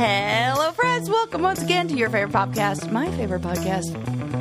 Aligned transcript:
Hello, 0.00 0.70
friends. 0.70 1.10
Welcome 1.10 1.42
once 1.42 1.60
again 1.60 1.88
to 1.88 1.96
your 1.96 2.08
favorite 2.08 2.30
podcast, 2.32 2.92
my 2.92 3.10
favorite 3.16 3.42
podcast, 3.42 3.96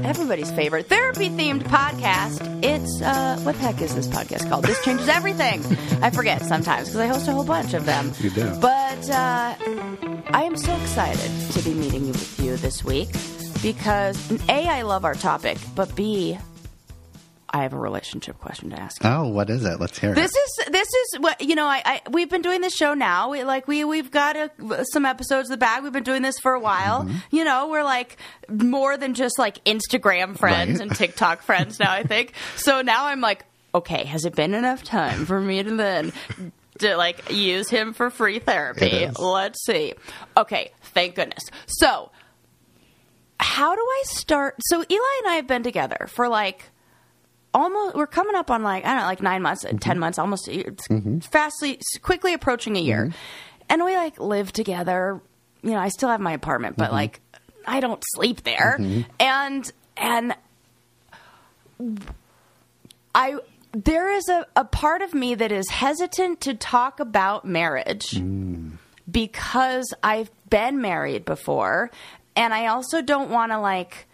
everybody's 0.06 0.52
favorite 0.52 0.86
therapy 0.86 1.30
themed 1.30 1.64
podcast. 1.64 2.64
It's, 2.64 3.02
uh, 3.02 3.40
what 3.42 3.56
the 3.56 3.62
heck 3.62 3.82
is 3.82 3.96
this 3.96 4.08
podcast 4.08 4.48
called? 4.50 4.66
This 4.66 4.80
changes 4.86 5.10
everything. 5.10 5.66
I 6.04 6.12
forget 6.12 6.44
sometimes 6.44 6.90
because 6.90 7.00
I 7.00 7.08
host 7.08 7.28
a 7.28 7.32
whole 7.32 7.44
bunch 7.44 7.74
of 7.74 7.88
them. 7.88 8.12
You 8.20 8.30
do. 8.30 8.56
But, 8.62 9.10
uh, 9.10 9.56
I 10.30 10.44
am 10.44 10.58
so 10.58 10.76
excited 10.76 11.52
to 11.54 11.62
be 11.64 11.74
meeting 11.74 12.08
with 12.10 12.40
you 12.40 12.56
this 12.58 12.84
week 12.84 13.10
because, 13.64 14.32
A, 14.50 14.68
I 14.68 14.84
love 14.84 15.06
our 15.06 15.16
topic, 15.16 15.58
but 15.74 15.96
B, 15.96 16.38
I 17.50 17.64
have 17.64 17.72
a 17.74 17.78
relationship 17.80 18.40
question 18.40 18.72
to 18.72 18.80
ask. 18.80 19.04
Oh, 19.06 19.28
what 19.30 19.50
is 19.50 19.64
it? 19.64 19.80
Let's 19.80 19.98
hear 19.98 20.12
it. 20.12 20.16
This 20.16 20.32
is 20.36 20.66
this 20.70 20.88
is 20.88 21.20
what 21.20 21.40
you 21.42 21.56
know. 21.56 21.66
I, 21.66 21.82
I 21.86 22.02
we've 22.10 22.30
been 22.30 22.42
doing 22.42 22.60
this 22.62 22.76
show 22.76 22.94
now. 22.94 23.30
We 23.30 23.44
like 23.46 23.68
we 23.68 23.84
we've 23.86 24.12
got 24.12 24.36
a, 24.36 24.52
some 24.92 25.06
episodes 25.06 25.48
in 25.50 25.52
the 25.54 25.58
bag. 25.58 25.84
We've 25.84 25.94
been 25.94 26.04
doing 26.04 26.22
this 26.24 26.38
for 26.40 26.54
a 26.54 26.60
while. 26.60 27.04
Mm-hmm. 27.04 27.18
You 27.32 27.46
know, 27.46 27.70
we're 27.70 27.84
like 27.84 28.18
more 28.50 28.98
than 28.98 29.14
just 29.14 29.40
like 29.40 29.64
Instagram 29.64 30.38
friends 30.38 30.80
Right. 30.80 30.82
and 30.88 30.96
TikTok 30.96 31.42
friends 31.44 31.80
now. 31.80 31.92
I 31.92 32.04
think 32.04 32.34
so. 32.58 32.82
Now 32.82 33.06
I'm 33.06 33.22
like, 33.22 33.46
okay, 33.74 34.04
has 34.06 34.26
it 34.26 34.36
been 34.36 34.54
enough 34.54 34.84
time 34.84 35.26
for 35.26 35.40
me 35.40 35.64
to 35.64 35.76
then 35.76 36.12
to 36.80 36.98
like 36.98 37.32
use 37.32 37.70
him 37.70 37.94
for 37.94 38.10
free 38.10 38.40
therapy? 38.40 39.08
Let's 39.18 39.66
see. 39.66 39.94
Okay, 40.36 40.72
thank 40.94 41.16
goodness. 41.16 41.44
So 41.68 42.12
how 43.40 43.74
do 43.76 43.82
I 43.82 44.04
start? 44.06 44.56
So 44.66 44.84
Eli 44.90 45.20
and 45.24 45.32
I 45.32 45.36
have 45.36 45.48
been 45.48 45.64
together 45.64 46.08
for 46.10 46.28
like 46.28 46.70
almost. 47.58 47.96
We're 47.96 48.08
coming 48.08 48.36
up 48.36 48.50
on 48.52 48.64
like 48.64 48.86
I 48.86 48.90
don't 48.90 48.98
know, 49.00 49.06
like 49.06 49.22
nine 49.22 49.42
months, 49.42 49.66
Mm-hmm. 49.66 49.78
ten 49.80 50.00
months, 50.00 50.20
almost 50.20 50.48
a 50.48 50.56
year. 50.56 50.74
It's 50.90 51.28
fastly, 51.28 51.80
quickly 52.02 52.34
approaching 52.34 52.76
a 52.76 52.80
Mm-hmm. 52.80 52.88
year, 52.88 53.14
and 53.70 53.84
we 53.84 53.96
like 53.96 54.20
live 54.20 54.52
together. 54.54 55.22
You 55.64 55.72
know, 55.72 55.80
I 55.80 55.90
still 55.90 56.10
have 56.10 56.22
my 56.22 56.34
apartment, 56.34 56.76
Mm-hmm. 56.78 56.84
but 56.86 56.92
like 56.94 57.20
I 57.66 57.80
don't 57.80 58.04
sleep 58.16 58.44
there, 58.44 58.80
and 59.20 59.72
and 59.98 60.36
I 63.16 63.38
there 63.74 64.12
is 64.12 64.28
a, 64.30 64.46
a 64.56 64.66
part 64.66 65.02
of 65.02 65.14
me 65.14 65.36
that 65.36 65.52
is 65.52 65.70
hesitant 65.70 66.42
to 66.42 66.54
talk 66.54 67.00
about 67.00 67.46
marriage 67.46 68.20
because 69.10 69.94
I've 70.02 70.32
been 70.50 70.82
married 70.82 71.26
before 71.26 71.92
and 72.36 72.54
I 72.54 72.68
also 72.68 73.02
don't 73.02 73.30
want 73.30 73.52
to 73.52 73.60
like 73.60 74.07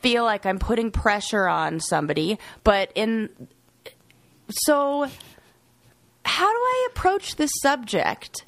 feel 0.00 0.24
like 0.24 0.46
I'm 0.46 0.58
putting 0.58 0.90
pressure 0.90 1.48
on 1.48 1.80
somebody 1.80 2.38
but 2.64 2.92
in 2.94 3.28
so 4.50 5.08
how 6.28 6.46
do 6.52 6.58
I 6.58 6.88
approach 6.90 7.36
this 7.36 7.50
subject? 7.62 8.44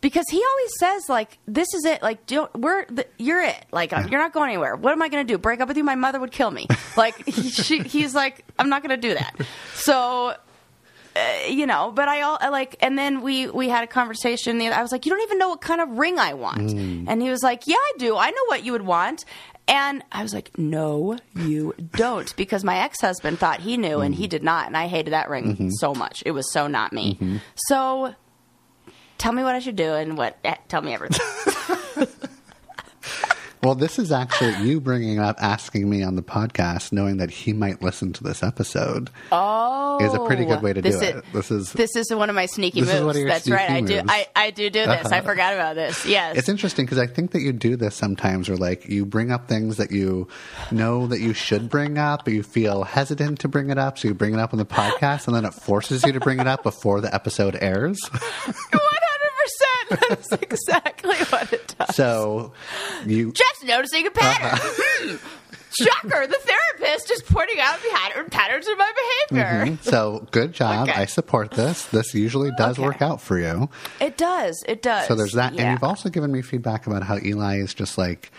Because 0.00 0.26
he 0.30 0.36
always 0.36 0.78
says 0.78 1.08
like 1.08 1.38
this 1.46 1.72
is 1.74 1.84
it 1.84 2.02
like 2.02 2.26
don't, 2.26 2.52
we're 2.54 2.84
the, 2.86 3.06
you're 3.18 3.42
it 3.42 3.66
like 3.72 3.90
you're 3.90 4.20
not 4.20 4.32
going 4.32 4.50
anywhere. 4.50 4.76
What 4.76 4.92
am 4.92 5.02
I 5.02 5.08
going 5.08 5.26
to 5.26 5.32
do? 5.32 5.38
Break 5.38 5.60
up 5.60 5.68
with 5.68 5.76
you? 5.76 5.84
My 5.84 5.94
mother 5.94 6.20
would 6.20 6.32
kill 6.32 6.50
me. 6.50 6.66
Like 6.96 7.24
he, 7.26 7.50
she, 7.50 7.80
he's 7.80 8.14
like 8.14 8.44
I'm 8.58 8.68
not 8.68 8.82
going 8.82 9.00
to 9.00 9.08
do 9.08 9.14
that. 9.14 9.34
So 9.74 10.34
uh, 11.16 11.46
you 11.48 11.66
know, 11.66 11.92
but 11.94 12.08
I 12.08 12.22
all 12.22 12.36
I 12.40 12.48
like, 12.48 12.76
and 12.80 12.98
then 12.98 13.20
we 13.22 13.46
we 13.46 13.68
had 13.68 13.84
a 13.84 13.86
conversation. 13.86 14.58
The 14.58 14.66
other, 14.66 14.76
I 14.76 14.82
was 14.82 14.90
like, 14.90 15.06
"You 15.06 15.12
don't 15.12 15.22
even 15.22 15.38
know 15.38 15.48
what 15.48 15.60
kind 15.60 15.80
of 15.80 15.90
ring 15.90 16.18
I 16.18 16.34
want," 16.34 16.72
and 16.72 17.22
he 17.22 17.30
was 17.30 17.40
like, 17.40 17.68
"Yeah, 17.68 17.76
I 17.76 17.92
do. 17.98 18.16
I 18.16 18.30
know 18.30 18.44
what 18.48 18.64
you 18.64 18.72
would 18.72 18.82
want." 18.82 19.24
And 19.66 20.02
I 20.12 20.22
was 20.22 20.34
like, 20.34 20.58
"No, 20.58 21.18
you 21.34 21.74
don't," 21.92 22.34
because 22.36 22.64
my 22.64 22.78
ex 22.78 23.00
husband 23.00 23.38
thought 23.38 23.60
he 23.60 23.76
knew, 23.76 24.00
and 24.00 24.14
he 24.14 24.26
mm. 24.26 24.30
did 24.30 24.42
not, 24.42 24.66
and 24.66 24.76
I 24.76 24.88
hated 24.88 25.12
that 25.12 25.30
ring 25.30 25.54
mm-hmm. 25.54 25.70
so 25.70 25.94
much. 25.94 26.22
It 26.26 26.32
was 26.32 26.52
so 26.52 26.66
not 26.66 26.92
me. 26.92 27.14
Mm-hmm. 27.14 27.36
So, 27.68 28.14
tell 29.16 29.32
me 29.32 29.42
what 29.42 29.54
I 29.54 29.60
should 29.60 29.76
do, 29.76 29.94
and 29.94 30.18
what 30.18 30.38
eh, 30.44 30.56
tell 30.68 30.82
me 30.82 30.92
everything. 30.92 32.06
Well, 33.64 33.74
this 33.74 33.98
is 33.98 34.12
actually 34.12 34.54
you 34.68 34.78
bringing 34.78 35.18
up 35.18 35.36
asking 35.40 35.88
me 35.88 36.02
on 36.02 36.16
the 36.16 36.22
podcast, 36.22 36.92
knowing 36.92 37.16
that 37.16 37.30
he 37.30 37.54
might 37.54 37.80
listen 37.80 38.12
to 38.12 38.22
this 38.22 38.42
episode. 38.42 39.08
Oh, 39.32 39.98
Is 40.02 40.12
a 40.12 40.18
pretty 40.26 40.44
good 40.44 40.58
oh, 40.58 40.60
way 40.60 40.74
to 40.74 40.82
do 40.82 40.90
this 40.90 41.00
it. 41.00 41.16
Is, 41.16 41.22
This 41.32 41.50
is- 41.50 41.72
this 41.72 41.96
is 41.96 42.12
one 42.12 42.28
of 42.28 42.36
my 42.36 42.44
sneaky 42.44 42.80
is 42.80 42.88
moves. 42.88 43.00
one 43.00 43.10
of 43.10 43.16
your 43.16 43.28
That's 43.28 43.48
right. 43.48 43.70
I 43.70 43.80
do. 43.80 44.02
I, 44.06 44.26
I 44.36 44.50
do 44.50 44.68
do 44.68 44.84
this. 44.84 45.06
I 45.06 45.18
uh-huh. 45.18 45.22
forgot 45.22 45.54
about 45.54 45.76
this. 45.76 46.04
Yes. 46.04 46.36
It's 46.36 46.50
interesting 46.50 46.84
because 46.84 46.98
I 46.98 47.06
think 47.06 47.30
that 47.30 47.40
you 47.40 47.52
do 47.52 47.76
this 47.76 47.94
sometimes, 47.94 48.50
where 48.50 48.58
like 48.58 48.86
you 48.86 49.06
bring 49.06 49.32
up 49.32 49.48
things 49.48 49.78
that 49.78 49.90
you 49.90 50.28
know 50.70 51.06
that 51.06 51.20
you 51.20 51.32
should 51.32 51.70
bring 51.70 51.96
up, 51.96 52.24
but 52.24 52.34
you 52.34 52.42
feel 52.42 52.84
hesitant 52.84 53.40
to 53.40 53.48
bring 53.48 53.70
it 53.70 53.78
up, 53.78 53.98
so 53.98 54.08
you 54.08 54.14
bring 54.14 54.34
it 54.34 54.40
up 54.40 54.52
on 54.52 54.58
the 54.58 54.66
podcast, 54.66 55.26
and 55.26 55.34
then 55.34 55.46
it 55.46 55.54
forces 55.54 56.04
you 56.04 56.12
to 56.12 56.20
bring 56.20 56.38
it 56.38 56.46
up 56.46 56.62
before 56.62 57.00
the 57.00 57.14
episode 57.14 57.56
airs. 57.60 57.98
One 60.00 60.08
hundred 60.08 60.16
percent. 60.18 60.40
That's 60.40 60.42
exactly 60.42 61.16
what 61.30 61.52
it 61.52 61.74
does. 61.78 61.94
So 61.96 62.52
you 63.06 63.32
Jeff's 63.32 63.64
noticing 63.64 64.06
a 64.06 64.10
pattern. 64.10 64.58
Hmm. 65.04 65.16
Shocker! 65.82 66.26
The 66.28 66.38
therapist 66.40 67.10
is 67.10 67.20
pointing 67.22 67.58
out 67.60 67.80
pattern, 67.92 68.30
patterns 68.30 68.68
in 68.68 68.78
my 68.78 68.92
behavior. 69.28 69.76
so 69.82 70.24
good 70.30 70.52
job. 70.52 70.88
Okay. 70.88 71.00
I 71.02 71.06
support 71.06 71.50
this. 71.50 71.86
This 71.86 72.14
usually 72.14 72.52
does 72.56 72.78
Okay. 72.78 72.86
work 72.86 73.02
out 73.02 73.20
for 73.20 73.40
you. 73.40 73.68
It 74.00 74.16
does. 74.16 74.62
It 74.68 74.82
does. 74.82 75.08
So 75.08 75.16
there's 75.16 75.32
that, 75.32 75.52
Yeah. 75.54 75.62
and 75.62 75.70
you've 75.72 75.82
also 75.82 76.10
given 76.10 76.30
me 76.30 76.42
feedback 76.42 76.86
about 76.86 77.02
how 77.02 77.18
Eli 77.18 77.56
is 77.56 77.74
just 77.74 77.98
like 77.98 78.30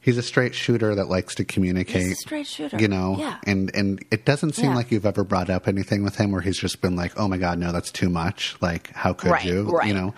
he's 0.00 0.16
a 0.18 0.22
straight 0.22 0.54
shooter 0.54 0.94
that 0.94 1.08
likes 1.08 1.34
to 1.36 1.44
communicate. 1.44 2.02
He's 2.02 2.12
a 2.12 2.16
straight 2.16 2.46
shooter. 2.46 2.78
you 2.78 2.88
know. 2.88 3.16
Yeah. 3.18 3.38
And 3.44 3.74
and 3.74 4.04
it 4.10 4.24
doesn't 4.24 4.54
seem 4.54 4.70
Yeah. 4.70 4.76
like 4.76 4.90
you've 4.90 5.06
ever 5.06 5.24
brought 5.24 5.50
up 5.50 5.68
anything 5.68 6.02
with 6.04 6.16
him 6.16 6.32
where 6.32 6.40
he's 6.40 6.58
just 6.58 6.80
been 6.80 6.96
like, 6.96 7.12
"Oh 7.16 7.28
my 7.28 7.38
god, 7.38 7.58
no, 7.58 7.72
that's 7.72 7.90
too 7.90 8.08
much." 8.08 8.56
Like, 8.60 8.90
how 8.94 9.12
could 9.12 9.30
Right, 9.30 9.44
you? 9.44 9.62
right. 9.70 9.88
You 9.88 9.94
know. 9.94 10.14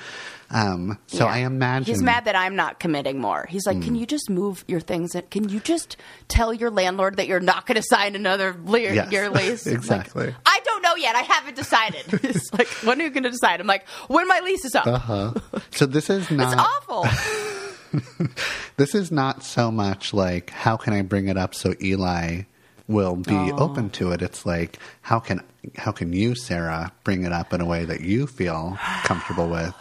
Um, 0.52 0.98
so 1.06 1.26
Yeah. 1.26 1.32
I 1.32 1.38
imagine 1.38 1.94
he's 1.94 2.02
mad 2.02 2.24
that 2.24 2.34
I'm 2.34 2.56
not 2.56 2.80
committing 2.80 3.20
more. 3.20 3.46
He's 3.48 3.66
like, 3.66 3.76
Hmm. 3.76 3.82
"Can 3.82 3.94
you 3.94 4.04
just 4.04 4.28
move 4.28 4.64
your 4.66 4.80
things? 4.80 5.14
Can 5.30 5.48
you 5.48 5.60
just 5.60 5.96
tell 6.26 6.52
your 6.52 6.70
landlord 6.72 7.18
that 7.18 7.28
you're 7.28 7.38
not 7.38 7.66
going 7.66 7.76
to 7.76 7.84
sign 7.88 8.16
another 8.16 8.56
le- 8.64 8.80
Yes. 8.80 9.12
your 9.12 9.30
lease?" 9.30 9.64
Like, 9.64 9.76
Exactly. 9.76 10.34
I 10.44 10.60
don't 10.64 10.82
know 10.82 10.96
yet. 10.96 11.14
I 11.14 11.20
haven't 11.22 11.54
decided. 11.54 12.04
He's 12.22 12.52
like, 12.52 12.66
"When 12.82 13.00
are 13.00 13.04
you 13.04 13.10
going 13.10 13.22
to 13.22 13.30
decide?" 13.30 13.60
I'm 13.60 13.68
like, 13.68 13.86
"When 14.08 14.26
my 14.26 14.40
lease 14.40 14.64
is 14.64 14.74
up." 14.74 14.88
Uh-huh. 14.88 15.34
So 15.70 15.86
this 15.86 16.10
is 16.10 16.26
It's 16.30 16.42
awful. 16.54 17.06
this 18.76 18.94
is 18.94 19.10
not 19.10 19.42
so 19.44 19.70
much 19.70 20.12
like 20.14 20.50
how 20.50 20.76
can 20.76 20.92
I 20.92 21.02
bring 21.02 21.28
it 21.28 21.36
up 21.36 21.54
so 21.54 21.74
Eli 21.82 22.42
will 22.88 23.16
be 23.16 23.34
Oh. 23.34 23.56
open 23.58 23.90
to 23.90 24.12
it. 24.12 24.22
It's 24.22 24.44
like 24.46 24.78
how 25.02 25.20
can 25.20 25.40
how 25.76 25.92
can 25.92 26.12
you, 26.12 26.34
Sarah, 26.34 26.92
bring 27.04 27.24
it 27.24 27.32
up 27.32 27.52
in 27.52 27.60
a 27.60 27.66
way 27.66 27.84
that 27.84 28.00
you 28.00 28.26
feel 28.26 28.78
comfortable 29.04 29.48
with? 29.50 29.74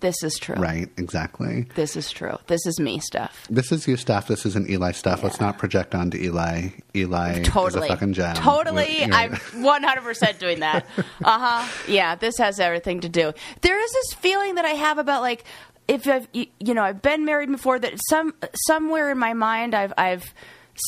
this 0.00 0.24
is 0.24 0.36
true. 0.36 0.56
Right, 0.56 0.88
exactly. 0.96 1.68
This 1.76 1.94
is 1.94 2.10
true. 2.10 2.36
This 2.48 2.66
is 2.66 2.80
me 2.80 2.98
stuff. 2.98 3.46
This 3.48 3.70
is 3.70 3.86
you 3.86 3.96
stuff. 3.96 4.26
This 4.26 4.44
isn't 4.44 4.68
Eli 4.68 4.90
stuff. 4.90 5.22
Let's 5.22 5.40
not 5.40 5.58
project 5.58 5.94
onto 5.94 6.18
Eli. 6.18 6.70
Eli 6.96 7.42
Totally. 7.44 7.84
is 7.86 7.92
a 7.92 7.94
fucking 7.94 8.12
gem. 8.14 8.34
Totally. 8.34 9.04
I'm 9.04 9.30
100% 9.34 10.38
doing 10.40 10.58
that. 10.58 10.86
Uh 11.24 11.38
huh. 11.62 11.68
Yeah, 11.86 12.16
this 12.16 12.36
has 12.38 12.58
everything 12.58 13.00
to 13.02 13.08
do. 13.08 13.32
There 13.60 13.80
is 13.80 13.92
this 13.92 14.12
feeling 14.14 14.56
that 14.56 14.64
I 14.64 14.70
have 14.70 14.98
about 14.98 15.20
like, 15.22 15.44
if 15.88 16.06
I've, 16.06 16.28
you 16.32 16.74
know, 16.74 16.82
I've 16.82 17.02
been 17.02 17.24
married 17.24 17.50
before 17.50 17.78
that 17.78 17.94
some, 18.08 18.34
somewhere 18.66 19.10
in 19.10 19.18
my 19.18 19.34
mind 19.34 19.74
I've, 19.74 19.92
I've, 19.96 20.32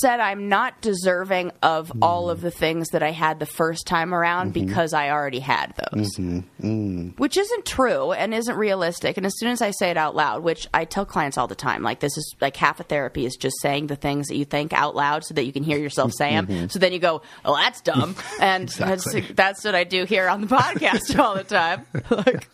said 0.01 0.21
I'm 0.21 0.49
not 0.49 0.81
deserving 0.81 1.53
of 1.63 1.93
all 2.01 2.31
of 2.31 2.39
mm. 2.39 2.43
the 2.43 2.51
things 2.51 2.89
that 2.91 3.03
I 3.03 3.11
had 3.11 3.39
the 3.39 3.47
first 3.47 3.87
time 3.87 4.15
around 4.15 4.55
mm-hmm. 4.55 4.67
because 4.67 4.93
I 4.93 5.11
already 5.11 5.41
had 5.41 5.75
those. 5.77 6.17
Mm-hmm. 6.17 6.67
Mm. 6.67 7.19
Which 7.19 7.37
isn't 7.37 7.67
true 7.67 8.13
and 8.13 8.33
isn't 8.33 8.57
realistic. 8.57 9.17
And 9.17 9.27
as 9.27 9.35
soon 9.39 9.51
as 9.51 9.61
I 9.61 9.73
say 9.73 9.91
it 9.91 9.97
out 9.97 10.17
loud, 10.17 10.43
which 10.43 10.67
I 10.73 10.85
tell 10.85 11.05
clients 11.05 11.37
all 11.37 11.47
the 11.47 11.55
time, 11.55 11.83
like 11.83 12.01
this 12.01 12.17
is 12.17 12.35
like 12.41 12.57
half 12.57 12.81
of 12.81 12.87
therapy 12.87 13.27
is 13.27 13.37
just 13.37 13.61
saying 13.61 13.89
the 13.89 13.97
things 13.97 14.29
that 14.29 14.37
you 14.37 14.45
think 14.45 14.73
out 14.73 14.97
loud 14.97 15.25
so 15.25 15.35
that 15.35 15.45
you 15.45 15.53
can 15.53 15.63
hear 15.63 15.79
yourself 15.79 16.13
say 16.13 16.31
them. 16.31 16.47
Mm-hmm. 16.47 16.67
So 16.69 16.79
then 16.79 16.93
you 16.93 16.99
go, 16.99 17.23
"Oh, 17.45 17.57
that's 17.57 17.81
dumb," 17.81 18.17
and 18.41 18.65
Exactly. 18.65 19.21
that's 19.21 19.35
that's 19.35 19.65
what 19.65 19.75
I 19.75 19.85
do 19.85 20.05
here 20.05 20.29
on 20.29 20.41
the 20.41 20.47
podcast 20.57 21.19
all 21.19 21.35
the 21.35 21.45
time. 21.45 21.87
like, 22.11 22.49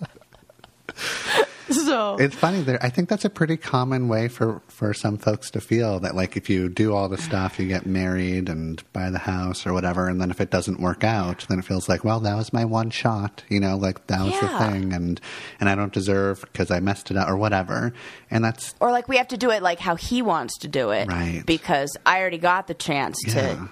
so 1.87 2.17
It's 2.19 2.35
funny 2.35 2.63
there. 2.63 2.79
I 2.83 2.89
think 2.91 3.09
that's 3.09 3.25
a 3.25 3.31
pretty 3.31 3.57
common 3.57 4.09
way 4.09 4.29
for 4.29 4.61
for 4.69 4.93
some 4.95 5.17
folks 5.19 5.51
to 5.53 5.61
feel 5.61 6.01
that 6.01 6.15
like 6.15 6.37
if 6.37 6.49
you 6.51 6.69
do 6.69 6.95
all 6.95 7.09
the 7.09 7.19
stuff, 7.19 7.59
you 7.59 7.67
get 7.69 7.87
married 7.87 8.49
and 8.49 8.83
buy 8.93 9.11
the 9.11 9.19
house 9.19 9.67
or 9.67 9.73
whatever, 9.73 10.09
and 10.09 10.21
then 10.21 10.31
if 10.31 10.41
it 10.41 10.51
doesn't 10.51 10.81
work 10.81 11.05
out, 11.05 11.47
then 11.49 11.59
it 11.59 11.65
feels 11.65 11.89
like, 11.89 12.05
well, 12.05 12.21
that 12.21 12.37
was 12.37 12.53
my 12.53 12.65
one 12.65 12.91
shot, 12.91 13.43
you 13.49 13.61
know, 13.61 13.77
like 13.77 14.07
that 14.09 14.21
was 14.23 14.33
Yeah. 14.35 14.41
the 14.41 14.71
thing, 14.73 14.93
and 14.93 15.21
and 15.61 15.69
I 15.69 15.75
don't 15.75 15.93
deserve 15.93 16.41
because 16.43 16.71
I 16.71 16.81
messed 16.81 17.11
it 17.11 17.17
up 17.17 17.29
or 17.29 17.37
whatever, 17.37 17.93
and 18.31 18.45
that's 18.45 18.75
or 18.81 18.91
like 18.91 19.09
we 19.09 19.17
have 19.17 19.29
to 19.29 19.37
do 19.37 19.51
it 19.51 19.63
like 19.63 19.79
how 19.81 19.97
he 19.97 20.23
wants 20.23 20.59
to 20.59 20.69
do 20.69 20.91
it, 20.91 21.09
Right. 21.09 21.43
Because 21.47 21.97
I 22.07 22.21
already 22.21 22.39
got 22.39 22.67
the 22.67 22.75
chance 22.75 23.17
Yeah. 23.27 23.33
to 23.35 23.69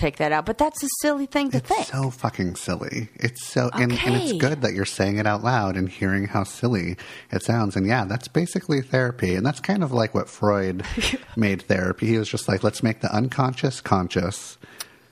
pick 0.00 0.16
that 0.16 0.32
out. 0.32 0.46
But 0.46 0.58
that's 0.58 0.82
a 0.82 0.88
silly 1.00 1.26
thing 1.26 1.50
to 1.52 1.58
It's 1.58 1.68
think. 1.68 1.86
so 1.86 2.10
fucking 2.10 2.56
silly. 2.56 3.08
It's 3.16 3.46
so, 3.46 3.70
and, 3.74 3.92
and 3.92 4.14
it's 4.16 4.32
good 4.32 4.62
that 4.62 4.72
you're 4.72 4.84
saying 4.86 5.18
it 5.18 5.26
out 5.26 5.44
loud 5.44 5.76
and 5.76 5.88
hearing 5.88 6.26
how 6.26 6.44
silly 6.44 6.96
it 7.30 7.42
sounds. 7.42 7.76
And 7.76 7.86
yeah, 7.86 8.04
that's 8.06 8.26
basically 8.28 8.80
therapy. 8.82 9.34
And 9.34 9.44
that's 9.44 9.60
kind 9.60 9.84
of 9.84 9.92
like 9.92 10.14
what 10.14 10.28
Freud 10.28 10.84
made 11.36 11.62
therapy. 11.62 12.06
He 12.06 12.18
was 12.18 12.28
just 12.28 12.48
like, 12.48 12.64
let's 12.64 12.82
make 12.82 13.00
the 13.00 13.14
unconscious 13.14 13.80
conscious 13.80 14.56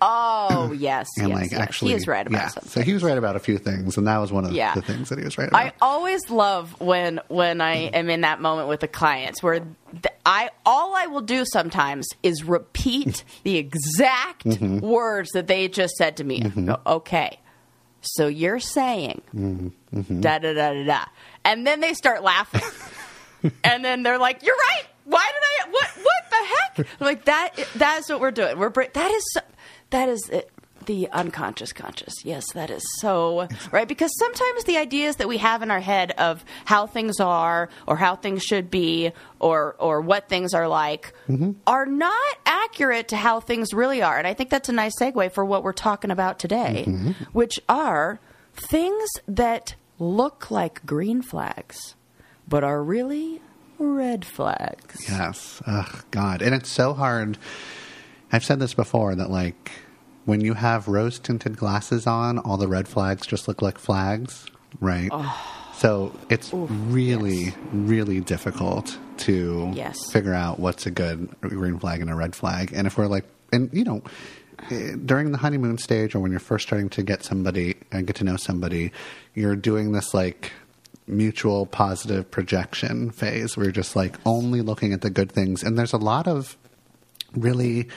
Oh 0.01 0.73
yes, 0.79 1.09
and 1.19 1.29
yes, 1.29 1.37
like 1.37 1.51
yes. 1.51 1.61
actually 1.61 1.91
he 1.91 1.97
is 1.97 2.07
right 2.07 2.27
about 2.27 2.39
yeah. 2.39 2.49
something. 2.49 2.71
So 2.71 2.83
he 2.83 2.93
was 2.95 3.03
right 3.03 3.19
about 3.19 3.37
a 3.37 3.41
few 3.41 3.59
things, 3.59 3.97
and 3.97 4.07
that 4.07 4.19
was 4.19 4.31
one 4.33 4.45
of 4.45 4.53
Yeah. 4.53 4.75
the 4.75 4.83
things 4.83 5.09
that 5.09 5.19
he 5.19 5.25
was 5.25 5.37
right 5.39 5.49
about. 5.49 5.61
I 5.61 5.73
always 5.81 6.31
love 6.31 6.81
when 6.81 7.21
when 7.29 7.61
I 7.61 7.75
am 7.89 8.09
in 8.11 8.21
that 8.23 8.41
moment 8.41 8.69
with 8.69 8.81
the 8.81 8.89
clients 8.89 9.43
where 9.43 9.61
th- 9.61 10.05
I 10.25 10.51
all 10.65 10.95
I 10.95 11.07
will 11.07 11.21
do 11.23 11.45
sometimes 11.53 12.07
is 12.23 12.45
repeat 12.45 13.25
the 13.45 13.57
exact 13.57 14.45
Mm-hmm. 14.45 14.81
words 14.81 15.31
that 15.33 15.47
they 15.49 15.69
just 15.69 15.95
said 15.97 16.17
to 16.19 16.25
me. 16.25 16.43
I 16.45 16.49
go, 16.49 16.81
okay, 16.87 17.39
so 18.03 18.27
you're 18.29 18.61
saying 18.61 19.23
Mm-hmm. 19.35 20.21
da 20.21 20.39
da 20.39 20.53
da 20.55 20.73
da 20.75 20.85
da, 20.85 21.05
and 21.45 21.67
then 21.67 21.81
they 21.81 21.95
start 21.95 22.23
laughing, 22.23 22.63
and 23.65 23.85
then 23.85 24.03
they're 24.03 24.19
like, 24.19 24.43
"You're 24.43 24.55
right. 24.57 24.85
Why 25.05 25.27
did 25.27 25.69
I? 25.69 25.71
What? 25.71 25.89
What 26.05 26.31
the 26.31 26.37
heck? 26.85 27.01
I'm 27.01 27.07
like 27.07 27.25
that. 27.25 27.51
That's 27.77 28.09
what 28.11 28.21
we're 28.21 28.31
doing. 28.31 28.59
We're 28.59 28.71
that 28.71 29.11
is 29.11 29.25
so, 29.33 29.41
that 29.91 30.09
is 30.09 30.29
it, 30.31 30.51
the 30.87 31.09
unconscious 31.11 31.73
conscious. 31.73 32.15
Yes, 32.25 32.53
that 32.55 32.71
is 32.71 32.83
so 33.01 33.49
right 33.71 33.87
because 33.87 34.11
sometimes 34.19 34.65
the 34.65 34.77
ideas 34.79 35.17
that 35.17 35.29
we 35.29 35.39
have 35.39 35.63
in 35.63 35.71
our 35.71 35.81
head 35.81 36.13
of 36.13 36.45
how 36.65 36.87
things 36.87 37.21
are 37.21 37.69
or 37.87 37.97
how 37.97 38.17
things 38.17 38.43
should 38.43 38.71
be 38.71 39.13
or 39.39 39.77
or 39.79 40.01
what 40.01 40.29
things 40.29 40.55
are 40.55 40.69
like 40.69 41.13
mm-hmm. 41.29 41.53
are 41.67 41.87
not 41.87 42.39
accurate 42.47 43.09
to 43.09 43.17
how 43.17 43.41
things 43.41 43.75
really 43.75 44.03
are. 44.03 44.19
And 44.19 44.27
I 44.27 44.35
think 44.35 44.51
that's 44.51 44.69
a 44.69 44.73
nice 44.73 44.99
segue 44.99 45.33
for 45.33 45.45
what 45.45 45.63
we're 45.63 45.73
talking 45.73 46.11
about 46.11 46.39
today, 46.39 46.85
mm-hmm. 46.87 47.11
which 47.33 47.61
are 47.69 48.19
things 48.55 49.09
that 49.27 49.75
look 49.99 50.51
like 50.51 50.85
green 50.87 51.23
flags 51.23 51.95
but 52.49 52.65
are 52.65 52.83
really 52.83 53.43
red 53.79 54.25
flags. 54.25 55.09
Yes. 55.09 55.63
Ugh, 55.67 56.05
God. 56.11 56.43
And 56.43 56.55
it's 56.55 56.71
so 56.71 56.95
hard. 56.95 57.39
I've 58.33 58.45
said 58.45 58.59
this 58.61 58.75
before 58.75 59.15
that, 59.15 59.31
like, 59.31 59.71
when 60.25 60.41
you 60.43 60.55
have 60.55 60.89
rose 60.89 61.19
tinted 61.19 61.57
glasses 61.57 62.07
on, 62.07 62.39
all 62.39 62.57
the 62.59 62.69
red 62.69 62.87
flags 62.89 63.27
just 63.27 63.49
look 63.49 63.63
like 63.63 63.79
flags, 63.79 64.47
right? 64.81 65.11
So 65.77 66.13
it's 66.29 66.51
really, 66.53 67.55
really 67.73 68.21
difficult 68.21 68.99
to 69.19 69.73
Yes. 69.75 69.97
figure 70.13 70.35
out 70.35 70.61
what's 70.61 70.85
a 70.87 70.91
good 70.91 71.35
green 71.41 71.79
flag 71.79 72.01
and 72.03 72.11
a 72.11 72.15
red 72.15 72.35
flag. 72.37 72.73
And 72.75 72.87
if 72.87 72.99
we're 72.99 73.07
like, 73.07 73.25
and 73.53 73.71
you 73.73 73.85
know, 73.85 74.03
eh, 74.71 74.97
during 75.03 75.33
the 75.33 75.39
honeymoon 75.39 75.79
stage 75.79 76.15
or 76.15 76.21
when 76.21 76.31
you're 76.31 76.41
first 76.41 76.67
starting 76.67 76.89
to 76.91 77.03
get 77.03 77.25
somebody 77.25 77.77
and 77.91 78.07
get 78.07 78.17
to 78.17 78.25
know 78.25 78.37
somebody, 78.37 78.93
you're 79.35 79.57
doing 79.57 79.93
this 79.93 80.13
like 80.13 80.53
mutual 81.07 81.65
positive 81.65 82.31
projection 82.31 83.11
phase 83.11 83.57
where 83.57 83.65
you're 83.65 83.73
just 83.73 83.97
like 83.97 84.17
only 84.27 84.61
looking 84.61 84.93
at 84.93 85.01
the 85.01 85.11
good 85.11 85.33
things. 85.33 85.63
And 85.63 85.79
there's 85.79 85.95
a 85.95 85.97
lot 85.99 86.29
of 86.29 86.57
really 87.35 87.89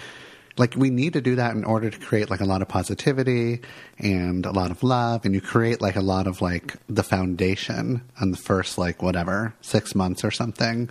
like 0.62 0.76
we 0.76 0.90
need 0.90 1.14
to 1.14 1.22
do 1.22 1.36
that 1.36 1.52
in 1.56 1.64
order 1.64 1.90
to 1.90 2.00
create 2.10 2.30
like 2.30 2.42
a 2.42 2.46
lot 2.54 2.62
of 2.62 2.68
positivity 2.68 3.62
and 3.98 4.46
a 4.46 4.52
lot 4.52 4.70
of 4.72 4.84
love 4.84 5.26
and 5.26 5.34
you 5.36 5.42
create 5.42 5.82
like 5.82 5.96
a 5.96 6.02
lot 6.14 6.28
of 6.28 6.42
like 6.42 6.76
the 6.88 7.04
foundation 7.04 8.02
on 8.22 8.32
the 8.32 8.38
first 8.38 8.78
like 8.78 9.02
whatever 9.02 9.54
six 9.62 9.96
months 9.96 10.24
or 10.24 10.32
something 10.32 10.90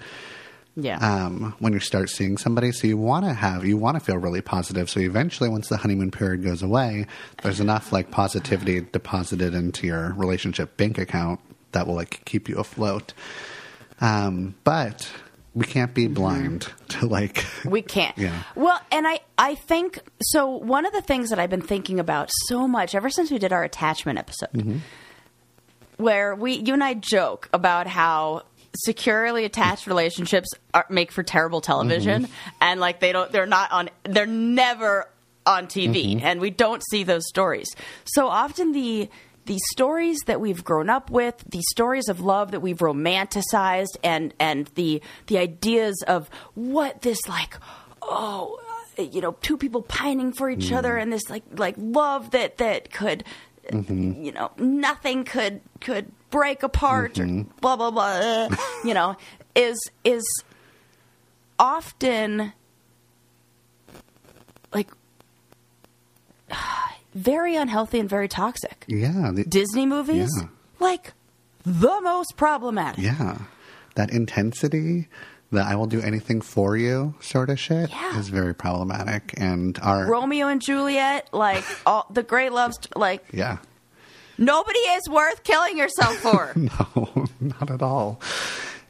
Yeah. 0.77 0.99
um, 0.99 1.55
when 1.59 1.73
you 1.73 1.81
start 1.81 2.09
seeing 2.11 2.37
somebody. 2.39 2.73
So 2.73 2.87
you 2.87 2.97
want 2.97 3.25
to 3.27 3.35
have, 3.35 3.65
you 3.65 3.77
want 3.77 3.95
to 3.99 4.01
feel 4.05 4.19
really 4.19 4.41
positive. 4.41 4.89
So 4.89 5.01
eventually, 5.01 5.49
once 5.51 5.69
the 5.69 5.77
honeymoon 5.77 6.11
period 6.11 6.43
goes 6.43 6.63
away, 6.63 7.07
there's 7.43 7.61
enough 7.61 7.93
like 7.93 8.11
positivity 8.11 8.81
deposited 8.81 9.53
into 9.55 9.87
your 9.87 10.15
relationship 10.15 10.77
bank 10.77 10.97
account 10.99 11.39
that 11.73 11.87
will 11.87 11.95
like 12.03 12.25
keep 12.25 12.49
you 12.49 12.57
afloat. 12.59 13.13
Um, 14.01 14.55
but 14.65 15.11
we 15.55 15.65
can't 15.67 15.93
be 15.95 16.07
blind 16.07 16.69
to 16.89 17.07
like, 17.07 17.45
we 17.65 17.83
can't. 17.83 18.17
Yeah. 18.19 18.43
Well, 18.55 18.81
and 18.93 19.07
I, 19.07 19.21
I 19.37 19.55
think 19.57 19.99
so. 20.23 20.47
One 20.49 20.87
of 20.87 20.93
the 20.93 21.03
things 21.03 21.31
that 21.31 21.39
I've 21.39 21.51
been 21.51 21.61
thinking 21.63 21.99
about 21.99 22.31
so 22.47 22.69
much 22.69 22.95
ever 22.95 23.11
since 23.11 23.31
we 23.31 23.39
did 23.39 23.53
our 23.53 23.65
attachment 23.65 24.19
episode, 24.19 24.51
Mm-hmm. 24.53 24.79
where 25.97 26.35
we, 26.35 26.53
you 26.55 26.73
and 26.75 26.83
I 26.85 26.95
joke 26.95 27.49
about 27.53 27.87
how 27.87 28.43
securely 28.85 29.45
attached 29.45 29.87
relationships 29.87 30.49
are, 30.73 30.87
make 30.89 31.11
for 31.13 31.23
terrible 31.23 31.61
television, 31.61 32.25
Mm-hmm. 32.25 32.33
and 32.61 32.81
like 32.81 33.01
they 33.01 33.13
don't, 33.13 33.31
they're 33.33 33.47
not 33.47 33.73
on, 33.73 33.91
they're 34.05 34.27
never 34.27 35.09
on 35.47 35.67
TV, 35.67 36.15
Mm-hmm. 36.17 36.27
and 36.27 36.41
we 36.41 36.51
don't 36.51 36.83
see 36.91 37.03
those 37.03 37.27
stories. 37.29 37.69
So 38.05 38.29
often 38.29 38.73
the 38.73 39.09
the 39.51 39.59
stories 39.73 40.21
that 40.27 40.41
we've 40.41 40.63
grown 40.63 40.89
up 40.89 41.11
with, 41.11 41.43
the 41.51 41.61
stories 41.73 42.09
of 42.09 42.21
love 42.21 42.53
that 42.53 42.61
we've 42.61 42.79
romanticized, 42.79 43.97
and 44.05 44.33
and 44.39 44.69
the 44.77 45.03
the 45.27 45.39
ideas 45.39 46.05
of 46.07 46.31
what 46.55 47.03
this 47.03 47.19
like, 47.27 47.59
oh, 48.01 48.61
uh, 48.97 49.03
you 49.03 49.21
know, 49.21 49.33
two 49.43 49.57
people 49.57 49.83
pining 49.83 50.33
for 50.33 50.49
each 50.49 50.71
other, 50.71 50.93
mm. 50.93 51.03
and 51.03 51.13
this 51.13 51.29
like 51.29 51.43
like 51.57 51.75
love 51.79 52.31
that 52.31 52.59
that 52.59 52.93
could, 52.93 53.25
mm-hmm. 53.69 54.23
you 54.23 54.31
know, 54.31 54.53
nothing 54.57 55.25
could 55.25 55.61
could 55.81 56.13
break 56.31 56.63
apart, 56.63 57.19
or 57.19 57.25
mm-hmm. 57.25 57.51
blah 57.61 57.75
blah 57.75 57.91
blah, 57.91 58.57
you 58.85 58.95
know, 58.95 59.17
is 59.57 59.81
is 60.05 60.23
often 61.59 62.53
like 64.73 64.93
very 67.15 67.57
unhealthy 67.57 67.99
and 67.99 68.09
very 68.09 68.29
toxic. 68.29 68.85
yeah, 68.89 69.31
the, 69.33 69.45
Disney 69.45 69.87
movies, 69.87 70.31
Yeah. 70.37 70.49
like 70.79 71.13
the 71.65 72.01
most 72.03 72.37
problematic. 72.37 73.03
yeah, 73.05 73.39
that 73.95 74.11
intensity. 74.11 75.09
That 75.53 75.67
I 75.67 75.75
will 75.75 75.87
do 75.87 76.01
anything 76.01 76.43
for 76.43 76.77
you, 76.77 77.17
sort 77.19 77.51
of 77.51 77.59
shit, 77.59 77.91
Yeah. 77.91 78.21
is 78.21 78.29
very 78.29 78.55
problematic. 78.55 79.35
And 79.37 79.77
our 79.83 80.07
Romeo 80.07 80.47
and 80.47 80.63
Juliet, 80.63 81.29
like 81.33 81.65
all 81.87 82.07
the 82.09 82.23
great 82.23 82.53
loves, 82.53 82.79
like 82.95 83.25
yeah, 83.33 83.59
nobody 84.39 84.79
is 84.79 85.09
worth 85.09 85.43
killing 85.43 85.77
yourself 85.77 86.15
for. 86.19 86.53
No, 86.57 87.27
not 87.41 87.69
at 87.69 87.83
all. 87.83 88.21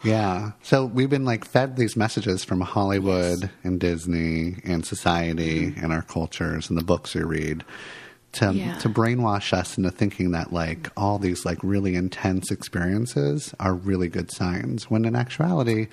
Yeah. 0.04 0.52
So 0.62 0.84
we've 0.84 1.08
been 1.08 1.24
like 1.24 1.46
fed 1.46 1.76
these 1.76 1.96
messages 1.96 2.44
from 2.44 2.60
Hollywood 2.60 3.48
and 3.64 3.80
Disney 3.80 4.56
and 4.62 4.84
society 4.84 5.68
mm-hmm. 5.70 5.82
and 5.82 5.94
our 5.94 6.02
cultures 6.02 6.68
and 6.68 6.76
the 6.78 6.84
books 6.84 7.14
we 7.14 7.22
read 7.22 7.64
to 8.32 8.52
Yeah. 8.54 8.76
to 8.78 8.88
brainwash 8.88 9.52
us 9.52 9.76
into 9.76 9.90
thinking 9.90 10.30
that 10.32 10.52
like 10.52 10.88
all 10.96 11.18
these 11.18 11.44
like 11.44 11.58
really 11.62 11.94
intense 11.96 12.50
experiences 12.50 13.54
are 13.58 13.74
really 13.74 14.08
good 14.08 14.30
signs 14.32 14.88
when 14.90 15.04
in 15.04 15.16
actuality 15.16 15.88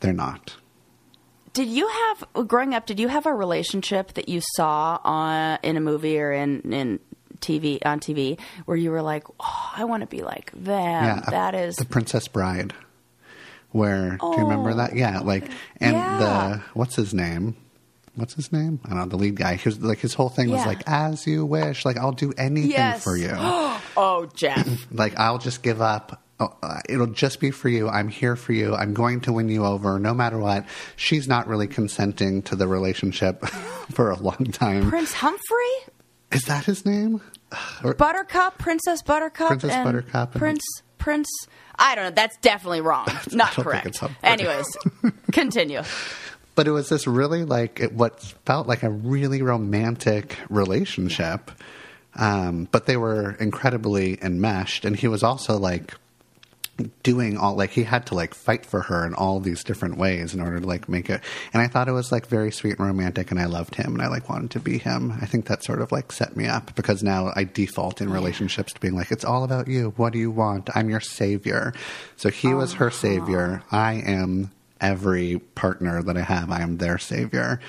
they're 0.00 0.12
not. 0.12 0.56
did 1.54 1.68
you 1.68 1.86
have 1.88 2.48
growing 2.48 2.72
up? 2.74 2.86
Did 2.86 2.98
you 2.98 3.08
have 3.08 3.26
a 3.26 3.34
relationship 3.34 4.14
that 4.14 4.28
you 4.28 4.40
saw 4.56 4.98
on 5.04 5.58
in 5.62 5.76
a 5.76 5.80
movie 5.80 6.18
or 6.18 6.32
in 6.32 6.60
in 6.72 6.98
TV 7.40 7.78
on 7.84 7.98
TV 8.00 8.38
where 8.66 8.76
you 8.76 8.90
were 8.92 9.02
like, 9.02 9.24
oh, 9.40 9.70
I 9.76 9.84
want 9.84 10.02
to 10.02 10.06
be 10.06 10.22
like 10.22 10.52
them. 10.52 11.04
yeah. 11.04 11.20
that 11.30 11.54
is 11.56 11.74
The 11.76 11.84
Princess 11.84 12.28
Bride. 12.28 12.72
Where 13.70 14.16
do 14.20 14.26
you 14.28 14.36
remember 14.42 14.70
Oh, 14.70 14.76
that? 14.76 14.94
Yeah, 14.94 15.18
like 15.20 15.50
and 15.80 15.96
Yeah. 15.96 16.18
the 16.18 16.62
what's 16.78 16.94
his 16.94 17.12
name? 17.12 17.56
What's 18.14 18.34
his 18.34 18.52
name? 18.52 18.78
I 18.84 18.90
don't 18.90 18.98
know, 18.98 19.06
the 19.06 19.16
lead 19.16 19.36
guy. 19.36 19.58
Was 19.64 19.80
like 19.80 19.98
his 19.98 20.12
whole 20.14 20.28
thing 20.28 20.50
was 20.50 20.60
Yeah. 20.60 20.66
like, 20.66 20.82
as 20.86 21.26
you 21.26 21.46
wish, 21.46 21.84
like 21.84 21.96
I'll 21.96 22.12
do 22.12 22.32
anything 22.36 22.70
yes 22.70 23.02
for 23.02 23.16
you. 23.16 23.30
oh, 23.34 24.28
Jeff. 24.34 24.86
like 24.92 25.18
I'll 25.18 25.38
just 25.38 25.62
give 25.62 25.80
up. 25.80 26.20
Oh, 26.40 26.54
uh, 26.62 26.80
It'll 26.88 27.06
just 27.06 27.40
be 27.40 27.50
for 27.52 27.68
you. 27.68 27.88
I'm 27.88 28.08
here 28.08 28.36
for 28.36 28.52
you. 28.52 28.74
I'm 28.74 28.92
going 28.94 29.20
to 29.22 29.32
win 29.32 29.48
you 29.48 29.64
over 29.64 29.98
no 29.98 30.12
matter 30.12 30.38
what. 30.38 30.66
She's 30.96 31.26
not 31.28 31.46
really 31.46 31.68
consenting 31.68 32.42
to 32.42 32.56
the 32.56 32.66
relationship 32.66 33.44
for 33.92 34.10
a 34.10 34.16
long 34.16 34.46
time. 34.52 34.88
Prince 34.90 35.12
Humphrey. 35.12 35.92
Is 36.32 36.42
that 36.44 36.64
his 36.64 36.84
name? 36.84 37.20
Or- 37.84 37.94
Buttercup, 37.94 38.58
Princess 38.58 39.02
Buttercup, 39.02 39.48
Princess 39.48 39.70
and 39.72 39.84
Buttercup 39.84 40.32
and- 40.32 40.38
Prince 40.40 40.64
Prince. 40.98 41.28
I 41.78 41.94
don't 41.94 42.04
know. 42.04 42.10
That's 42.10 42.36
definitely 42.38 42.80
wrong. 42.82 43.06
Not 43.32 43.54
don't 43.54 43.54
think 43.54 43.64
correct. 43.64 43.86
it's 43.86 43.98
Humphrey. 43.98 44.18
Anyways, 44.22 44.76
continue. 45.32 45.82
But 46.54 46.66
it 46.66 46.72
was 46.72 46.88
this 46.88 47.06
really 47.06 47.44
like 47.44 47.80
it, 47.80 47.92
what 47.92 48.20
felt 48.44 48.66
like 48.66 48.82
a 48.82 48.90
really 48.90 49.42
romantic 49.42 50.36
relationship. 50.48 51.50
Um, 52.14 52.68
but 52.70 52.86
they 52.86 52.96
were 52.96 53.32
incredibly 53.40 54.22
enmeshed. 54.22 54.84
And 54.84 54.94
he 54.94 55.08
was 55.08 55.22
also 55.22 55.56
like 55.56 55.94
doing 57.02 57.36
all 57.36 57.54
like 57.54 57.70
he 57.70 57.84
had 57.84 58.06
to 58.06 58.14
like 58.14 58.34
fight 58.34 58.64
for 58.64 58.80
her 58.80 59.06
in 59.06 59.14
all 59.14 59.40
these 59.40 59.62
different 59.62 59.98
ways 59.98 60.34
in 60.34 60.40
order 60.40 60.58
to 60.58 60.66
like 60.66 60.88
make 60.88 61.10
it. 61.10 61.20
And 61.52 61.62
i 61.62 61.68
thought 61.68 61.86
it 61.86 61.92
was 61.92 62.10
like 62.10 62.26
very 62.26 62.50
sweet 62.50 62.78
and 62.78 62.86
romantic 62.86 63.30
and 63.30 63.38
i 63.38 63.44
loved 63.44 63.74
him 63.74 63.92
and 63.92 64.02
i 64.02 64.08
like 64.08 64.28
wanted 64.28 64.50
to 64.52 64.60
be 64.60 64.78
him. 64.78 65.12
I 65.20 65.26
think 65.26 65.46
that 65.46 65.62
sort 65.62 65.80
of 65.82 65.92
like 65.92 66.10
set 66.12 66.34
me 66.34 66.46
up 66.46 66.74
because 66.74 67.02
now 67.02 67.30
i 67.36 67.44
default 67.44 68.00
in 68.00 68.10
relationships 68.10 68.72
to 68.72 68.80
being 68.80 68.96
like 68.96 69.12
it's 69.12 69.24
all 69.24 69.44
about 69.44 69.68
you. 69.68 69.92
What 69.96 70.12
do 70.14 70.18
you 70.18 70.30
want? 70.30 70.70
I'm 70.74 70.88
your 70.88 71.00
savior. 71.00 71.74
So 72.16 72.30
he 72.30 72.54
was 72.54 72.74
her 72.74 72.90
savior. 72.90 73.62
I 73.70 73.94
am 73.94 74.50
every 74.82 75.38
partner 75.54 76.02
that 76.02 76.16
i 76.16 76.20
have 76.20 76.50
i 76.50 76.60
am 76.60 76.76
their 76.78 76.98
savior 76.98 77.60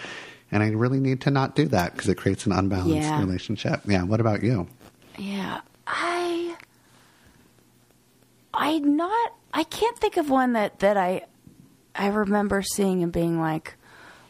and 0.52 0.62
i 0.64 0.70
really 0.70 1.00
need 1.00 1.22
to 1.22 1.32
not 1.32 1.56
do 1.56 1.66
that 1.68 1.94
because 1.94 2.10
it 2.10 2.16
creates 2.16 2.46
an 2.46 2.52
unbalanced 2.52 3.10
Yeah. 3.10 3.20
relationship 3.22 3.82
yeah 3.86 4.04
what 4.04 4.20
about 4.20 4.44
you 4.44 4.68
Yeah, 5.18 5.62
I, 5.88 6.56
I 8.54 8.80
not, 8.80 9.34
I 9.54 9.64
can't 9.64 9.98
think 9.98 10.18
of 10.18 10.30
one 10.30 10.54
that 10.54 10.80
that 10.80 10.98
I, 10.98 11.26
I 11.96 12.08
remember 12.08 12.62
seeing 12.62 13.04
and 13.04 13.12
being 13.12 13.40
like, 13.40 13.76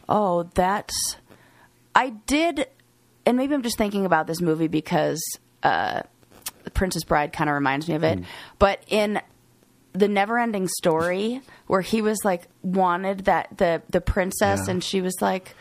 oh, 0.08 0.44
that's. 0.54 1.16
I 1.94 2.10
did 2.26 2.66
and 3.24 3.36
maybe 3.36 3.54
I'm 3.54 3.62
just 3.62 3.78
thinking 3.78 4.04
about 4.04 4.26
this 4.26 4.40
movie 4.40 4.66
because 4.68 5.22
uh, 5.62 6.02
Princess 6.74 7.04
Bride 7.04 7.32
kind 7.32 7.48
of 7.48 7.54
reminds 7.54 7.88
me 7.88 7.94
of 7.94 8.04
it. 8.04 8.18
But 8.58 8.82
in 8.88 9.20
the 9.94 10.08
never 10.08 10.38
ending 10.38 10.68
Story, 10.68 11.40
where 11.66 11.80
he 11.80 12.02
was 12.02 12.18
like 12.24 12.42
wanted 12.62 13.24
that 13.26 13.56
the 13.56 13.80
the 13.88 14.00
princess, 14.00 14.62
Yeah. 14.66 14.72
and 14.72 14.84
she 14.84 15.00
was 15.00 15.14
like. 15.20 15.54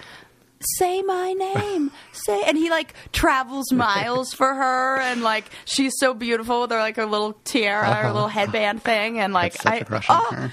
Say 0.77 1.01
my 1.01 1.33
name, 1.33 1.91
say, 2.13 2.41
and 2.47 2.57
he 2.57 2.69
like 2.69 2.93
travels 3.11 3.73
miles 3.73 4.33
for 4.33 4.53
her, 4.53 4.97
and 5.01 5.21
like 5.21 5.43
she's 5.65 5.91
so 5.99 6.13
beautiful 6.13 6.61
with 6.61 6.71
her 6.71 6.77
like 6.77 6.95
her 6.95 7.05
little 7.05 7.33
tiara, 7.43 7.83
her 7.93 8.03
Uh-huh. 8.05 8.13
little 8.13 8.27
headband 8.29 8.81
thing, 8.81 9.19
and 9.19 9.33
like 9.33 9.57
I, 9.65 9.79
a 9.79 10.01
oh. 10.07 10.49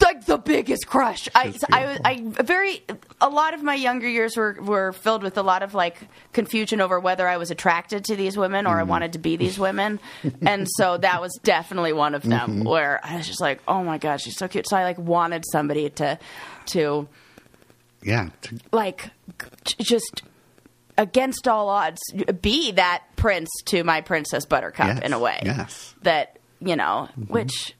Like 0.00 0.24
the 0.26 0.38
biggest 0.38 0.86
crush. 0.86 1.28
I, 1.34 1.54
I, 1.70 1.86
was- 1.86 2.00
I, 2.04 2.22
very, 2.42 2.82
a 3.20 3.28
lot 3.28 3.54
of 3.54 3.62
my 3.62 3.74
younger 3.74 4.08
years 4.08 4.36
were, 4.36 4.56
were 4.60 4.92
filled 4.92 5.22
with 5.22 5.36
a 5.36 5.42
lot 5.42 5.62
of 5.62 5.74
like 5.74 5.96
confusion 6.32 6.80
over 6.80 6.98
whether 6.98 7.28
I 7.28 7.36
was 7.36 7.50
attracted 7.50 8.04
to 8.06 8.16
these 8.16 8.36
women 8.36 8.66
or 8.66 8.76
I 8.76 8.80
mm-hmm. 8.80 8.90
wanted 8.90 9.12
to 9.14 9.18
be 9.18 9.36
these 9.36 9.58
women, 9.58 10.00
and 10.42 10.66
so 10.76 10.96
that 10.98 11.20
was 11.20 11.38
definitely 11.42 11.92
one 11.92 12.14
of 12.14 12.22
them 12.22 12.58
mm-hmm. 12.58 12.68
where 12.68 13.00
I 13.04 13.16
was 13.16 13.26
just 13.26 13.40
like, 13.40 13.60
oh 13.68 13.82
my 13.82 13.98
god, 13.98 14.20
she's 14.20 14.36
so 14.36 14.48
cute. 14.48 14.68
So 14.68 14.76
I 14.76 14.84
like 14.84 14.98
wanted 14.98 15.44
somebody 15.50 15.90
to, 15.90 16.18
to 16.66 17.08
Yeah. 18.02 18.30
to- 18.42 18.58
like 18.72 19.10
just 19.78 20.22
against 20.98 21.46
all 21.46 21.68
odds 21.68 22.00
be 22.40 22.72
that 22.72 23.04
prince 23.16 23.50
to 23.66 23.84
my 23.84 24.00
princess 24.00 24.46
buttercup 24.46 24.86
Yes, 24.86 25.02
in 25.04 25.12
a 25.12 25.18
way 25.18 25.40
yes. 25.44 25.94
that 26.02 26.38
you 26.60 26.74
know 26.74 27.08
mm-hmm. 27.18 27.32
which 27.32 27.74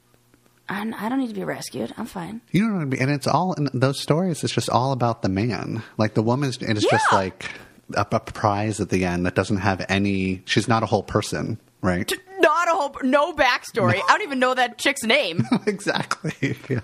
I, 0.68 0.92
I 0.99 1.08
don't 1.08 1.18
need 1.20 1.28
to 1.28 1.35
be 1.35 1.44
rescued 1.44 1.92
i'm 1.96 2.06
fine 2.06 2.40
You 2.50 2.66
know 2.68 2.75
what 2.75 2.82
I 2.82 2.85
mean? 2.87 3.00
And 3.02 3.11
it's 3.11 3.26
all 3.26 3.52
in 3.54 3.68
those 3.73 4.00
stories. 4.00 4.42
It's 4.44 4.52
just 4.52 4.68
all 4.70 4.92
about 4.92 5.23
the 5.23 5.28
man. 5.28 5.82
Like 5.99 6.14
the 6.14 6.23
woman's, 6.23 6.56
it 6.58 6.76
is 6.76 6.85
just 6.85 7.12
like 7.12 7.50
a, 7.94 8.06
a 8.11 8.20
prize 8.20 8.80
at 8.80 8.88
the 8.90 9.04
end 9.04 9.26
that 9.26 9.35
doesn't 9.35 9.58
have 9.58 9.85
any. 9.88 10.42
She's 10.44 10.66
not 10.68 10.82
a 10.82 10.87
whole 10.87 11.02
person, 11.04 11.58
right? 11.82 12.11
not 12.40 12.68
a 12.68 12.73
whole 12.73 12.94
no 13.02 13.32
backstory 13.32 13.94
i 13.94 14.04
don't 14.08 14.23
even 14.23 14.38
know 14.38 14.54
that 14.54 14.76
chick's 14.78 15.02
name 15.02 15.42
exactly. 15.66 16.54
Yeah. 16.68 16.80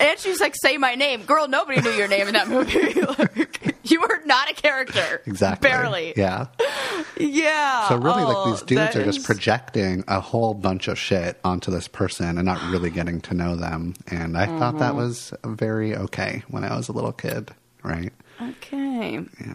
and 0.00 0.18
she's 0.18 0.40
like 0.40 0.54
say 0.56 0.78
my 0.78 0.94
name 0.94 1.22
girl 1.24 1.46
nobody 1.48 1.80
knew 1.82 1.90
your 1.90 2.08
name 2.08 2.26
in 2.28 2.32
that 2.32 2.48
movie 2.48 2.92
Like, 3.18 3.76
you 3.94 4.00
were 4.00 4.20
not 4.24 4.50
a 4.50 4.54
character 4.54 5.22
Exactly. 5.26 5.68
barely 5.68 6.12
Yeah. 6.16 6.46
yeah 7.16 7.88
So 7.88 7.96
really, 7.96 8.24
Oh, 8.24 8.28
like 8.28 8.44
these 8.44 8.62
dudes 8.62 8.94
that 8.94 8.96
are 8.96 9.04
just 9.04 9.24
projecting 9.24 10.04
a 10.08 10.20
whole 10.20 10.54
bunch 10.54 10.88
of 10.88 10.98
shit 10.98 11.38
onto 11.44 11.70
this 11.70 11.88
person 11.88 12.38
and 12.38 12.44
not 12.46 12.62
really 12.70 12.90
getting 12.90 13.20
to 13.22 13.34
know 13.34 13.56
them. 13.56 13.94
And 14.08 14.36
I 14.36 14.46
thought 14.58 14.78
that 14.78 14.90
Mm-hmm. 14.90 14.96
was 14.96 15.32
very 15.44 15.96
okay 15.96 16.42
when 16.48 16.64
I 16.64 16.76
was 16.76 16.88
a 16.88 16.92
little 16.92 17.12
kid, 17.12 17.50
right? 17.82 18.12
okay 18.40 19.20
Yeah. 19.44 19.54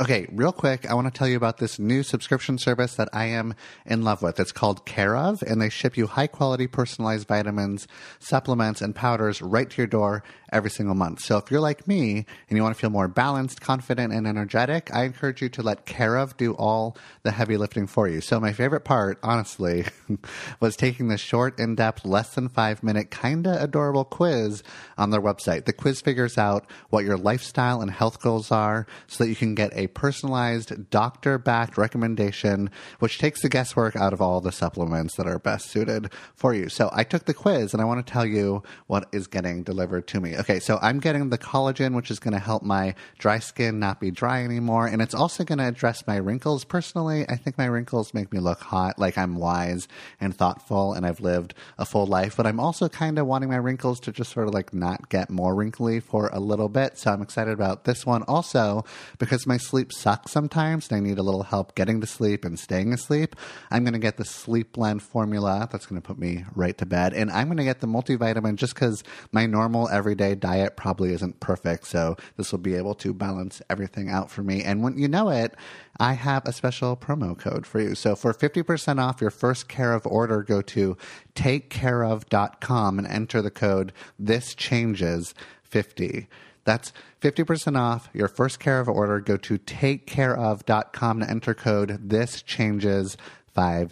Okay, 0.00 0.26
real 0.32 0.50
quick, 0.50 0.90
I 0.90 0.94
want 0.94 1.06
to 1.06 1.16
tell 1.16 1.28
you 1.28 1.36
about 1.36 1.58
this 1.58 1.78
new 1.78 2.02
subscription 2.02 2.58
service 2.58 2.96
that 2.96 3.08
I 3.12 3.26
am 3.26 3.54
in 3.86 4.02
love 4.02 4.22
with. 4.22 4.40
It's 4.40 4.50
called 4.50 4.84
Care/of, 4.86 5.40
and 5.42 5.62
they 5.62 5.68
ship 5.68 5.96
you 5.96 6.08
high 6.08 6.26
quality 6.26 6.66
personalized 6.66 7.28
vitamins, 7.28 7.86
supplements, 8.18 8.82
and 8.82 8.92
powders 8.92 9.40
right 9.40 9.70
to 9.70 9.76
your 9.76 9.86
door 9.86 10.24
every 10.54 10.70
single 10.70 10.94
month. 10.94 11.20
So 11.20 11.36
if 11.36 11.50
you're 11.50 11.60
like 11.60 11.86
me 11.88 12.24
and 12.48 12.56
you 12.56 12.62
want 12.62 12.74
to 12.74 12.80
feel 12.80 12.88
more 12.88 13.08
balanced, 13.08 13.60
confident, 13.60 14.12
and 14.12 14.26
energetic, 14.26 14.94
I 14.94 15.02
encourage 15.04 15.42
you 15.42 15.48
to 15.50 15.62
let 15.62 15.84
Care/of 15.84 16.36
do 16.36 16.52
all 16.54 16.96
the 17.24 17.32
heavy 17.32 17.56
lifting 17.56 17.88
for 17.88 18.08
you. 18.08 18.20
So 18.20 18.38
my 18.38 18.52
favorite 18.52 18.84
part, 18.84 19.18
honestly, 19.22 19.84
was 20.60 20.76
taking 20.76 21.08
the 21.08 21.18
short, 21.18 21.58
in 21.58 21.74
depth, 21.74 22.04
less 22.04 22.34
than 22.34 22.48
five 22.48 22.82
minute, 22.82 23.10
kinda 23.10 23.60
adorable 23.62 24.04
quiz 24.04 24.62
on 24.96 25.10
their 25.10 25.20
website. 25.20 25.64
The 25.64 25.72
quiz 25.72 26.00
figures 26.00 26.38
out 26.38 26.66
what 26.90 27.04
your 27.04 27.16
lifestyle 27.16 27.82
and 27.82 27.90
health 27.90 28.20
goals 28.22 28.52
are 28.52 28.86
so 29.08 29.24
that 29.24 29.30
you 29.30 29.36
can 29.36 29.56
get 29.56 29.72
a 29.74 29.88
personalized, 29.88 30.90
doctor 30.90 31.36
backed 31.36 31.76
recommendation, 31.76 32.70
which 33.00 33.18
takes 33.18 33.42
the 33.42 33.48
guesswork 33.48 33.96
out 33.96 34.12
of 34.12 34.22
all 34.22 34.40
the 34.40 34.52
supplements 34.52 35.16
that 35.16 35.26
are 35.26 35.40
best 35.40 35.70
suited 35.70 36.10
for 36.36 36.54
you. 36.54 36.68
So 36.68 36.90
I 36.92 37.02
took 37.02 37.24
the 37.24 37.34
quiz 37.34 37.72
and 37.72 37.82
I 37.82 37.84
want 37.84 38.06
to 38.06 38.12
tell 38.12 38.24
you 38.24 38.62
what 38.86 39.08
is 39.12 39.26
getting 39.26 39.64
delivered 39.64 40.06
to 40.08 40.20
me. 40.20 40.34
Okay, 40.44 40.60
so 40.60 40.78
I'm 40.82 41.00
getting 41.00 41.30
the 41.30 41.38
collagen, 41.38 41.94
which 41.94 42.10
is 42.10 42.18
going 42.18 42.34
to 42.34 42.38
help 42.38 42.62
my 42.62 42.94
dry 43.16 43.38
skin 43.38 43.78
not 43.78 43.98
be 43.98 44.10
dry 44.10 44.44
anymore. 44.44 44.86
And 44.86 45.00
it's 45.00 45.14
also 45.14 45.42
going 45.42 45.56
to 45.56 45.66
address 45.66 46.06
my 46.06 46.16
wrinkles. 46.16 46.66
Personally, 46.66 47.24
I 47.30 47.36
think 47.36 47.56
my 47.56 47.64
wrinkles 47.64 48.12
make 48.12 48.30
me 48.30 48.40
look 48.40 48.60
hot, 48.60 48.98
like 48.98 49.16
I'm 49.16 49.36
wise 49.36 49.88
and 50.20 50.36
thoughtful 50.36 50.92
and 50.92 51.06
I've 51.06 51.20
lived 51.20 51.54
a 51.78 51.86
full 51.86 52.04
life. 52.04 52.36
But 52.36 52.46
I'm 52.46 52.60
also 52.60 52.90
kind 52.90 53.18
of 53.18 53.26
wanting 53.26 53.48
my 53.48 53.56
wrinkles 53.56 53.98
to 54.00 54.12
just 54.12 54.32
sort 54.32 54.46
of 54.46 54.52
like 54.52 54.74
not 54.74 55.08
get 55.08 55.30
more 55.30 55.54
wrinkly 55.54 55.98
for 55.98 56.28
a 56.30 56.40
little 56.40 56.68
bit. 56.68 56.98
So 56.98 57.10
I'm 57.10 57.22
excited 57.22 57.54
about 57.54 57.84
this 57.84 58.04
one 58.04 58.22
also 58.24 58.84
because 59.18 59.46
my 59.46 59.56
sleep 59.56 59.94
sucks 59.94 60.30
sometimes 60.30 60.90
and 60.90 60.98
I 60.98 61.00
need 61.00 61.16
a 61.16 61.22
little 61.22 61.44
help 61.44 61.74
getting 61.74 62.02
to 62.02 62.06
sleep 62.06 62.44
and 62.44 62.58
staying 62.58 62.92
asleep. 62.92 63.34
I'm 63.70 63.82
going 63.82 63.94
to 63.94 63.98
get 63.98 64.18
the 64.18 64.26
sleep 64.26 64.74
blend 64.74 65.02
formula 65.02 65.70
that's 65.72 65.86
going 65.86 66.02
to 66.02 66.06
put 66.06 66.18
me 66.18 66.44
right 66.54 66.76
to 66.76 66.84
bed. 66.84 67.14
And 67.14 67.30
I'm 67.30 67.46
going 67.46 67.56
to 67.56 67.64
get 67.64 67.80
the 67.80 67.86
multivitamin 67.86 68.56
just 68.56 68.74
because 68.74 69.02
my 69.32 69.46
normal 69.46 69.88
everyday 69.88 70.33
diet 70.34 70.76
probably 70.76 71.12
isn't 71.12 71.40
perfect. 71.40 71.86
So 71.86 72.16
this 72.36 72.52
will 72.52 72.58
be 72.58 72.74
able 72.74 72.94
to 72.96 73.12
balance 73.12 73.62
everything 73.68 74.10
out 74.10 74.30
for 74.30 74.42
me. 74.42 74.62
And 74.62 74.82
when 74.82 74.98
you 74.98 75.08
know 75.08 75.30
it, 75.30 75.54
I 75.98 76.14
have 76.14 76.44
a 76.46 76.52
special 76.52 76.96
promo 76.96 77.38
code 77.38 77.66
for 77.66 77.80
you. 77.80 77.94
So 77.94 78.16
for 78.16 78.32
50% 78.32 79.00
off 79.00 79.20
your 79.20 79.30
first 79.30 79.68
Care/of 79.68 80.06
order, 80.06 80.42
go 80.42 80.62
to 80.62 80.96
takecareof.com 81.34 82.98
and 82.98 83.06
enter 83.06 83.42
the 83.42 83.50
code 83.50 83.92
this 84.18 84.54
changes 84.54 85.34
50. 85.62 86.28
That's 86.64 86.92
50% 87.20 87.78
off 87.78 88.08
your 88.12 88.28
first 88.28 88.58
Care/of 88.58 88.88
order. 88.88 89.20
Go 89.20 89.36
to 89.36 89.58
takecareof.com 89.58 91.20
to 91.20 91.30
enter 91.30 91.54
code 91.54 91.98
this 92.02 92.42
changes 92.42 93.16
50. 93.54 93.90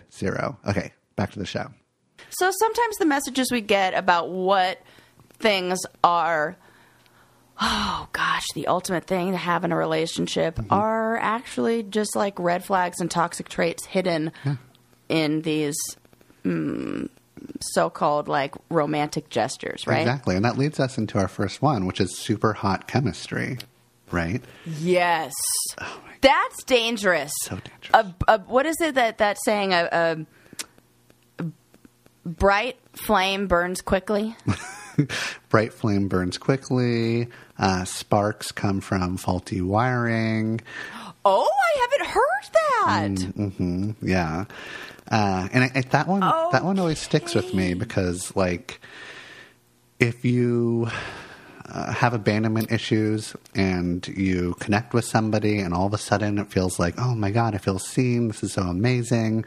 Okay, 0.66 0.92
back 1.16 1.30
to 1.32 1.38
the 1.38 1.46
show. 1.46 1.68
So 2.30 2.50
sometimes 2.50 2.96
the 2.96 3.06
messages 3.06 3.52
we 3.52 3.61
get 3.61 3.92
about 3.94 4.30
what 4.30 4.80
things 5.42 5.80
are, 6.02 6.56
oh 7.61 8.08
gosh, 8.12 8.46
the 8.54 8.68
ultimate 8.68 9.04
thing 9.04 9.32
to 9.32 9.37
have 9.37 9.64
in 9.64 9.72
a 9.72 9.76
relationship 9.76 10.58
are 10.70 11.16
actually 11.18 11.82
just 11.82 12.16
like 12.16 12.38
red 12.38 12.64
flags 12.64 13.00
and 13.00 13.11
toxic 13.11 13.49
traits 13.49 13.84
hidden 13.84 14.32
in 15.08 15.42
these 15.42 15.76
mm, 16.44 17.08
so 17.61 17.90
called 17.90 18.28
like 18.28 18.54
romantic 18.70 19.28
gestures, 19.28 19.87
right? 19.87 20.00
Exactly. 20.00 20.37
And 20.37 20.44
that 20.44 20.56
leads 20.56 20.80
us 20.80 20.96
into 20.99 21.18
our 21.18 21.28
first 21.28 21.61
one, 21.61 21.87
which 21.87 22.00
is 22.00 22.16
super 22.16 22.52
hot 22.52 22.87
chemistry, 22.87 23.58
right? 24.11 24.42
Yes. 24.64 25.32
That's 26.20 26.64
dangerous. 26.64 27.32
So 27.42 27.56
dangerous. 27.56 28.14
A, 28.28 28.34
a, 28.34 28.38
what 28.40 28.64
is 28.66 28.80
it 28.80 28.94
that 28.94 29.18
that 29.18 29.38
saying? 29.44 29.72
A, 29.72 30.26
a 31.40 31.44
bright 32.25 32.78
flame 32.92 33.46
burns 33.49 33.80
quickly. 33.80 34.37
Bright 35.49 35.72
flame 35.72 36.08
burns 36.08 36.38
quickly. 36.38 37.28
Uh, 37.58 37.84
sparks 37.84 38.52
come 38.52 38.80
from 38.80 39.16
faulty 39.16 39.61
wiring. 39.61 40.61
Oh, 41.25 41.49
I 41.50 41.80
haven't 41.80 42.08
heard 42.11 42.44
that. 42.52 43.32
hmm 43.34 43.90
Yeah, 44.02 44.44
uh, 45.11 45.49
and 45.52 45.64
I, 45.64 45.70
I, 45.75 45.80
that 45.82 46.08
one 46.08 46.20
that 46.20 46.64
one 46.64 46.78
always 46.78 46.99
sticks 46.99 47.34
with 47.34 47.54
me 47.54 47.75
because 47.75 48.34
like 48.34 48.80
if 50.00 50.25
you 50.25 50.88
uh, 51.73 51.93
have 51.93 52.12
abandonment 52.12 52.71
issues 52.71 53.35
and 53.55 54.07
you 54.09 54.55
connect 54.61 54.93
with 54.93 55.05
somebody 55.05 55.59
and 55.59 55.73
all 55.73 55.87
of 55.87 55.95
a 55.95 55.99
sudden 55.99 56.38
it 56.38 56.52
feels 56.52 56.79
like 56.79 56.95
oh 56.99 57.14
my 57.14 57.31
god 57.31 57.55
i 57.55 57.59
feel 57.59 57.79
seen. 57.79 58.29
This 58.29 58.43
is 58.43 58.52
so 58.52 58.62
amazing. 58.62 59.45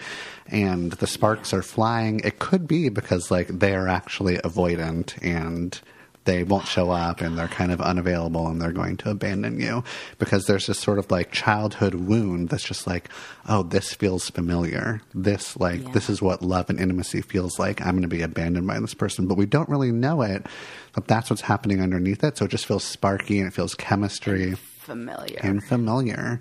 And 0.47 0.91
the 0.93 1.07
sparks 1.07 1.53
are 1.53 1.61
flying. 1.61 2.19
It 2.21 2.39
could 2.39 2.67
be 2.67 2.89
because 2.89 3.31
like 3.31 3.47
they're 3.47 3.87
actually 3.87 4.37
avoidant 4.37 5.17
and 5.23 5.79
they 6.25 6.43
won't 6.43 6.67
show 6.67 6.91
up 6.91 7.21
and 7.21 7.37
they're 7.37 7.47
kind 7.47 7.71
of 7.71 7.79
unavailable 7.79 8.47
and 8.47 8.61
they're 8.61 8.71
going 8.71 8.97
to 8.97 9.09
abandon 9.09 9.59
you 9.59 9.83
because 10.17 10.45
there's 10.45 10.67
this 10.67 10.79
sort 10.79 10.99
of 10.99 11.09
like 11.09 11.31
childhood 11.31 11.93
wound 11.95 12.49
that's 12.49 12.63
just 12.63 12.85
like 12.85 13.09
oh 13.47 13.63
this 13.63 13.93
feels 13.93 14.29
familiar. 14.29 15.01
This 15.13 15.55
like 15.57 15.81
Yeah. 15.83 15.91
this 15.93 16.09
is 16.09 16.21
what 16.21 16.41
love 16.41 16.69
and 16.69 16.79
intimacy 16.79 17.21
feels 17.21 17.57
like. 17.59 17.79
I'm 17.81 17.91
going 17.91 18.01
to 18.01 18.07
be 18.07 18.21
abandoned 18.21 18.67
by 18.67 18.79
this 18.79 18.93
person. 18.93 19.27
But 19.27 19.37
we 19.37 19.45
don't 19.45 19.69
really 19.69 19.91
know 19.91 20.21
it 20.21 20.45
but 20.93 21.07
that's 21.07 21.29
what's 21.29 21.41
happening 21.41 21.81
underneath 21.81 22.23
it. 22.23 22.37
So 22.37 22.45
it 22.45 22.51
just 22.51 22.65
feels 22.65 22.83
sparky 22.83 23.39
and 23.39 23.47
it 23.47 23.53
feels 23.53 23.75
chemistry 23.75 24.55
Familiar. 24.79 25.39
and 25.41 25.63
familiar. 25.63 26.39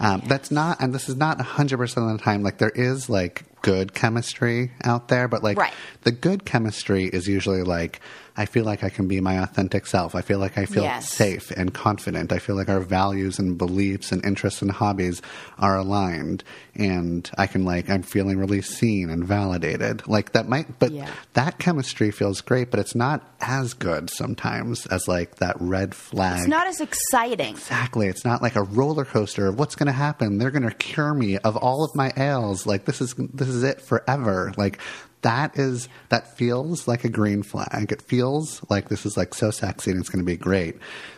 Um, 0.00 0.22
that's 0.26 0.50
not 0.50 0.80
and 0.80 0.92
this 0.92 1.08
is 1.08 1.16
not 1.16 1.38
100% 1.38 1.80
of 2.12 2.18
the 2.18 2.22
time. 2.22 2.42
Like 2.42 2.58
there 2.58 2.72
is 2.74 3.08
like 3.08 3.44
good 3.64 3.94
chemistry 3.94 4.70
out 4.84 5.08
there, 5.08 5.26
but 5.26 5.42
like 5.42 5.56
Right. 5.58 5.72
the 6.02 6.12
good 6.12 6.44
chemistry 6.44 7.04
is 7.06 7.26
usually 7.26 7.62
like 7.62 8.00
I 8.36 8.46
feel 8.46 8.64
like 8.64 8.82
I 8.82 8.88
can 8.88 9.06
be 9.06 9.20
my 9.20 9.40
authentic 9.40 9.86
self. 9.86 10.16
I 10.16 10.20
feel 10.20 10.40
like 10.40 10.58
I 10.58 10.64
feel 10.66 10.82
Yes. 10.82 11.08
safe 11.08 11.52
and 11.52 11.72
confident. 11.72 12.32
I 12.32 12.40
feel 12.40 12.56
like 12.56 12.68
our 12.68 12.80
values 12.80 13.38
and 13.38 13.56
beliefs 13.56 14.10
and 14.10 14.24
interests 14.26 14.60
and 14.60 14.72
hobbies 14.72 15.22
are 15.56 15.76
aligned 15.78 16.42
and 16.74 17.30
I 17.38 17.46
can 17.46 17.64
like 17.64 17.88
I'm 17.88 18.02
feeling 18.02 18.36
really 18.38 18.60
seen 18.60 19.08
and 19.08 19.24
validated. 19.24 20.02
Like 20.08 20.32
that 20.32 20.48
might 20.48 20.80
but 20.80 20.90
Yeah. 20.90 21.10
that 21.34 21.60
chemistry 21.60 22.10
feels 22.10 22.40
great, 22.40 22.72
but 22.72 22.80
it's 22.80 22.96
not 22.96 23.22
as 23.40 23.72
good 23.72 24.10
sometimes 24.10 24.84
as 24.86 25.06
like 25.06 25.36
that 25.36 25.54
red 25.60 25.94
flag. 25.94 26.40
It's 26.40 26.48
not 26.48 26.66
as 26.66 26.80
exciting. 26.80 27.50
Exactly. 27.54 28.08
It's 28.08 28.24
not 28.24 28.42
like 28.42 28.56
a 28.56 28.64
roller 28.64 29.04
coaster 29.04 29.46
of 29.46 29.60
what's 29.60 29.76
going 29.76 29.86
to 29.86 29.92
happen. 29.92 30.38
They're 30.38 30.50
going 30.50 30.68
to 30.68 30.74
cure 30.74 31.14
me 31.14 31.38
of 31.38 31.56
all 31.56 31.84
of 31.84 31.90
my 31.94 32.12
ails. 32.16 32.66
Like 32.66 32.84
this 32.84 33.00
is 33.00 33.14
this 33.32 33.46
is 33.48 33.53
it 33.62 33.80
forever. 33.80 34.52
Like 34.56 34.78
that 35.22 35.58
is 35.58 35.88
that 36.10 36.36
feels 36.36 36.86
like 36.88 37.04
a 37.04 37.08
green 37.08 37.42
flag. 37.42 37.92
It 37.92 38.02
feels 38.02 38.62
like 38.68 38.88
this 38.88 39.06
is 39.06 39.16
like 39.16 39.32
so 39.34 39.50
sexy 39.50 39.90
and 39.90 40.00
it's 40.00 40.08
going 40.08 40.24
to 40.24 40.30
be 40.30 40.36
great. 40.36 40.76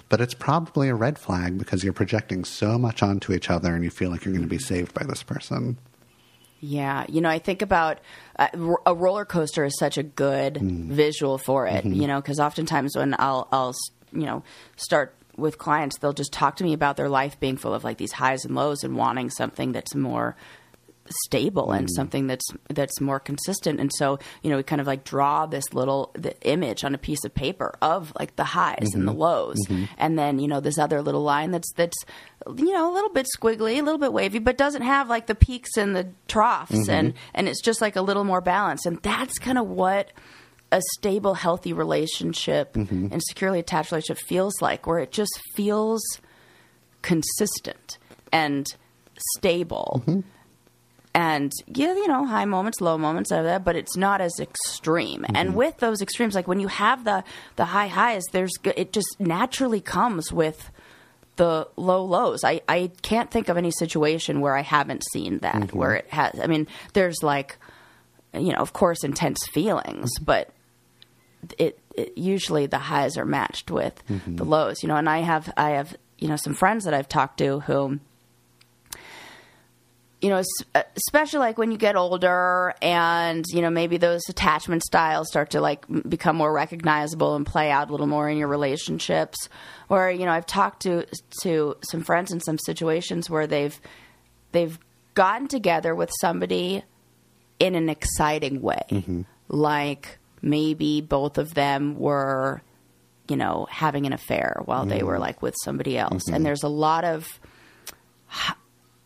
But 0.09 0.21
it's 0.21 0.35
probably 0.35 0.89
a 0.89 0.95
red 0.95 1.19
flag 1.19 1.59
because 1.59 1.83
you're 1.83 1.93
projecting 1.93 2.45
so 2.45 2.79
much 2.79 3.03
onto 3.03 3.33
each 3.33 3.51
other 3.51 3.75
and 3.75 3.83
you 3.83 3.91
feel 3.91 4.11
like 4.11 4.25
you're 4.25 4.33
going 4.35 4.45
to 4.45 4.49
be 4.49 4.59
saved 4.59 4.95
by 4.95 5.05
this 5.05 5.23
person. 5.25 5.79
Yeah, 6.61 7.05
you 7.09 7.21
know, 7.21 7.29
I 7.29 7.39
think 7.39 7.61
about 7.61 7.99
uh, 8.39 8.49
a 8.87 8.95
roller 8.95 9.25
coaster 9.25 9.65
is 9.65 9.77
such 9.79 9.99
a 9.99 10.03
good 10.03 10.55
Mm. 10.55 10.89
visual 10.89 11.39
for 11.39 11.67
it. 11.67 11.85
Mm-hmm. 11.85 12.01
You 12.01 12.07
know, 12.07 12.21
because 12.21 12.41
oftentimes 12.41 12.97
when 12.97 13.15
I'll 13.19 13.47
I'll 13.53 13.75
you 14.13 14.25
know 14.25 14.43
start 14.77 15.15
with 15.37 15.59
clients, 15.59 15.99
they'll 15.99 16.15
just 16.15 16.33
talk 16.33 16.57
to 16.57 16.65
me 16.65 16.73
about 16.73 16.97
their 16.97 17.11
life 17.11 17.39
being 17.41 17.57
full 17.59 17.75
of 17.75 17.85
like 17.85 17.99
these 17.99 18.13
highs 18.13 18.45
and 18.47 18.55
lows 18.55 18.85
and 18.85 18.97
wanting 18.97 19.29
something 19.29 19.73
that's 19.73 19.95
more 19.95 20.35
stable 21.25 21.73
and 21.73 21.87
mm. 21.87 21.91
something 21.95 22.27
that's 22.27 22.47
that's 22.69 23.01
more 23.01 23.21
consistent. 23.21 23.81
And 23.81 23.91
so 23.95 24.19
you 24.43 24.51
know 24.51 24.57
we 24.57 24.63
kind 24.63 24.81
of 24.81 24.87
like 24.87 25.05
draw 25.05 25.47
this 25.47 25.73
little 25.73 26.11
the 26.15 26.39
image 26.43 26.85
on 26.85 26.95
a 26.95 26.99
piece 26.99 27.25
of 27.25 27.35
paper 27.35 27.77
of 27.83 28.13
like 28.19 28.37
the 28.37 28.45
highs 28.45 28.95
and 28.95 29.07
the 29.07 29.13
mm-hmm. 29.13 29.21
lows. 29.21 29.59
Mm-hmm. 29.67 29.85
And 29.99 30.19
then 30.19 30.39
you 30.39 30.49
know 30.49 30.61
this 30.61 30.79
other 30.79 31.03
little 31.03 31.23
line 31.23 31.51
that's 31.51 31.73
that's 31.75 31.97
you 32.57 32.73
know 32.73 32.93
a 32.93 32.95
little 32.95 33.11
bit 33.11 33.27
squiggly 33.37 33.79
a 33.79 33.83
little 33.83 33.99
bit 33.99 34.13
wavy 34.13 34.39
but 34.39 34.57
doesn't 34.57 34.83
have 34.83 35.09
like 35.09 35.27
the 35.27 35.35
peaks 35.35 35.77
and 35.77 35.95
the 35.95 36.09
troughs. 36.29 36.73
Mm-hmm. 36.73 36.91
And 36.91 37.15
and 37.35 37.49
it's 37.49 37.63
just 37.63 37.81
like 37.81 37.97
a 37.97 38.03
little 38.03 38.25
more 38.25 38.41
balanced. 38.41 38.87
And 38.87 39.01
that's 39.03 39.39
kind 39.39 39.59
of 39.59 39.69
what 39.69 40.13
a 40.73 40.83
stable 40.99 41.35
healthy 41.35 41.73
relationship 41.73 42.75
and 43.13 43.23
securely 43.23 43.61
attached 43.61 43.93
relationship 43.93 44.19
feels 44.27 44.61
like 44.61 44.87
where 44.87 44.99
it 44.99 45.13
just 45.13 45.41
feels 45.55 46.03
consistent 47.03 47.99
and 48.33 48.67
stable 49.37 50.03
and 51.17 51.51
yeah, 51.67 51.95
you 51.95 52.09
know, 52.09 52.27
high 52.27 52.45
moments, 52.45 52.83
low 52.83 52.99
moments 52.99 53.31
of 53.31 53.45
that, 53.45 53.65
but 53.65 53.75
it's 53.75 53.97
not 53.97 54.21
as 54.21 54.39
extreme. 54.39 55.25
And 55.35 55.49
mm-hmm. 55.49 55.57
with 55.57 55.79
those 55.79 56.03
extremes, 56.03 56.35
like 56.35 56.47
when 56.47 56.61
you 56.61 56.69
have 56.69 57.05
the 57.05 57.25
the 57.57 57.65
high 57.65 57.87
highs, 57.87 58.23
there's 58.33 58.53
it 58.65 58.93
just 58.93 59.17
naturally 59.19 59.81
comes 59.81 60.31
with 60.31 60.71
the 61.37 61.69
low 61.77 62.05
lows. 62.05 62.45
I 62.45 62.61
I 62.69 62.91
can't 63.01 63.31
think 63.31 63.49
of 63.49 63.57
any 63.57 63.71
situation 63.71 64.43
where 64.43 64.55
I 64.55 64.61
haven't 64.61 65.05
seen 65.11 65.39
that 65.39 65.55
mm-hmm. 65.55 65.79
where 65.79 65.95
it 65.95 66.07
has. 66.11 66.39
I 66.39 66.49
mean, 66.49 66.67
there's 66.93 67.23
like, 67.23 67.57
you 68.35 68.53
know, 68.53 68.59
of 68.59 68.75
course, 68.75 69.03
intense 69.03 69.39
feelings, 69.47 70.11
mm-hmm. 70.17 70.25
but 70.25 70.51
it, 71.57 71.79
it 71.97 72.19
usually 72.19 72.67
the 72.67 72.77
highs 72.77 73.17
are 73.17 73.25
matched 73.25 73.71
with 73.71 74.03
the 74.27 74.45
lows. 74.45 74.83
You 74.83 74.91
know, 74.91 74.97
and 74.97 75.09
I 75.09 75.21
have 75.21 75.51
I 75.57 75.71
have 75.71 75.97
you 76.19 76.29
know 76.29 76.37
some 76.37 76.53
friends 76.53 76.85
that 76.85 76.93
I've 76.93 77.09
talked 77.09 77.39
to 77.39 77.61
who 77.61 78.01
you 80.27 80.33
know, 80.33 80.43
uh, 80.75 80.83
especially 80.97 81.39
like 81.39 81.57
when 81.57 81.71
you 81.71 81.79
get 81.79 81.95
older 81.95 82.75
and, 82.83 83.45
you 83.53 83.63
know, 83.63 83.71
maybe 83.71 83.97
those 83.97 84.23
attachment 84.29 84.83
styles 84.83 85.29
start 85.29 85.51
to 85.51 85.61
like 85.61 85.85
become 86.09 86.35
more 86.35 86.53
recognizable 86.53 87.37
and 87.37 87.47
play 87.47 87.71
out 87.71 87.91
a 87.91 87.93
little 87.93 88.09
more 88.09 88.29
in 88.29 88.37
your 88.37 88.49
relationships. 88.49 89.49
Or, 89.89 90.11
you 90.11 90.25
know, 90.25 90.33
I've 90.33 90.45
talked 90.45 90.83
to 90.83 91.07
to 91.43 91.77
some 91.89 92.03
friends 92.03 92.33
in 92.33 92.41
some 92.41 92.59
situations 92.59 93.31
where 93.31 93.47
they've 93.47 93.81
they've 94.51 94.77
gotten 95.15 95.47
together 95.47 95.95
with 95.95 96.11
somebody 96.21 96.83
in 97.61 97.77
an 97.77 97.89
exciting 97.89 98.61
way. 98.61 98.83
Mm-hmm. 98.91 99.23
Like 99.47 100.19
maybe 100.43 101.03
both 101.03 101.39
of 101.39 101.55
them 101.55 102.01
were, 102.01 102.63
you 103.29 103.37
know, 103.37 103.69
having 103.71 104.07
an 104.07 104.13
affair 104.13 104.61
while 104.65 104.87
they 104.87 105.05
were 105.05 105.19
mm. 105.19 105.21
like 105.21 105.41
with 105.41 105.55
somebody 105.63 105.97
else. 105.97 106.25
Mm-hmm. 106.25 106.35
And 106.35 106.45
there's 106.45 106.65
a 106.65 106.69
lot 106.69 107.05
of 107.05 107.29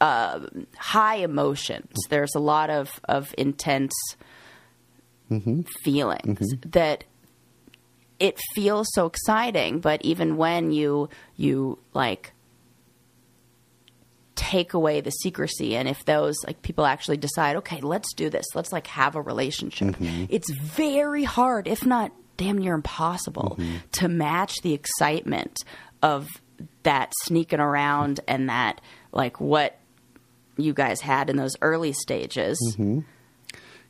high 0.01 1.17
emotions. 1.17 1.93
There's 2.09 2.35
a 2.35 2.41
lot 2.41 2.71
of, 2.71 2.91
of 3.05 3.35
intense 3.37 3.93
mm-hmm. 5.31 5.63
feelings 5.83 6.55
mm-hmm. 6.55 6.71
that 6.71 7.05
it 8.19 8.39
feels 8.55 8.89
so 8.93 9.07
exciting, 9.07 9.81
but 9.81 10.03
even 10.03 10.37
when 10.37 10.73
you 10.73 11.09
you 11.37 11.79
like 11.95 12.33
take 14.35 14.75
away 14.75 15.01
the 15.01 15.11
secrecy 15.11 15.77
and 15.77 15.89
if 15.89 16.05
those 16.05 16.37
like 16.47 16.63
people 16.63 16.87
actually 16.87 17.17
decide, 17.17 17.57
okay, 17.57 17.81
let's 17.81 18.13
do 18.15 18.31
this, 18.31 18.47
let's 18.55 18.73
like 18.73 18.87
have 18.87 19.17
a 19.17 19.23
relationship, 19.23 19.89
mm-hmm. 19.89 20.25
it's 20.29 20.51
very 20.51 21.25
hard, 21.25 21.67
if 21.67 21.85
not 21.85 22.13
damn 22.37 22.59
near 22.59 22.75
impossible, 22.75 23.59
to 23.93 24.09
match 24.09 24.55
the 24.63 24.73
excitement 24.73 25.59
of 26.03 26.29
that 26.83 27.13
sneaking 27.25 27.61
around 27.61 28.21
and 28.27 28.49
that 28.49 28.81
like 29.13 29.41
what 29.41 29.80
you 30.61 30.73
guys 30.75 31.01
had 31.01 31.29
in 31.31 31.37
those 31.37 31.57
early 31.63 31.93
stages. 31.93 32.59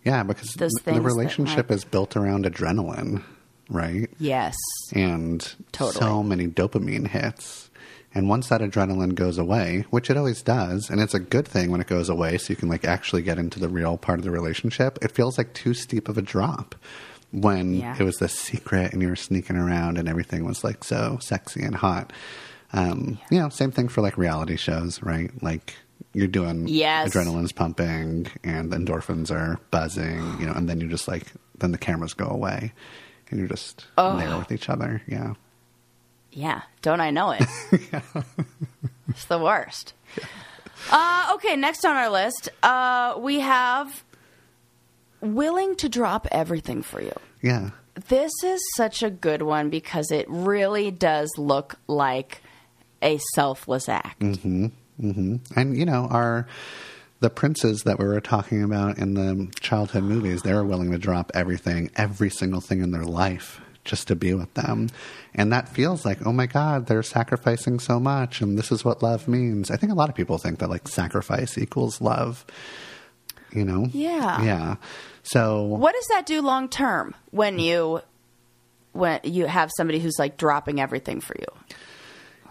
Yeah, 0.04 0.22
because 0.22 0.52
Those 0.54 0.72
the 0.84 1.00
relationship 1.00 1.68
like- 1.70 1.76
is 1.76 1.84
built 1.84 2.16
around 2.16 2.44
adrenaline, 2.46 3.22
right? 3.68 4.08
Yes. 4.18 4.54
and 4.92 5.40
Totally. 5.72 6.00
so 6.00 6.22
many 6.22 6.46
dopamine 6.48 7.06
hits. 7.08 7.68
And 8.12 8.28
once 8.28 8.48
that 8.48 8.60
adrenaline 8.60 9.14
goes 9.14 9.38
away, 9.38 9.84
which 9.90 10.10
it 10.10 10.16
always 10.16 10.42
does, 10.42 10.90
and 10.90 11.00
it's 11.00 11.14
a 11.14 11.20
good 11.20 11.46
thing 11.46 11.70
when 11.70 11.80
it 11.80 11.86
goes 11.86 12.08
away, 12.08 12.38
so 12.38 12.50
you 12.50 12.56
can 12.56 12.68
like 12.68 12.84
actually 12.84 13.22
get 13.22 13.38
into 13.38 13.60
the 13.60 13.68
real 13.68 13.96
part 13.96 14.18
of 14.18 14.24
the 14.24 14.32
relationship. 14.32 14.98
It 15.02 15.12
feels 15.12 15.38
like 15.38 15.52
too 15.54 15.74
steep 15.74 16.08
of 16.08 16.18
a 16.18 16.22
drop 16.22 16.74
when 17.30 17.74
Yeah. 17.74 17.94
it 17.96 18.02
was 18.02 18.16
the 18.16 18.28
secret 18.28 18.92
and 18.92 19.00
you 19.02 19.08
were 19.08 19.14
sneaking 19.16 19.56
around 19.56 19.96
and 19.98 20.08
everything 20.08 20.44
was 20.44 20.64
like 20.64 20.82
so 20.82 21.18
sexy 21.20 21.62
and 21.62 21.76
hot. 21.76 22.12
Um, 22.72 23.18
You 23.30 23.38
know, 23.38 23.48
same 23.48 23.70
thing 23.70 23.86
for 23.88 24.00
like 24.00 24.18
reality 24.18 24.56
shows, 24.56 25.00
right? 25.04 25.30
Like 25.40 25.74
you're 26.12 26.26
doing 26.26 26.66
Yes. 26.68 27.10
adrenaline's 27.14 27.52
pumping 27.52 28.26
and 28.44 28.70
the 28.72 28.76
endorphins 28.76 29.30
are 29.30 29.58
buzzing, 29.70 30.36
you 30.40 30.46
know, 30.46 30.52
and 30.52 30.68
then 30.68 30.80
you 30.80 30.88
just 30.88 31.06
like 31.08 31.26
then 31.58 31.72
the 31.72 31.78
cameras 31.78 32.14
go 32.14 32.26
away 32.26 32.72
and 33.30 33.38
you're 33.38 33.48
just 33.48 33.86
there 33.96 34.36
with 34.38 34.50
each 34.52 34.68
other. 34.68 35.02
Yeah. 35.06 35.34
Yeah, 36.32 36.62
don't 36.82 37.00
I 37.00 37.10
know 37.10 37.30
it? 37.32 37.42
It's 39.08 39.24
the 39.24 39.38
worst. 39.40 39.92
Uh, 40.90 41.32
okay, 41.34 41.56
next 41.56 41.84
on 41.84 41.96
our 41.96 42.08
list, 42.10 42.48
uh, 42.62 43.16
we 43.18 43.40
have 43.40 44.04
willing 45.20 45.74
to 45.76 45.88
drop 45.88 46.28
everything 46.30 46.82
for 46.82 47.02
you. 47.02 47.12
Yeah. 47.42 47.70
This 48.08 48.30
is 48.44 48.60
such 48.76 49.02
a 49.02 49.10
good 49.10 49.42
one 49.42 49.68
because 49.68 50.10
it 50.12 50.26
really 50.28 50.90
does 50.92 51.28
look 51.36 51.74
like 51.88 52.40
a 53.02 53.18
selfless 53.34 53.88
act. 53.88 54.22
Mm-hmm. 55.00 55.58
And 55.58 55.76
you 55.76 55.84
know, 55.84 56.06
our 56.10 56.46
the 57.20 57.30
princes 57.30 57.82
that 57.84 57.98
we 57.98 58.06
were 58.06 58.20
talking 58.20 58.62
about 58.62 58.98
in 58.98 59.14
the 59.14 59.52
childhood 59.60 60.04
movies, 60.04 60.42
they 60.42 60.54
were 60.54 60.64
willing 60.64 60.90
to 60.90 60.98
drop 60.98 61.30
everything, 61.34 61.90
every 61.96 62.30
single 62.30 62.60
thing 62.60 62.82
in 62.82 62.90
their 62.92 63.04
life 63.04 63.60
just 63.84 64.08
to 64.08 64.16
be 64.16 64.34
with 64.34 64.52
them. 64.54 64.88
And 65.34 65.52
that 65.52 65.68
feels 65.68 66.04
like, 66.04 66.26
oh 66.26 66.32
my 66.32 66.46
God, 66.46 66.86
they're 66.86 67.02
sacrificing 67.02 67.78
so 67.78 68.00
much 68.00 68.40
and 68.40 68.58
this 68.58 68.72
is 68.72 68.84
what 68.84 69.02
love 69.02 69.28
means. 69.28 69.70
I 69.70 69.76
think 69.76 69.92
a 69.92 69.94
lot 69.94 70.08
of 70.08 70.14
people 70.14 70.38
think 70.38 70.58
that 70.58 70.70
like 70.70 70.88
sacrifice 70.88 71.58
equals 71.58 72.00
love. 72.00 72.44
You 73.52 73.64
know? 73.64 73.86
Yeah. 73.92 74.42
Yeah. 74.42 74.76
So 75.22 75.62
What 75.62 75.94
does 75.94 76.06
that 76.08 76.24
do 76.26 76.40
long 76.40 76.68
term 76.68 77.14
when 77.30 77.58
you 77.58 78.00
when 78.92 79.20
you 79.24 79.46
have 79.46 79.70
somebody 79.76 79.98
who's 79.98 80.18
like 80.18 80.36
dropping 80.36 80.80
everything 80.80 81.20
for 81.20 81.36
you? 81.38 81.76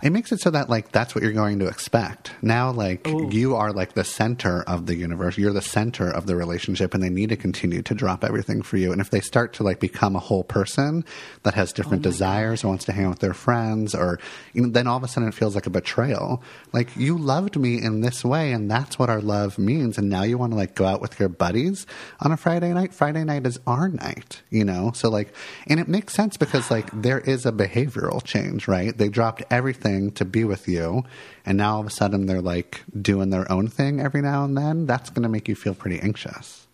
It 0.02 0.12
makes 0.12 0.32
it 0.32 0.40
so 0.40 0.50
that 0.52 0.70
like 0.70 0.92
that's 0.92 1.14
what 1.14 1.24
you're 1.24 1.34
going 1.34 1.60
to 1.60 1.68
expect. 1.68 2.32
Now 2.42 2.72
like 2.72 3.06
you 3.08 3.56
are 3.56 3.74
like 3.74 3.94
the 3.94 4.04
center 4.04 4.62
of 4.64 4.86
the 4.86 4.96
universe. 4.96 5.38
You're 5.38 5.54
the 5.54 5.62
center 5.62 6.10
of 6.10 6.26
the 6.26 6.36
relationship 6.36 6.94
and 6.94 7.04
they 7.04 7.10
need 7.10 7.30
to 7.30 7.36
continue 7.36 7.82
to 7.82 7.94
drop 7.94 8.24
everything 8.24 8.62
for 8.62 8.78
you. 8.78 8.94
And 8.94 9.02
if 9.02 9.10
they 9.10 9.20
start 9.20 9.54
to 9.54 9.64
like 9.64 9.80
become 9.80 10.16
a 10.16 10.20
whole 10.20 10.44
person 10.44 11.04
that 11.44 11.54
has 11.56 11.74
different 11.74 12.06
oh 12.06 12.10
desires 12.10 12.64
or 12.64 12.70
wants 12.70 12.86
to 12.86 12.94
hang 12.94 13.06
out 13.06 13.10
with 13.10 13.20
their 13.20 13.34
friends 13.34 13.94
or 13.94 14.20
you 14.54 14.62
know, 14.62 14.70
then 14.70 14.88
all 14.88 14.98
of 14.98 15.04
a 15.04 15.08
sudden 15.08 15.28
it 15.28 15.36
feels 15.36 15.56
like 15.56 15.68
a 15.68 15.72
betrayal. 15.72 16.42
Like 16.72 16.96
you 16.96 17.18
loved 17.18 17.58
me 17.58 17.82
in 17.82 18.00
this 18.00 18.24
way 18.24 18.54
and 18.54 18.72
that's 18.72 18.98
what 18.98 19.10
our 19.10 19.22
love 19.22 19.58
means. 19.58 19.98
And 19.98 20.10
now 20.10 20.24
you 20.24 20.38
want 20.38 20.54
to 20.54 20.58
like 20.58 20.76
go 20.76 20.86
out 20.86 21.02
with 21.02 21.20
your 21.20 21.30
buddies 21.30 21.86
on 22.22 22.32
a 22.32 22.38
friday 22.38 22.74
night? 22.74 22.94
Friday 22.94 23.26
night 23.26 23.46
is 23.46 23.60
our 23.68 23.90
night 23.90 24.42
you 24.50 24.64
know? 24.64 24.92
So 24.96 25.10
like 25.10 25.34
and 25.68 25.80
it 25.80 25.90
makes 25.90 26.14
sense 26.14 26.38
because 26.38 26.72
like 26.72 26.90
there 26.94 27.20
is 27.20 27.46
a 27.46 27.52
behavioral 27.52 28.24
change 28.24 28.68
right? 28.68 28.98
They 28.98 29.10
dropped 29.10 29.44
everything 29.52 29.89
to 30.12 30.26
be 30.26 30.44
with 30.44 30.68
you 30.68 31.04
and 31.46 31.58
now 31.58 31.76
all 31.76 31.82
of 31.82 31.88
a 31.88 31.90
sudden 31.90 32.26
they're 32.26 32.42
like 32.42 32.84
doing 33.00 33.30
their 33.30 33.50
own 33.52 33.68
thing 33.68 34.00
every 34.00 34.22
now 34.22 34.44
and 34.44 34.58
then 34.58 34.86
that's 34.86 35.10
going 35.10 35.24
to 35.24 35.30
make 35.30 35.48
you 35.48 35.56
feel 35.56 35.74
pretty 35.74 36.00
anxious 36.00 36.68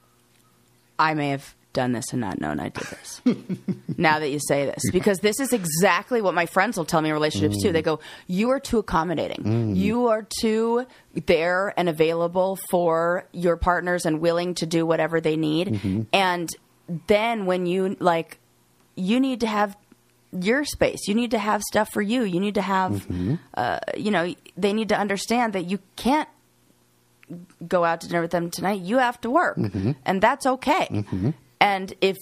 I 0.97 1.13
may 1.13 1.29
have 1.29 1.53
done 1.75 1.91
this 1.91 2.11
and 2.11 2.21
not 2.21 2.41
known 2.41 2.59
I 2.59 2.69
did 2.69 2.83
this. 2.85 3.21
now 3.97 4.17
that 4.17 4.29
you 4.29 4.39
say 4.39 4.65
this, 4.65 4.81
because 4.91 5.19
this 5.19 5.39
is 5.39 5.53
exactly 5.53 6.21
what 6.21 6.33
my 6.33 6.47
friends 6.47 6.77
will 6.77 6.85
tell 6.85 7.01
me 7.01 7.09
in 7.09 7.13
relationships 7.13 7.61
too. 7.61 7.69
Mm. 7.69 7.73
They 7.73 7.81
go, 7.83 7.99
"You 8.25 8.49
are 8.49 8.59
too 8.59 8.79
accommodating. 8.79 9.43
Mm. 9.43 9.75
You 9.75 10.07
are 10.07 10.25
too 10.41 10.87
there 11.13 11.73
and 11.77 11.87
available 11.87 12.57
for 12.71 13.27
your 13.31 13.57
partners 13.57 14.05
and 14.05 14.19
willing 14.19 14.55
to 14.55 14.65
do 14.65 14.85
whatever 14.85 15.21
they 15.21 15.35
need." 15.35 15.67
Mm-hmm. 15.67 16.01
And 16.13 16.49
then 17.07 17.45
when 17.45 17.67
you 17.67 17.97
like, 17.99 18.39
you 18.95 19.19
need 19.19 19.41
to 19.41 19.47
have 19.47 19.77
your 20.39 20.65
space. 20.65 21.07
You 21.07 21.15
need 21.15 21.31
to 21.31 21.39
have 21.39 21.61
stuff 21.63 21.89
for 21.91 22.01
you. 22.01 22.23
You 22.23 22.39
need 22.39 22.55
to 22.55 22.61
have, 22.61 22.91
mm-hmm. 22.91 23.35
uh, 23.53 23.79
you 23.97 24.11
know, 24.11 24.33
they 24.57 24.73
need 24.73 24.89
to 24.89 24.97
understand 24.97 25.53
that 25.53 25.65
you 25.65 25.79
can't 25.95 26.29
go 27.67 27.83
out 27.83 28.01
to 28.01 28.07
dinner 28.07 28.21
with 28.21 28.31
them 28.31 28.51
tonight. 28.51 28.81
You 28.81 28.97
have 28.97 29.19
to 29.21 29.29
work, 29.29 29.57
mm-hmm. 29.57 29.91
and 30.05 30.21
that's 30.21 30.45
okay. 30.45 30.87
Mm-hmm. 30.91 31.31
And 31.59 31.93
if 32.01 32.17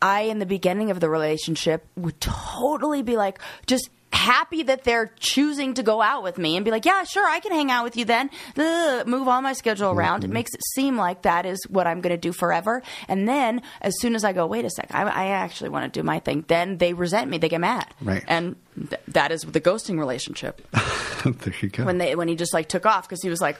I, 0.00 0.22
in 0.22 0.38
the 0.38 0.46
beginning 0.46 0.90
of 0.90 1.00
the 1.00 1.08
relationship, 1.08 1.86
would 1.96 2.20
totally 2.20 3.02
be 3.02 3.16
like, 3.16 3.40
just 3.66 3.90
happy 4.12 4.62
that 4.64 4.84
they're 4.84 5.12
choosing 5.18 5.74
to 5.74 5.82
go 5.82 6.00
out 6.00 6.22
with 6.22 6.38
me 6.38 6.56
and 6.56 6.64
be 6.64 6.70
like, 6.70 6.84
yeah, 6.84 7.04
sure, 7.04 7.26
I 7.26 7.40
can 7.40 7.52
hang 7.52 7.70
out 7.70 7.84
with 7.84 7.96
you 7.96 8.04
then. 8.04 8.30
Ugh, 8.56 9.06
move 9.06 9.28
all 9.28 9.40
my 9.42 9.52
schedule 9.52 9.90
around. 9.90 10.24
It 10.24 10.28
mm-hmm. 10.28 10.34
makes 10.34 10.54
it 10.54 10.60
seem 10.74 10.96
like 10.96 11.22
that 11.22 11.46
is 11.46 11.58
what 11.68 11.86
I'm 11.86 12.00
going 12.00 12.14
to 12.14 12.20
do 12.20 12.32
forever. 12.32 12.82
And 13.06 13.28
then 13.28 13.62
as 13.80 13.94
soon 14.00 14.14
as 14.14 14.24
I 14.24 14.32
go, 14.32 14.46
wait 14.46 14.64
a 14.64 14.70
sec, 14.70 14.88
I, 14.92 15.02
I 15.02 15.26
actually 15.28 15.70
want 15.70 15.92
to 15.92 16.00
do 16.00 16.04
my 16.04 16.18
thing, 16.20 16.44
then 16.48 16.78
they 16.78 16.94
resent 16.94 17.30
me. 17.30 17.38
They 17.38 17.48
get 17.48 17.60
mad. 17.60 17.86
Right. 18.00 18.24
And 18.26 18.56
th- 18.76 19.02
that 19.08 19.30
is 19.30 19.42
the 19.42 19.60
ghosting 19.60 19.98
relationship 19.98 20.66
there 21.24 21.54
you 21.60 21.68
go. 21.68 21.84
when 21.84 21.98
they 21.98 22.14
when 22.14 22.28
he 22.28 22.36
just 22.36 22.54
like 22.54 22.68
took 22.68 22.86
off 22.86 23.08
because 23.08 23.22
he 23.22 23.28
was 23.28 23.40
like, 23.40 23.58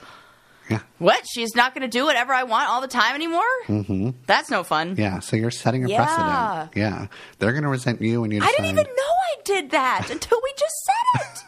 yeah. 0.69 0.79
"What? 0.99 1.25
She's 1.27 1.55
not 1.55 1.73
going 1.73 1.81
to 1.81 1.87
do 1.97 2.05
whatever 2.05 2.33
I 2.33 2.43
want 2.43 2.69
all 2.69 2.81
the 2.81 2.87
time 2.87 3.15
anymore? 3.15 3.41
Mm-hmm. 3.67 4.09
That's 4.25 4.49
no 4.49 4.63
fun." 4.63 4.95
Yeah, 4.97 5.19
so 5.19 5.35
you're 5.35 5.51
setting 5.51 5.85
a 5.85 5.89
Yeah. 5.89 6.03
precedent. 6.05 6.77
Yeah. 6.77 7.07
They're 7.39 7.51
going 7.51 7.63
to 7.63 7.69
resent 7.69 8.01
you 8.01 8.21
when 8.21 8.31
you 8.31 8.41
I 8.41 8.47
didn't 8.51 8.65
even 8.67 8.85
know 8.85 8.91
I 8.91 9.35
did 9.45 9.71
that 9.71 10.09
until 10.11 10.39
we 10.43 10.51
just 10.57 10.75
said 10.85 11.43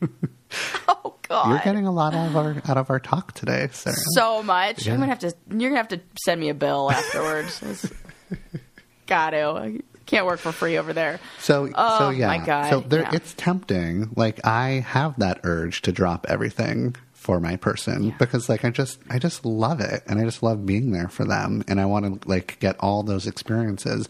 it. 0.00 0.10
oh 0.88 1.14
God! 1.28 1.50
You're 1.50 1.58
getting 1.60 1.86
a 1.86 1.92
lot 1.92 2.14
out 2.14 2.28
of 2.28 2.36
our 2.36 2.56
out 2.68 2.76
of 2.78 2.88
our 2.90 3.00
talk 3.00 3.32
today, 3.32 3.68
Sarah. 3.72 3.96
so 4.14 4.42
much. 4.42 4.86
Yeah. 4.86 4.94
I'm 4.94 5.00
gonna 5.00 5.10
have 5.10 5.18
to. 5.20 5.34
You're 5.50 5.70
gonna 5.70 5.76
have 5.76 5.88
to 5.88 6.00
send 6.24 6.40
me 6.40 6.48
a 6.48 6.54
bill 6.54 6.90
afterwards. 6.90 7.92
Got 9.06 9.30
to. 9.30 9.42
I 9.42 9.78
can't 10.06 10.24
work 10.26 10.38
for 10.38 10.52
free 10.52 10.78
over 10.78 10.92
there. 10.92 11.18
So, 11.40 11.68
Oh, 11.74 11.98
so 11.98 12.10
yeah. 12.10 12.26
my 12.28 12.38
God, 12.38 12.70
So 12.70 12.80
there, 12.80 13.02
yeah. 13.02 13.10
it's 13.12 13.34
tempting. 13.34 14.10
Like 14.16 14.44
I 14.46 14.84
have 14.86 15.18
that 15.18 15.40
urge 15.44 15.82
to 15.82 15.92
drop 15.92 16.26
everything 16.28 16.94
for 17.26 17.40
my 17.40 17.56
person 17.56 18.14
because, 18.20 18.48
like, 18.48 18.64
I 18.64 18.70
just, 18.70 19.00
I 19.10 19.18
just 19.18 19.44
love 19.44 19.80
it, 19.80 20.04
and 20.06 20.20
I 20.20 20.24
just 20.24 20.44
love 20.44 20.64
being 20.64 20.92
there 20.92 21.08
for 21.08 21.24
them, 21.24 21.64
and 21.66 21.80
I 21.80 21.84
want 21.86 22.22
to 22.22 22.28
like 22.28 22.56
get 22.60 22.76
all 22.78 23.02
those 23.02 23.26
experiences. 23.26 24.08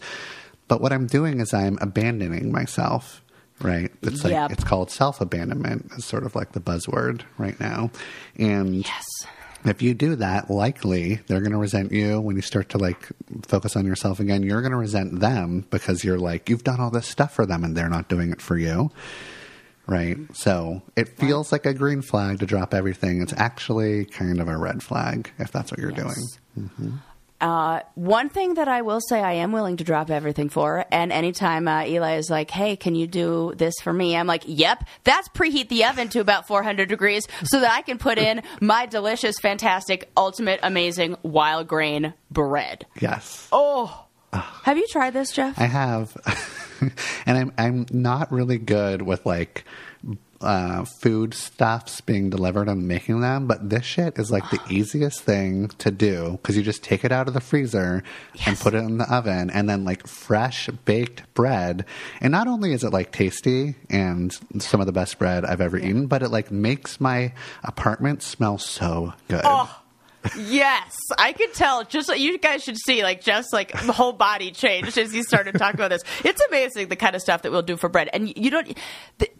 But 0.67 0.81
what 0.81 0.93
I'm 0.93 1.07
doing 1.07 1.39
is 1.39 1.51
I'm 1.53 1.79
abandoning 1.81 2.51
myself. 2.51 3.23
Right. 3.59 3.91
It's 4.03 4.23
like 4.23 4.33
Yep. 4.33 4.51
it's 4.51 4.63
called 4.63 4.91
self 4.91 5.19
abandonment. 5.19 5.89
Is 5.97 6.05
sort 6.05 6.25
of 6.27 6.35
like 6.35 6.51
the 6.51 6.59
buzzword 6.59 7.21
right 7.39 7.59
now, 7.59 7.89
and 8.37 8.75
Yes. 8.85 9.03
if 9.65 9.81
you 9.81 9.95
do 9.95 10.15
that, 10.17 10.51
likely 10.51 11.21
they're 11.25 11.39
going 11.39 11.53
to 11.53 11.57
resent 11.57 11.91
you 11.91 12.21
when 12.21 12.35
you 12.35 12.43
start 12.43 12.69
to 12.69 12.77
like 12.77 13.09
focus 13.47 13.75
on 13.75 13.83
yourself 13.87 14.19
again. 14.19 14.43
You're 14.43 14.61
going 14.61 14.73
to 14.73 14.77
resent 14.77 15.19
them 15.21 15.65
because 15.71 16.03
you're 16.03 16.19
like, 16.19 16.49
you've 16.51 16.63
done 16.63 16.79
all 16.79 16.91
this 16.91 17.07
stuff 17.07 17.33
for 17.33 17.47
them 17.47 17.63
and 17.63 17.75
they're 17.75 17.89
not 17.89 18.09
doing 18.09 18.31
it 18.31 18.43
for 18.43 18.57
you. 18.59 18.91
Right. 19.87 20.17
So 20.33 20.81
it 20.95 21.17
feels 21.17 21.51
like 21.51 21.65
a 21.65 21.73
green 21.73 22.01
flag 22.01 22.39
to 22.39 22.45
drop 22.45 22.73
everything. 22.73 23.21
It's 23.21 23.33
actually 23.37 24.05
kind 24.05 24.41
of 24.41 24.47
a 24.49 24.57
red 24.57 24.83
flag 24.83 25.31
if 25.39 25.51
that's 25.51 25.71
what 25.71 25.79
you're 25.79 25.91
Yes. 25.91 26.37
doing. 26.55 26.99
Uh, 27.39 27.81
one 27.93 28.29
thing 28.29 28.55
that 28.55 28.67
I 28.67 28.81
will 28.81 28.99
say 28.99 29.21
I 29.21 29.33
am 29.33 29.51
willing 29.51 29.77
to 29.77 29.83
drop 29.83 30.09
everything 30.09 30.49
for, 30.49 30.83
and 30.91 31.11
anytime 31.11 31.67
uh, 31.67 31.83
Eli 31.85 32.15
is 32.15 32.31
like, 32.31 32.49
"Hey, 32.49 32.75
can 32.75 32.95
you 32.95 33.05
do 33.05 33.53
this 33.55 33.75
for 33.83 33.93
me?" 33.93 34.17
I'm 34.17 34.25
like, 34.25 34.41
"Yep." 34.47 34.83
That's 35.03 35.29
preheat 35.29 35.69
the 35.69 35.85
oven 35.85 36.09
to 36.09 36.19
about 36.19 36.47
400 36.47 36.89
degrees 36.89 37.27
so 37.43 37.59
that 37.59 37.71
I 37.71 37.83
can 37.83 37.99
put 37.99 38.17
in 38.17 38.41
my 38.61 38.87
delicious, 38.87 39.37
fantastic, 39.39 40.09
ultimate, 40.17 40.59
amazing 40.63 41.15
Wildgrain 41.23 42.15
bread. 42.31 42.87
Yes. 42.99 43.47
Oh, 43.51 44.05
have 44.33 44.77
you 44.79 44.87
tried 44.87 45.13
this, 45.13 45.31
Jeff? 45.31 45.59
I 45.59 45.65
have, 45.65 46.17
and 47.25 47.37
I'm 47.37 47.53
I'm 47.57 47.85
not 47.91 48.31
really 48.31 48.57
good 48.57 49.01
with 49.01 49.25
like 49.25 49.65
uh, 50.41 50.85
food 50.85 51.33
stuffs 51.33 52.01
being 52.01 52.29
delivered 52.29 52.69
and 52.69 52.87
making 52.87 53.21
them, 53.21 53.47
but 53.47 53.69
this 53.69 53.83
shit 53.83 54.17
is 54.17 54.31
like 54.31 54.49
the 54.49 54.59
easiest 54.69 55.21
thing 55.21 55.69
to 55.79 55.91
do 55.91 56.31
because 56.33 56.55
you 56.55 56.63
just 56.63 56.83
take 56.83 57.03
it 57.03 57.11
out 57.11 57.27
of 57.27 57.33
the 57.33 57.41
freezer 57.41 58.03
and 58.45 58.57
put 58.59 58.73
it 58.73 58.77
in 58.77 58.97
the 58.97 59.13
oven, 59.13 59.49
and 59.49 59.69
then 59.69 59.83
like 59.83 60.05
fresh 60.07 60.69
baked 60.85 61.33
bread. 61.33 61.85
And 62.21 62.31
not 62.31 62.47
only 62.47 62.73
is 62.73 62.83
it 62.83 62.93
like 62.93 63.11
tasty 63.11 63.75
and 63.89 64.37
some 64.59 64.79
of 64.79 64.85
the 64.85 64.93
best 64.93 65.17
bread 65.17 65.45
I've 65.45 65.61
ever 65.61 65.77
eaten, 65.77 66.07
but 66.07 66.21
it 66.21 66.29
like 66.29 66.51
makes 66.51 67.01
my 67.01 67.33
apartment 67.63 68.21
smell 68.21 68.57
so 68.57 69.13
good. 69.27 69.43
Yes, 70.35 70.95
I 71.17 71.33
could 71.33 71.53
tell. 71.53 71.83
Just 71.83 72.15
you 72.17 72.37
guys 72.37 72.63
should 72.63 72.77
see, 72.77 73.03
like 73.03 73.21
Jeff's 73.21 73.53
like 73.53 73.71
the 73.85 73.93
whole 73.93 74.13
body 74.13 74.51
changed 74.51 74.97
as 74.97 75.11
he 75.11 75.23
started 75.23 75.57
talking 75.57 75.79
about 75.79 75.89
this. 75.89 76.03
It's 76.23 76.41
amazing 76.47 76.89
the 76.89 76.95
kind 76.95 77.15
of 77.15 77.21
stuff 77.21 77.43
that 77.43 77.51
we'll 77.51 77.61
do 77.61 77.77
for 77.77 77.89
bread. 77.89 78.09
And 78.13 78.35
you 78.37 78.49
don't. 78.49 78.77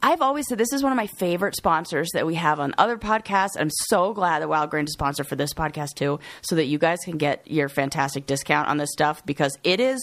I've 0.02 0.22
always 0.22 0.48
said 0.48 0.58
this 0.58 0.74
is 0.74 0.84
one 0.84 0.92
of 0.92 0.98
my 0.98 1.08
favorite 1.08 1.56
sponsors 1.56 2.10
that 2.14 2.26
we 2.26 2.36
have 2.36 2.60
on 2.60 2.74
other 2.78 2.98
podcasts. 2.98 3.52
I'm 3.60 3.72
so 3.88 4.14
glad 4.14 4.42
that 4.42 4.50
Wildgrain 4.50 4.86
is 4.86 4.94
sponsor 4.94 5.24
for 5.24 5.36
this 5.36 5.54
podcast 5.54 5.96
too, 5.96 6.20
so 6.42 6.56
that 6.56 6.66
you 6.66 6.78
guys 6.78 7.00
can 7.04 7.18
get 7.18 7.50
your 7.50 7.70
fantastic 7.70 8.26
discount 8.26 8.68
on 8.70 8.78
this 8.78 8.92
stuff 8.92 9.26
because 9.26 9.58
it 9.64 9.80
is 9.80 10.00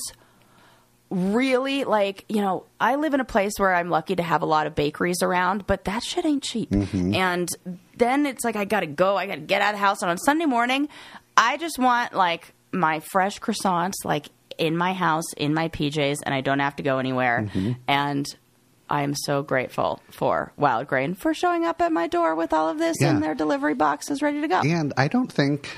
really 1.10 1.84
like 1.84 2.24
you 2.28 2.40
know 2.40 2.64
i 2.80 2.96
live 2.96 3.14
in 3.14 3.20
a 3.20 3.24
place 3.24 3.52
where 3.58 3.74
i'm 3.74 3.88
lucky 3.88 4.16
to 4.16 4.22
have 4.22 4.42
a 4.42 4.46
lot 4.46 4.66
of 4.66 4.74
bakeries 4.74 5.22
around 5.22 5.66
but 5.66 5.84
that 5.84 6.02
shit 6.02 6.24
ain't 6.24 6.42
cheap. 6.42 6.70
Mm-hmm. 6.70 7.14
And 7.14 7.48
then 7.96 8.26
it's 8.26 8.44
like 8.44 8.56
i 8.56 8.64
gotta 8.64 8.86
go. 8.86 9.16
I 9.16 9.26
gotta 9.26 9.40
get 9.42 9.62
out 9.62 9.74
of 9.74 9.80
the 9.80 9.86
house. 9.86 10.02
And 10.02 10.10
on 10.10 10.18
sunday 10.18 10.46
morning 10.46 10.88
i 11.36 11.56
just 11.56 11.78
want 11.78 12.14
like 12.14 12.52
my 12.72 13.00
fresh 13.12 13.38
croissants 13.38 13.94
like 14.04 14.28
in 14.58 14.76
my 14.76 14.92
house 14.92 15.32
in 15.36 15.54
my 15.54 15.68
pjs 15.68 16.16
and 16.24 16.34
i 16.34 16.40
don't 16.40 16.60
have 16.60 16.76
to 16.76 16.82
go 16.82 16.98
anywhere. 16.98 17.48
Mm-hmm. 17.48 17.72
And 17.86 18.26
i 18.90 19.02
am 19.02 19.14
so 19.14 19.42
grateful 19.42 20.00
for 20.10 20.52
Wildgrain 20.58 21.16
for 21.16 21.32
showing 21.34 21.64
up 21.64 21.80
at 21.80 21.92
my 21.92 22.06
door 22.08 22.34
with 22.34 22.52
all 22.52 22.68
of 22.68 22.78
this 22.78 22.96
Yeah. 23.00 23.10
and 23.10 23.22
their 23.22 23.34
delivery 23.34 23.74
boxes 23.74 24.20
ready 24.22 24.40
to 24.40 24.48
go. 24.48 24.60
And 24.60 24.92
I 24.96 25.08
don't 25.08 25.30
think 25.30 25.68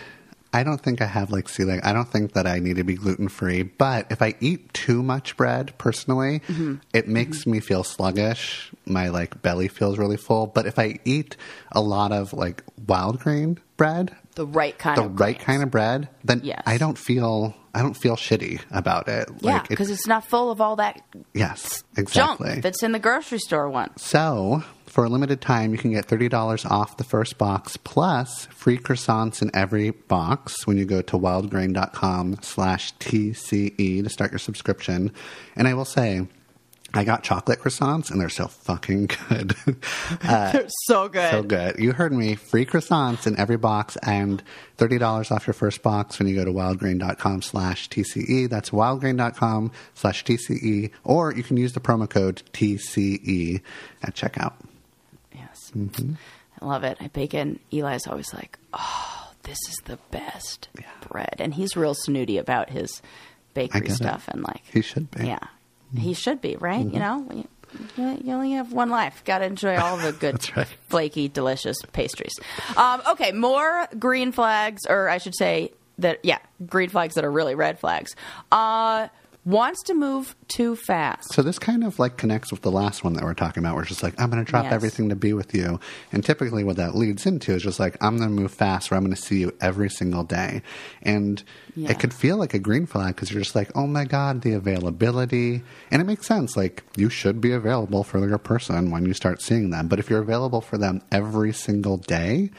I 0.58 0.62
don't 0.64 0.80
think 0.80 1.00
I 1.02 1.06
have 1.06 1.30
like 1.30 1.46
celiac. 1.48 1.80
I 1.84 1.92
don't 1.92 2.08
think 2.08 2.32
that 2.32 2.46
I 2.46 2.58
need 2.58 2.76
to 2.76 2.84
be 2.84 2.94
gluten 2.94 3.28
free. 3.28 3.62
But 3.62 4.06
if 4.10 4.20
I 4.22 4.34
eat 4.40 4.72
too 4.72 5.02
much 5.02 5.36
bread 5.36 5.64
personally, 5.78 6.40
Mm-hmm. 6.48 6.74
it 6.92 7.06
makes 7.08 7.46
me 7.46 7.60
feel 7.60 7.84
sluggish. 7.84 8.70
My 8.86 9.08
like 9.10 9.42
belly 9.42 9.68
feels 9.68 9.98
really 9.98 10.16
full. 10.16 10.46
But 10.46 10.66
if 10.66 10.78
I 10.78 10.98
eat 11.04 11.36
a 11.72 11.80
lot 11.80 12.10
of 12.12 12.32
like 12.32 12.62
Wildgrain 12.86 13.58
bread, 13.76 14.16
the 14.34 14.46
right 14.46 14.76
kind 14.78 14.96
the 14.98 15.04
of 15.04 15.20
right 15.20 15.36
grains. 15.36 15.44
kind 15.46 15.62
of 15.62 15.70
bread, 15.70 16.08
then 16.24 16.40
Yes. 16.44 16.62
I 16.66 16.78
don't 16.78 16.98
feel 16.98 17.54
I 17.74 17.82
don't 17.82 17.96
feel 17.96 18.16
shitty 18.16 18.62
about 18.70 19.08
it. 19.08 19.28
yeah 19.42 19.54
Like, 19.58 19.68
because 19.68 19.90
it's 19.90 20.06
not 20.06 20.24
full 20.24 20.50
of 20.50 20.60
all 20.62 20.76
that 20.76 21.02
yes, 21.34 21.82
junk 21.94 21.98
exactly. 21.98 22.60
that's 22.60 22.82
in 22.82 22.92
the 22.92 22.98
grocery 22.98 23.38
store 23.38 23.68
once 23.68 24.02
So, 24.02 24.62
for 24.96 25.04
a 25.04 25.10
limited 25.10 25.42
time, 25.42 25.72
you 25.72 25.78
can 25.78 25.90
get 25.90 26.06
$30 26.06 26.70
off 26.70 26.96
the 26.96 27.04
first 27.04 27.36
box 27.36 27.76
plus 27.76 28.46
free 28.46 28.78
croissants 28.78 29.42
in 29.42 29.50
every 29.54 29.90
box 29.90 30.66
when 30.66 30.78
you 30.78 30.86
go 30.86 31.02
to 31.02 31.18
wildgrain.com 31.18 32.38
slash 32.40 32.94
TCE 32.94 34.02
to 34.02 34.08
start 34.08 34.32
your 34.32 34.38
subscription. 34.38 35.12
And 35.54 35.68
I 35.68 35.74
will 35.74 35.84
say, 35.84 36.26
I 36.94 37.04
got 37.04 37.22
chocolate 37.22 37.58
croissants 37.58 38.10
and 38.10 38.18
they're 38.18 38.30
so 38.30 38.48
fucking 38.48 39.10
good. 39.28 39.54
Uh, 40.22 40.52
They're 40.52 40.68
so 40.86 41.08
good. 41.08 41.30
so 41.30 41.42
good. 41.42 41.78
You 41.78 41.92
heard 41.92 42.12
me. 42.14 42.36
Free 42.36 42.64
croissants 42.64 43.26
in 43.26 43.38
every 43.38 43.58
box 43.58 43.98
and 44.02 44.42
$30 44.78 45.30
off 45.30 45.46
your 45.46 45.52
first 45.52 45.82
box 45.82 46.18
when 46.18 46.26
you 46.26 46.34
go 46.34 46.44
to 46.46 46.52
wildgrain.com 46.52 47.42
slash 47.42 47.90
TCE. 47.90 48.48
That's 48.48 48.70
wildgrain.com 48.70 49.72
slash 49.94 50.24
TCE. 50.24 50.90
Or 51.04 51.34
you 51.34 51.42
can 51.42 51.58
use 51.58 51.74
the 51.74 51.80
promo 51.80 52.08
code 52.08 52.42
TCE 52.54 53.60
at 54.02 54.14
checkout. 54.14 54.54
Mm-hmm. 55.76 56.12
I 56.60 56.64
love 56.64 56.84
it. 56.84 56.96
I 57.00 57.08
bake 57.08 57.34
in. 57.34 57.58
Eli's 57.72 58.06
always 58.06 58.32
like, 58.32 58.58
oh, 58.72 59.30
this 59.42 59.58
is 59.68 59.76
the 59.84 59.98
best 60.10 60.68
bread. 61.08 61.36
And 61.38 61.52
he's 61.54 61.76
real 61.76 61.94
snooty 61.94 62.38
about 62.38 62.70
his 62.70 63.02
bakery 63.54 63.82
get 63.82 63.90
it. 63.90 63.94
stuff. 63.94 64.28
And 64.28 64.42
like, 64.42 64.62
He 64.72 64.80
should 64.80 65.10
be. 65.10 65.18
Mm-hmm. 65.18 65.26
yeah, 65.26 66.00
he 66.00 66.14
should 66.14 66.40
be, 66.40 66.56
right? 66.56 66.84
You 66.84 66.98
know, 66.98 67.26
you, 67.32 67.48
you 67.96 68.18
you 68.24 68.32
only 68.32 68.52
have 68.52 68.72
one 68.72 68.88
life. 68.88 69.22
Got 69.24 69.38
to 69.38 69.44
enjoy 69.44 69.76
all 69.76 69.96
the 69.98 70.12
good, 70.18 70.56
right. 70.56 70.66
flaky, 70.88 71.28
delicious 71.28 71.76
pastries. 71.92 72.32
Um, 72.76 73.02
okay, 73.10 73.32
more 73.32 73.86
green 73.98 74.32
flags, 74.32 74.82
or 74.88 75.08
I 75.10 75.18
should 75.18 75.34
say 75.36 75.72
that, 75.98 76.20
yeah, 76.24 76.38
green 76.66 76.88
flags 76.88 77.14
that 77.16 77.24
are 77.24 77.30
really 77.30 77.54
red 77.54 77.78
flags. 77.78 78.14
Uh, 78.50 79.08
wants 79.46 79.82
to 79.84 79.94
move 79.94 80.34
too 80.48 80.74
fast. 80.74 81.32
So 81.32 81.40
this 81.40 81.58
kind 81.58 81.84
of 81.84 81.98
like 82.00 82.16
connects 82.18 82.50
with 82.50 82.62
the 82.62 82.70
last 82.70 83.04
one 83.04 83.12
that 83.14 83.22
we're 83.22 83.32
talking 83.32 83.62
about, 83.62 83.74
where 83.74 83.82
it's 83.82 83.90
just 83.90 84.02
like 84.02 84.20
I'm 84.20 84.28
going 84.28 84.44
to 84.44 84.50
drop 84.50 84.64
Yes. 84.64 84.72
everything 84.72 85.08
to 85.10 85.16
be 85.16 85.32
with 85.32 85.54
you, 85.54 85.78
and 86.12 86.24
typically 86.24 86.64
what 86.64 86.76
that 86.76 86.96
leads 86.96 87.24
into 87.26 87.52
is 87.54 87.62
just 87.62 87.78
like 87.80 87.96
I'm 88.02 88.18
going 88.18 88.28
to 88.28 88.34
move 88.34 88.52
fast, 88.52 88.90
or 88.90 88.96
I'm 88.96 89.04
going 89.04 89.14
to 89.14 89.22
see 89.22 89.38
you 89.38 89.52
every 89.60 89.88
single 89.88 90.24
day, 90.24 90.62
and 91.02 91.42
Yeah. 91.76 91.92
it 91.92 92.00
could 92.00 92.12
feel 92.12 92.36
like 92.36 92.54
a 92.54 92.58
green 92.58 92.86
flag 92.86 93.14
because 93.14 93.30
you're 93.30 93.40
just 93.42 93.54
like, 93.54 93.70
oh 93.76 93.86
my 93.86 94.04
god, 94.04 94.42
the 94.42 94.52
availability, 94.52 95.62
and 95.92 96.02
it 96.02 96.04
makes 96.04 96.26
sense. 96.26 96.56
Like 96.56 96.82
you 96.96 97.08
should 97.08 97.40
be 97.40 97.52
available 97.52 98.02
for 98.02 98.18
your 98.26 98.38
person 98.38 98.90
when 98.90 99.06
you 99.06 99.14
start 99.14 99.40
seeing 99.40 99.70
them, 99.70 99.86
but 99.86 99.98
if 100.00 100.10
you're 100.10 100.20
available 100.20 100.60
for 100.60 100.76
them 100.76 101.02
every 101.12 101.52
single 101.52 101.98
day. 101.98 102.50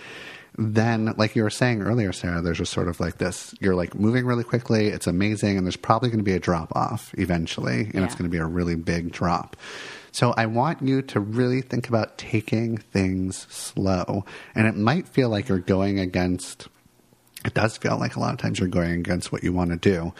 Then, 0.58 1.14
like 1.18 1.36
you 1.36 1.44
were 1.44 1.52
saying 1.52 1.84
earlier, 1.84 2.12
Sarah, 2.12 2.42
there's 2.42 2.58
just 2.58 2.74
sort 2.74 2.88
of 2.88 3.00
like 3.00 3.20
this. 3.20 3.54
You're 3.60 3.76
like 3.76 3.94
moving 3.94 4.26
really 4.26 4.44
quickly. 4.44 4.88
It's 4.88 5.06
amazing, 5.06 5.56
and 5.56 5.68
there's 5.68 5.78
probably 5.78 6.10
going 6.10 6.20
to 6.20 6.24
be 6.24 6.34
a 6.34 6.40
drop 6.40 6.76
off 6.76 7.14
eventually, 7.18 7.92
and 7.94 8.04
it's 8.04 8.16
going 8.16 8.24
to 8.24 8.30
be 8.30 8.40
a 8.40 8.46
really 8.46 8.76
big 8.76 9.12
drop. 9.12 9.56
So 10.12 10.34
I 10.36 10.48
want 10.48 10.82
you 10.82 11.04
to 11.04 11.20
really 11.20 11.62
think 11.62 11.88
about 11.88 12.18
taking 12.18 12.78
things 12.78 13.46
slow. 13.52 14.26
And 14.56 14.66
it 14.66 14.76
might 14.76 15.08
feel 15.08 15.30
like 15.30 15.48
you're 15.48 15.60
going 15.60 16.00
against, 16.00 16.70
it 17.46 17.54
does 17.54 17.78
feel 17.78 18.00
like 18.00 18.16
a 18.16 18.20
lot 18.20 18.34
of 18.34 18.40
times 18.40 18.60
you're 18.60 18.68
going 18.68 18.94
against 18.94 19.32
what 19.32 19.44
you 19.44 19.54
want 19.54 19.70
to 19.70 19.78
do. 19.78 20.12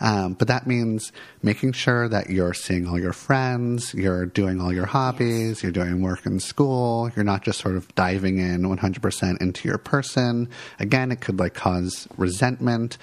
Um, 0.00 0.34
but 0.34 0.48
that 0.48 0.66
means 0.66 1.12
making 1.42 1.72
sure 1.72 2.08
that 2.08 2.30
you're 2.30 2.54
seeing 2.54 2.86
all 2.88 2.98
your 2.98 3.12
friends, 3.12 3.92
you're 3.94 4.26
doing 4.26 4.60
all 4.60 4.72
your 4.72 4.86
hobbies, 4.86 5.62
you're 5.62 5.72
doing 5.72 6.00
work 6.00 6.24
in 6.24 6.40
school, 6.40 7.10
you're 7.14 7.24
not 7.24 7.42
just 7.42 7.58
sort 7.58 7.76
of 7.76 7.94
diving 7.94 8.38
in 8.38 8.62
100% 8.62 9.40
into 9.40 9.68
your 9.68 9.78
person. 9.78 10.48
Again, 10.78 11.12
it 11.12 11.20
could 11.20 11.38
like 11.38 11.54
cause 11.54 12.08
resentment. 12.16 12.96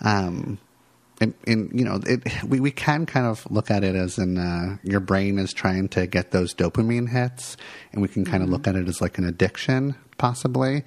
Um, 0.00 0.58
and, 1.20 1.34
and 1.46 1.70
you 1.72 1.84
know, 1.84 2.00
it, 2.06 2.44
we 2.44 2.60
we 2.60 2.70
can 2.70 3.06
kind 3.06 3.26
of 3.26 3.50
look 3.50 3.70
at 3.70 3.82
it 3.84 3.94
as 3.94 4.18
in 4.18 4.36
uh, 4.38 4.76
your 4.82 5.00
brain 5.00 5.38
is 5.38 5.52
trying 5.52 5.88
to 5.88 6.06
get 6.06 6.30
those 6.30 6.54
dopamine 6.54 7.08
hits, 7.08 7.56
and 7.92 8.02
we 8.02 8.08
can 8.08 8.24
kind 8.24 8.42
of 8.42 8.50
look 8.50 8.66
at 8.66 8.76
it 8.76 8.86
as 8.86 9.00
like 9.00 9.16
an 9.16 9.24
addiction, 9.24 9.94
possibly. 10.18 10.84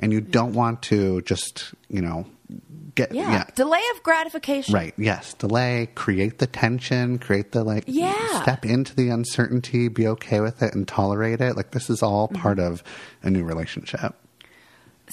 And 0.00 0.12
you 0.12 0.20
don't 0.20 0.52
want 0.52 0.82
to 0.82 1.22
just 1.22 1.74
you 1.88 2.02
know 2.02 2.26
get 2.94 3.12
Yeah. 3.14 3.30
yeah, 3.30 3.44
Delay 3.54 3.80
of 3.94 4.02
gratification. 4.02 4.74
right 4.74 4.94
yes 4.96 5.34
delay 5.34 5.88
create 5.94 6.38
the 6.38 6.46
tension 6.46 7.18
create 7.18 7.52
the 7.52 7.62
like 7.62 7.84
Yeah. 7.86 8.42
step 8.42 8.64
into 8.64 8.94
the 8.96 9.10
uncertainty 9.10 9.88
be 9.88 10.06
okay 10.08 10.40
with 10.40 10.62
it 10.62 10.74
and 10.74 10.88
tolerate 10.88 11.40
it 11.40 11.56
like 11.56 11.70
this 11.72 11.90
is 11.90 12.02
all 12.02 12.28
Mm-hmm. 12.28 12.40
part 12.42 12.58
of 12.58 12.82
a 13.22 13.30
new 13.30 13.44
relationship 13.44 14.14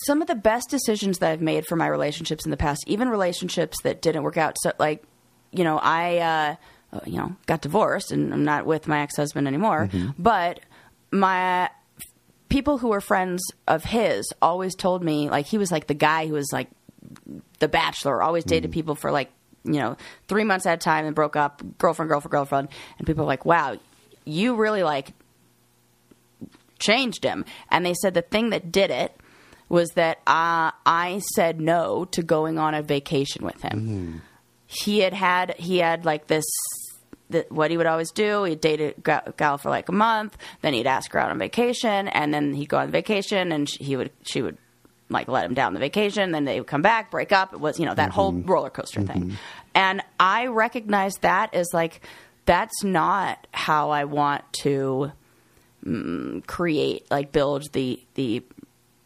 some 0.05 0.21
of 0.21 0.27
the 0.27 0.35
best 0.35 0.69
decisions 0.69 1.19
that 1.19 1.31
I've 1.31 1.41
made 1.41 1.65
for 1.67 1.77
my 1.77 1.87
relationships 1.87 2.43
in 2.43 2.51
the 2.51 2.57
past, 2.57 2.83
even 2.85 3.07
relationships 3.07 3.77
that 3.83 4.01
didn't 4.01 4.23
work 4.23 4.35
out. 4.35 4.53
So, 4.61 4.73
like, 4.77 5.01
you 5.53 5.63
know, 5.63 5.79
I, 5.81 6.17
uh, 6.91 6.99
you 7.05 7.15
know, 7.17 7.33
got 7.45 7.61
divorced 7.61 8.11
and 8.11 8.33
I'm 8.33 8.43
not 8.43 8.65
with 8.65 8.89
my 8.89 8.99
ex 9.03 9.15
husband 9.15 9.47
anymore. 9.47 9.89
But 10.19 10.59
my 11.11 11.69
people 12.49 12.77
who 12.77 12.89
were 12.89 12.99
friends 12.99 13.41
of 13.69 13.85
his 13.85 14.25
always 14.41 14.75
told 14.75 15.01
me, 15.01 15.29
like, 15.29 15.45
he 15.45 15.57
was 15.57 15.71
like 15.71 15.87
the 15.87 15.93
guy 15.93 16.27
who 16.27 16.33
was 16.33 16.49
like 16.51 16.67
the 17.59 17.67
bachelor, 17.67 18.21
always 18.21 18.43
dated 18.43 18.71
people 18.71 18.95
for 18.95 19.11
like, 19.11 19.31
you 19.63 19.79
know, 19.79 19.97
three 20.27 20.43
months 20.43 20.65
at 20.65 20.75
a 20.75 20.77
time 20.77 21.05
and 21.05 21.15
broke 21.15 21.35
up, 21.35 21.63
girlfriend, 21.77 22.09
girlfriend, 22.09 22.31
girlfriend. 22.31 22.69
And 22.97 23.07
people 23.07 23.23
were 23.23 23.29
like, 23.29 23.45
wow, 23.45 23.77
you 24.25 24.55
really 24.55 24.83
like 24.83 25.13
changed 26.79 27.23
him. 27.23 27.45
And 27.69 27.85
they 27.85 27.93
said 27.93 28.13
the 28.13 28.21
thing 28.21 28.49
that 28.51 28.71
did 28.71 28.91
it 28.91 29.15
was 29.69 29.89
that 29.91 30.17
uh, 30.27 30.71
I 30.85 31.21
said 31.33 31.59
no 31.59 32.05
to 32.11 32.21
going 32.21 32.59
on 32.59 32.73
a 32.73 32.81
vacation 32.83 33.43
with 33.43 33.61
him. 33.61 34.21
He 34.67 34.99
had 34.99 35.13
had 35.13 35.55
he 35.57 35.79
had 35.79 36.05
like 36.05 36.27
this. 36.27 36.45
The, 37.27 37.43
what 37.49 37.71
he 37.71 37.77
would 37.77 37.87
always 37.87 38.11
do, 38.11 38.43
he'd 38.43 38.61
date 38.61 38.79
a 38.79 38.93
gal, 39.01 39.21
gal 39.35 39.57
for 39.57 39.71
like 39.71 39.89
a 39.89 39.91
month, 39.91 40.37
then 40.61 40.75
he'd 40.75 40.85
ask 40.85 41.11
her 41.11 41.19
out 41.19 41.31
on 41.31 41.39
vacation, 41.39 42.07
and 42.09 42.31
then 42.31 42.53
he'd 42.53 42.69
go 42.69 42.77
on 42.77 42.91
vacation, 42.91 43.51
and 43.51 43.67
she, 43.67 43.83
he 43.83 43.95
would 43.97 44.11
she 44.21 44.43
would 44.43 44.59
like 45.09 45.27
let 45.27 45.45
him 45.45 45.53
down 45.53 45.73
the 45.73 45.79
vacation, 45.79 46.31
then 46.31 46.45
they 46.45 46.59
would 46.59 46.67
come 46.67 46.81
back, 46.81 47.11
break 47.11 47.31
up. 47.31 47.53
It 47.53 47.59
was 47.59 47.79
you 47.79 47.85
know 47.85 47.95
that 47.95 48.11
whole 48.11 48.31
mm-hmm. 48.31 48.49
roller 48.49 48.69
coaster 48.69 49.01
thing, 49.01 49.23
mm-hmm. 49.23 49.35
and 49.73 50.01
I 50.19 50.47
recognized 50.47 51.21
that 51.21 51.53
as 51.53 51.69
like 51.73 52.01
that's 52.45 52.83
not 52.83 53.47
how 53.51 53.91
I 53.91 54.05
want 54.05 54.43
to 54.61 55.11
mm, 55.85 56.45
create 56.47 57.09
like 57.11 57.31
build 57.31 57.71
the 57.73 57.99
the 58.15 58.43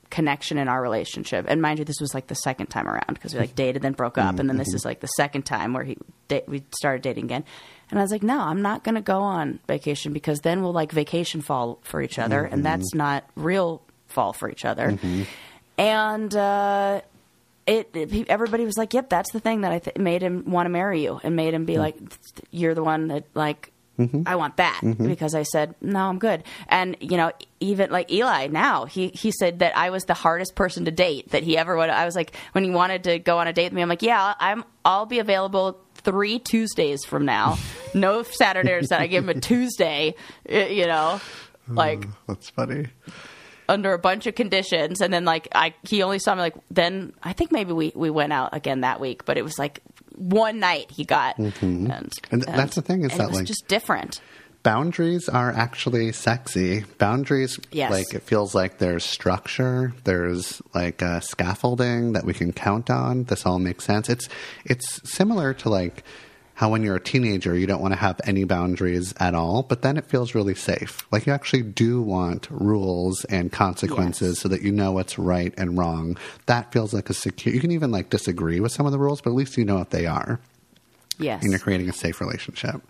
connection 0.09 0.57
in 0.57 0.67
our 0.67 0.81
relationship. 0.81 1.45
And 1.47 1.61
mind 1.61 1.79
you 1.79 1.85
this 1.85 2.01
was 2.01 2.13
like 2.13 2.27
the 2.27 2.35
second 2.35 2.67
time 2.67 2.87
around 2.87 3.13
because 3.13 3.33
we 3.33 3.39
like 3.39 3.55
dated 3.55 3.81
then 3.81 3.93
broke 3.93 4.17
up 4.17 4.39
and 4.39 4.49
then 4.49 4.57
this 4.57 4.69
is 4.69 4.81
mm-hmm. 4.81 4.89
like 4.89 4.99
the 5.01 5.07
second 5.07 5.43
time 5.43 5.73
where 5.73 5.83
he 5.83 5.97
da- 6.27 6.43
we 6.47 6.63
started 6.77 7.01
dating 7.01 7.25
again. 7.25 7.43
And 7.91 7.97
i 7.97 8.03
was 8.03 8.11
like 8.11 8.21
no 8.21 8.39
i'm 8.39 8.61
not 8.61 8.83
going 8.83 8.95
to 8.95 9.01
go 9.01 9.21
on 9.21 9.59
vacation 9.67 10.13
because 10.13 10.41
then 10.41 10.61
we'll 10.61 10.73
like 10.73 10.91
vacation 10.91 11.41
fall 11.41 11.79
for 11.81 12.03
each 12.03 12.19
other 12.19 12.43
and 12.43 12.63
that's 12.63 12.93
not 12.93 13.27
real 13.35 13.81
fall 14.05 14.31
for 14.31 14.47
each 14.47 14.63
other 14.63 14.97
and 15.79 16.35
uh 16.35 17.01
it, 17.65 17.89
it 17.93 18.29
everybody 18.29 18.65
was 18.65 18.77
like 18.77 18.93
yep 18.93 19.09
that's 19.09 19.31
the 19.31 19.39
thing 19.39 19.61
that 19.61 19.71
i 19.71 19.79
th- 19.79 19.97
made 19.97 20.21
him 20.21 20.51
want 20.51 20.65
to 20.65 20.69
marry 20.69 21.03
you 21.03 21.19
and 21.23 21.35
made 21.35 21.53
him 21.53 21.65
be 21.65 21.77
like 21.77 21.95
you're 22.51 22.75
the 22.75 22.83
one 22.83 23.07
that 23.07 23.25
like 23.33 23.71
I 24.25 24.37
want 24.37 24.55
that 24.57 24.79
because 24.97 25.35
I 25.35 25.43
said 25.43 25.75
no, 25.81 25.99
I'm 25.99 26.19
good. 26.19 26.43
And 26.69 26.95
you 27.01 27.17
know, 27.17 27.33
even 27.59 27.91
like 27.91 28.09
Eli 28.09 28.47
now, 28.47 28.85
he 28.85 29.09
he 29.09 29.29
said 29.29 29.59
that 29.59 29.75
I 29.75 29.89
was 29.89 30.05
the 30.05 30.13
hardest 30.13 30.55
person 30.55 30.85
to 30.85 30.91
date 30.91 31.31
that 31.31 31.43
he 31.43 31.57
ever 31.57 31.75
would. 31.75 31.89
I 31.89 32.05
was 32.05 32.15
like 32.15 32.33
when 32.53 32.63
he 32.63 32.69
wanted 32.69 33.03
to 33.03 33.19
go 33.19 33.39
on 33.39 33.49
a 33.49 33.51
date 33.53 33.65
with 33.65 33.73
me, 33.73 33.81
I'm 33.81 33.89
like, 33.89 34.01
yeah, 34.01 34.35
I'm 34.39 34.63
I'll 34.85 35.05
be 35.05 35.19
available 35.19 35.81
three 35.95 36.39
Tuesdays 36.39 37.03
from 37.03 37.25
now. 37.25 37.57
no 37.93 38.23
Saturday 38.23 38.71
or 38.71 38.83
Sunday. 38.83 39.03
I 39.03 39.07
give 39.07 39.25
him 39.25 39.35
a 39.35 39.41
Tuesday. 39.41 40.15
You 40.49 40.87
know, 40.87 41.19
like 41.67 42.05
that's 42.25 42.51
funny 42.51 42.87
under 43.69 43.93
a 43.93 43.99
bunch 43.99 44.27
of 44.27 44.35
conditions 44.35 44.99
and 44.99 45.13
then 45.13 45.23
like 45.23 45.47
I 45.55 45.73
he 45.83 46.03
only 46.03 46.19
saw 46.19 46.35
me 46.35 46.41
like 46.41 46.55
then 46.69 47.13
I 47.23 47.31
think 47.33 47.51
maybe 47.53 47.71
we 47.71 47.93
we 47.95 48.09
went 48.09 48.33
out 48.33 48.49
again 48.53 48.81
that 48.81 48.99
week 48.99 49.23
but 49.25 49.37
it 49.37 49.43
was 49.43 49.57
like 49.57 49.81
one 50.15 50.59
night 50.59 50.91
he 50.91 51.05
got 51.05 51.37
and, 51.37 51.53
Mm-hmm. 51.53 51.91
And 52.31 52.41
that's 52.43 52.75
the 52.75 52.81
thing 52.81 53.03
is 53.05 53.11
and 53.11 53.19
that, 53.21 53.25
it 53.25 53.29
was 53.29 53.37
like- 53.37 53.45
just 53.47 53.67
different 53.69 54.19
boundaries 54.61 55.29
are 55.29 55.51
actually 55.53 56.11
sexy. 56.11 56.83
Boundaries, 56.97 57.57
Yes. 57.71 57.91
like 57.91 58.13
it 58.13 58.23
feels 58.23 58.53
like 58.53 58.77
there's 58.77 59.05
structure, 59.05 59.93
there's 60.03 60.61
like 60.75 61.01
uh, 61.01 61.21
scaffolding 61.21 62.11
that 62.11 62.25
we 62.25 62.33
can 62.33 62.51
count 62.51 62.89
on. 62.89 63.23
This 63.23 63.45
all 63.45 63.59
makes 63.59 63.85
sense. 63.85 64.09
It's 64.09 64.27
it's 64.65 64.99
similar 65.09 65.53
to 65.53 65.69
like 65.69 66.03
how 66.59 66.67
when 66.69 66.83
you're 66.83 66.97
a 66.97 66.99
teenager 66.99 67.55
you 67.55 67.65
don't 67.65 67.79
want 67.81 67.93
to 67.93 67.99
have 67.99 68.19
any 68.25 68.43
boundaries 68.43 69.13
at 69.17 69.33
all, 69.33 69.63
but 69.63 69.81
then 69.81 69.95
it 69.95 70.03
feels 70.03 70.35
really 70.35 70.53
safe. 70.55 71.07
Like 71.09 71.25
you 71.25 71.31
actually 71.31 71.63
do 71.63 72.01
want 72.01 72.47
rules 72.51 73.23
and 73.25 73.49
consequences 73.49 74.35
Yes. 74.35 74.39
so 74.39 74.49
that 74.49 74.61
you 74.61 74.71
know 74.73 74.91
what's 74.91 75.17
right 75.17 75.53
and 75.57 75.77
wrong. 75.77 76.17
That 76.47 76.73
feels 76.73 76.93
like 76.93 77.09
a 77.09 77.13
secure. 77.13 77.55
You 77.55 77.61
can 77.61 77.71
even 77.71 77.91
like 77.91 78.09
disagree 78.09 78.59
with 78.59 78.73
some 78.73 78.85
of 78.85 78.91
the 78.91 78.99
rules, 78.99 79.21
but 79.21 79.29
at 79.29 79.37
least 79.37 79.57
you 79.57 79.63
know 79.63 79.77
what 79.77 79.91
they 79.91 80.05
are, 80.05 80.41
yes 81.17 81.41
and 81.41 81.51
you're 81.51 81.59
creating 81.61 81.87
a 81.87 81.93
safe 81.93 82.19
relationship. 82.19 82.81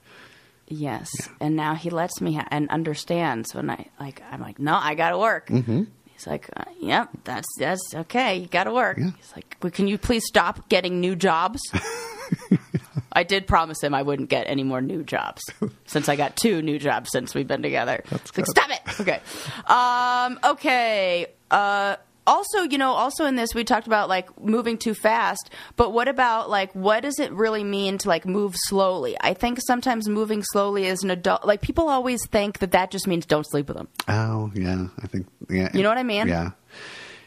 yes 0.67 1.10
and 1.39 1.55
now 1.55 1.75
he 1.75 1.89
lets 1.91 2.19
me 2.21 2.34
ha- 2.34 2.47
and 2.51 2.69
understands 2.69 3.53
when 3.53 3.69
I 3.69 3.86
like 3.99 4.21
I'm 4.32 4.41
like 4.41 4.58
no 4.60 4.75
I 4.75 4.95
got 4.95 5.12
to 5.12 5.17
work 5.19 5.47
mm-hmm. 5.49 5.84
he's 6.13 6.25
like 6.27 6.49
uh, 6.58 6.65
yep 6.79 7.10
that's 7.23 7.47
that's 7.60 7.82
okay 8.03 8.38
you 8.38 8.47
got 8.47 8.63
to 8.65 8.71
work 8.73 8.97
Yeah. 8.97 9.12
he's 9.17 9.32
like 9.36 9.58
well, 9.62 9.71
can 9.71 9.88
you 9.88 9.97
please 9.97 10.23
stop 10.27 10.69
getting 10.69 10.99
new 10.99 11.15
jobs 11.15 11.60
I 13.12 13.23
did 13.23 13.47
promise 13.47 13.81
him 13.81 13.93
I 13.93 14.01
wouldn't 14.01 14.29
get 14.29 14.47
any 14.47 14.63
more 14.63 14.81
new 14.81 15.03
jobs 15.03 15.41
since 15.85 16.09
I 16.09 16.15
got 16.15 16.35
two 16.35 16.62
new 16.62 16.79
jobs 16.79 17.12
since 17.12 17.33
we've 17.35 17.47
been 17.47 17.62
together. 17.62 18.03
Like, 18.12 18.45
stop 18.45 18.69
it. 18.69 18.99
Okay. 18.99 19.19
Um, 19.65 20.39
okay. 20.43 21.27
Uh, 21.51 21.95
also, 22.27 22.62
you 22.62 22.77
know, 22.77 22.91
also 22.91 23.25
in 23.25 23.35
this, 23.35 23.55
we 23.55 23.63
talked 23.63 23.88
about 23.88 24.07
like 24.07 24.39
moving 24.39 24.77
too 24.77 24.93
fast, 24.93 25.49
but 25.75 25.93
what 25.93 26.07
about 26.07 26.49
like, 26.49 26.73
what 26.75 27.01
does 27.01 27.17
it 27.19 27.31
really 27.31 27.63
mean 27.63 27.97
to 27.99 28.07
like 28.07 28.25
move 28.25 28.53
slowly? 28.55 29.17
I 29.19 29.33
think 29.33 29.59
sometimes 29.65 30.07
moving 30.07 30.43
slowly 30.43 30.85
as 30.88 31.01
an 31.01 31.09
adult, 31.09 31.43
like 31.43 31.62
people 31.62 31.89
always 31.89 32.23
think 32.27 32.59
that 32.59 32.71
that 32.71 32.91
just 32.91 33.07
means 33.07 33.25
don't 33.25 33.47
sleep 33.49 33.67
with 33.67 33.77
them. 33.77 33.88
Oh 34.07 34.51
yeah, 34.53 34.89
I 35.01 35.07
think 35.07 35.25
yeah. 35.49 35.69
You 35.73 35.81
know 35.81 35.89
what 35.89 35.97
I 35.97 36.03
mean? 36.03 36.27
Yeah, 36.27 36.51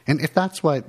and 0.06 0.20
if 0.20 0.35
that's 0.35 0.62
what 0.62 0.85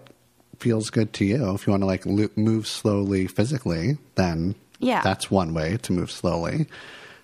feels 0.60 0.92
good 0.92 1.12
to 1.14 1.26
you, 1.26 1.54
if 1.56 1.66
you 1.66 1.72
want 1.72 1.82
to 1.82 1.88
like 1.88 2.06
lo- 2.06 2.30
move 2.36 2.68
slowly 2.68 3.26
physically, 3.26 3.98
then 4.14 4.54
Yeah. 4.84 5.02
that's 5.02 5.32
one 5.32 5.54
way 5.54 5.78
to 5.84 5.94
move 5.94 6.12
slowly. 6.12 6.68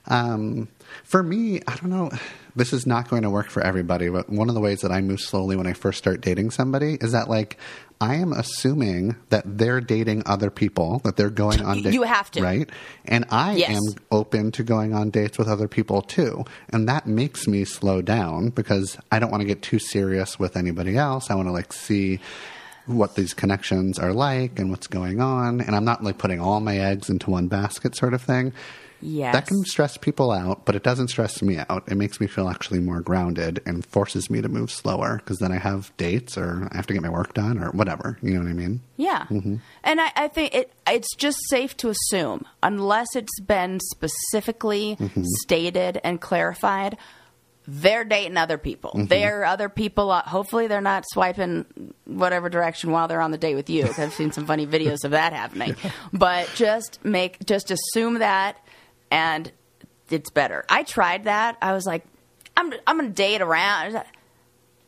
Um, 0.07 0.67
for 1.03 1.21
me, 1.21 1.61
I 1.67 1.75
don't 1.75 1.89
know. 1.91 2.11
This 2.55 2.73
is 2.73 2.87
not 2.87 3.09
going 3.09 3.21
to 3.21 3.29
work 3.29 3.49
for 3.51 3.61
everybody, 3.61 4.09
but 4.09 4.27
one 4.29 4.49
of 4.49 4.55
the 4.55 4.61
ways 4.61 4.81
that 4.81 4.91
I 4.91 5.01
move 5.01 5.21
slowly 5.21 5.55
when 5.55 5.67
I 5.67 5.73
first 5.73 5.99
start 5.99 6.19
dating 6.21 6.49
somebody 6.51 6.97
is 6.99 7.11
that 7.11 7.29
like 7.29 7.57
I 8.01 8.15
am 8.15 8.33
assuming 8.33 9.15
that 9.29 9.43
they're 9.45 9.81
dating 9.81 10.23
other 10.25 10.49
people, 10.49 10.99
that 11.03 11.15
they're 11.15 11.29
going 11.29 11.61
on 11.61 11.81
dates. 11.83 11.93
You 11.93 12.03
have 12.03 12.31
to. 12.31 12.41
right? 12.41 12.67
And 13.05 13.25
I 13.29 13.55
Yes. 13.55 13.75
am 13.77 14.01
open 14.11 14.51
to 14.53 14.63
going 14.63 14.93
on 14.95 15.09
dates 15.11 15.37
with 15.37 15.47
other 15.47 15.67
people 15.67 16.01
too. 16.01 16.43
And 16.69 16.89
that 16.89 17.05
makes 17.05 17.47
me 17.47 17.63
slow 17.65 18.01
down 18.01 18.49
because 18.49 18.97
I 19.11 19.19
don't 19.19 19.29
want 19.29 19.41
to 19.41 19.47
get 19.47 19.61
too 19.61 19.79
serious 19.79 20.39
with 20.39 20.57
anybody 20.57 20.97
else. 20.97 21.29
I 21.29 21.35
want 21.35 21.49
to 21.49 21.53
like 21.53 21.71
see 21.71 22.19
what 22.85 23.15
these 23.15 23.33
connections 23.33 23.99
are 23.99 24.13
like 24.13 24.59
and 24.59 24.69
what's 24.71 24.87
going 24.87 25.21
on. 25.21 25.61
And 25.61 25.75
I'm 25.75 25.85
not 25.85 26.03
like 26.03 26.17
putting 26.17 26.39
all 26.39 26.59
my 26.59 26.77
eggs 26.77 27.09
into 27.09 27.29
one 27.29 27.47
basket 27.47 27.95
sort 27.95 28.13
of 28.13 28.21
thing. 28.21 28.53
Yes. 29.01 29.33
That 29.33 29.47
can 29.47 29.63
stress 29.63 29.95
people 29.95 30.29
out, 30.29 30.65
but 30.65 30.75
it 30.75 30.83
doesn't 30.83 31.07
stress 31.07 31.41
me 31.41 31.57
out. 31.69 31.83
It 31.87 31.95
makes 31.95 32.19
me 32.19 32.27
feel 32.27 32.49
actually 32.49 32.81
more 32.81 32.99
grounded 32.99 33.61
and 33.65 33.85
forces 33.85 34.29
me 34.29 34.41
to 34.41 34.49
move 34.49 34.69
slower 34.69 35.15
because 35.19 35.37
then 35.37 35.53
I 35.53 35.57
have 35.57 35.95
dates 35.95 36.37
or 36.37 36.67
I 36.69 36.75
have 36.75 36.85
to 36.87 36.93
get 36.93 37.01
my 37.01 37.09
work 37.09 37.33
done 37.33 37.59
or 37.63 37.69
whatever. 37.71 38.17
You 38.21 38.33
know 38.33 38.41
what 38.41 38.49
I 38.49 38.53
mean? 38.53 38.81
Yeah, 38.97 39.25
Mm-hmm. 39.29 39.55
and 39.85 40.01
I, 40.01 40.11
I 40.17 40.27
think 40.27 40.53
it 40.53 40.73
it's 40.85 41.15
just 41.15 41.37
safe 41.49 41.77
to 41.77 41.87
assume, 41.89 42.43
unless 42.61 43.15
it's 43.15 43.39
been 43.39 43.79
specifically 43.79 44.97
Mm-hmm. 44.99 45.23
stated 45.43 46.01
and 46.03 46.19
clarified, 46.19 46.97
they're 47.71 48.03
dating 48.03 48.37
other 48.37 48.57
people. 48.57 48.91
Mm-hmm. 48.91 49.05
They're 49.05 49.45
other 49.45 49.69
people. 49.69 50.09
Uh, 50.09 50.23
hopefully, 50.23 50.67
they're 50.67 50.81
not 50.81 51.05
swiping 51.07 51.93
whatever 52.05 52.49
direction 52.49 52.91
while 52.91 53.07
they're 53.07 53.21
on 53.21 53.29
the 53.31 53.37
date 53.37 53.55
with 53.55 53.69
you. 53.69 53.87
I've 53.97 54.13
seen 54.13 54.31
some 54.31 54.47
funny 54.47 54.65
videos 54.65 55.03
of 55.03 55.11
that 55.11 55.33
happening. 55.33 55.75
But 56.11 56.49
just 56.55 57.03
make 57.05 57.45
just 57.45 57.71
assume 57.71 58.19
that, 58.19 58.57
and 59.11 59.51
it's 60.09 60.29
better. 60.31 60.65
I 60.67 60.83
tried 60.83 61.25
that. 61.25 61.57
I 61.61 61.73
was 61.73 61.85
like, 61.85 62.03
I'm 62.57 62.73
I'm 62.87 62.97
gonna 62.97 63.09
date 63.09 63.41
around. 63.41 64.01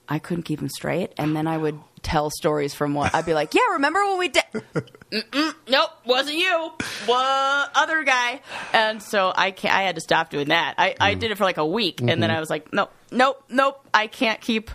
I 0.09 0.19
couldn't 0.19 0.43
keep 0.43 0.59
them 0.59 0.69
straight, 0.69 1.13
and 1.17 1.35
then 1.35 1.47
I 1.47 1.57
would 1.57 1.79
tell 2.03 2.29
stories 2.29 2.73
from 2.73 2.93
what 2.93 3.13
I'd 3.13 3.25
be 3.25 3.33
like, 3.33 3.53
"Yeah, 3.53 3.73
remember 3.73 4.03
when 4.05 4.17
we 4.19 4.27
did? 4.29 4.43
Nope, 5.67 5.89
wasn't 6.05 6.37
you. 6.37 6.71
What 7.05 7.71
other 7.75 8.03
guy?" 8.03 8.39
And 8.73 9.03
so 9.03 9.33
I 9.35 9.51
can't. 9.51 9.75
I 9.75 9.83
had 9.83 9.95
to 9.95 10.01
stop 10.01 10.29
doing 10.29 10.49
that. 10.49 10.75
I, 10.77 10.95
I 10.99 11.15
mm. 11.15 11.19
did 11.19 11.31
it 11.31 11.37
for 11.37 11.43
like 11.43 11.57
a 11.57 11.65
week, 11.65 11.99
and 11.99 12.09
then 12.09 12.21
mm-hmm. 12.21 12.31
I 12.31 12.39
was 12.39 12.49
like, 12.49 12.71
"Nope, 12.71 12.91
nope, 13.11 13.43
nope. 13.49 13.85
I 13.93 14.07
can't 14.07 14.39
keep. 14.39 14.71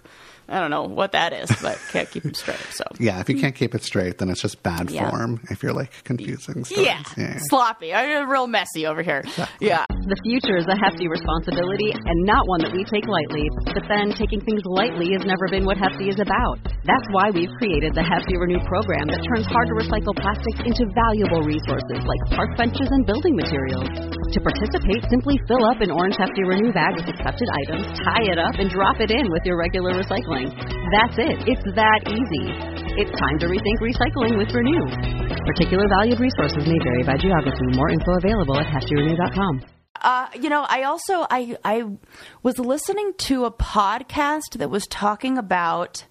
I 0.49 0.61
don't 0.61 0.71
know 0.71 0.85
what 0.85 1.13
that 1.13 1.33
is, 1.33 1.51
but 1.63 1.79
can't 1.93 2.11
keep 2.11 2.23
them 2.23 2.35
straight." 2.35 2.59
So 2.71 2.85
Yeah, 3.01 3.21
if 3.21 3.29
you 3.29 3.41
can't 3.41 3.55
keep 3.55 3.75
it 3.75 3.83
straight, 3.83 4.19
then 4.19 4.29
it's 4.31 4.41
just 4.43 4.63
bad 4.63 4.91
Yeah. 4.91 5.11
form 5.11 5.41
if 5.51 5.63
you're 5.63 5.73
like 5.75 5.91
confusing 6.05 6.65
stories. 6.65 6.87
yeah, 6.87 7.39
sloppy. 7.51 7.93
I'm 7.95 8.29
real 8.31 8.47
messy 8.47 8.87
over 8.87 9.03
here. 9.03 9.23
Yeah. 9.61 9.85
The 9.91 10.19
future 10.23 10.57
is 10.57 10.67
a 10.71 10.77
hefty 10.79 11.09
responsibility 11.09 11.91
and 11.91 12.19
not 12.25 12.47
one 12.47 12.61
that 12.63 12.71
we 12.73 12.85
take 12.87 13.07
lightly. 13.11 13.51
But 13.75 13.85
then 13.91 14.15
taking 14.15 14.39
things 14.47 14.63
lightly 14.65 15.11
has 15.19 15.27
never 15.27 15.49
been 15.51 15.67
what 15.67 15.77
Hefty 15.77 16.09
is 16.09 16.19
about. 16.23 16.63
That's 16.87 17.07
why 17.11 17.31
we've 17.35 17.51
created 17.59 17.95
the 17.99 18.07
Hefty 18.07 18.39
Renew 18.39 18.63
program 18.71 19.11
that 19.11 19.19
turns 19.35 19.47
hard 19.51 19.67
to 19.67 19.75
recycle 19.75 20.15
plastics 20.15 20.63
into 20.63 20.87
valuable 20.95 21.43
resources 21.43 21.99
like 22.07 22.23
park 22.39 22.55
benches 22.55 22.87
and 22.87 23.03
building 23.03 23.35
materials. 23.35 23.91
To 23.91 24.39
participate, 24.43 25.03
simply 25.11 25.35
fill 25.51 25.65
up 25.67 25.83
an 25.83 25.91
orange 25.91 26.15
Hefty 26.19 26.43
Renew 26.47 26.71
bag 26.71 26.95
with 27.03 27.11
accepted 27.11 27.49
items, 27.67 27.87
tie 27.99 28.27
it 28.31 28.39
up, 28.39 28.55
and 28.63 28.71
drop 28.71 29.03
it 29.03 29.11
in 29.11 29.27
with 29.35 29.43
your 29.43 29.59
regular 29.59 29.91
recycling. 29.99 30.36
That's 30.45 31.17
it. 31.19 31.49
It's 31.49 31.65
that 31.75 32.01
easy. 32.13 32.53
It's 33.01 33.11
time 33.19 33.39
to 33.41 33.47
rethink 33.47 33.79
recycling 33.81 34.37
with 34.37 34.53
Renew. 34.53 34.85
Particular 35.47 35.85
valued 35.89 36.21
resources 36.21 36.67
may 36.67 36.79
vary 36.85 37.05
by 37.05 37.17
geography. 37.17 37.67
More 37.73 37.91
info 37.91 38.17
available 38.17 38.59
at 38.59 38.67
heftyrenew.com. 38.67 39.65
Uh, 40.03 40.29
you 40.41 40.49
know, 40.49 40.65
I 40.69 40.83
also 40.83 41.27
I 41.31 41.57
I 41.65 41.85
was 42.43 42.59
listening 42.59 43.13
to 43.19 43.45
a 43.45 43.51
podcast 43.51 44.59
that 44.59 44.69
was 44.69 44.87
talking 44.87 45.39
about 45.39 46.05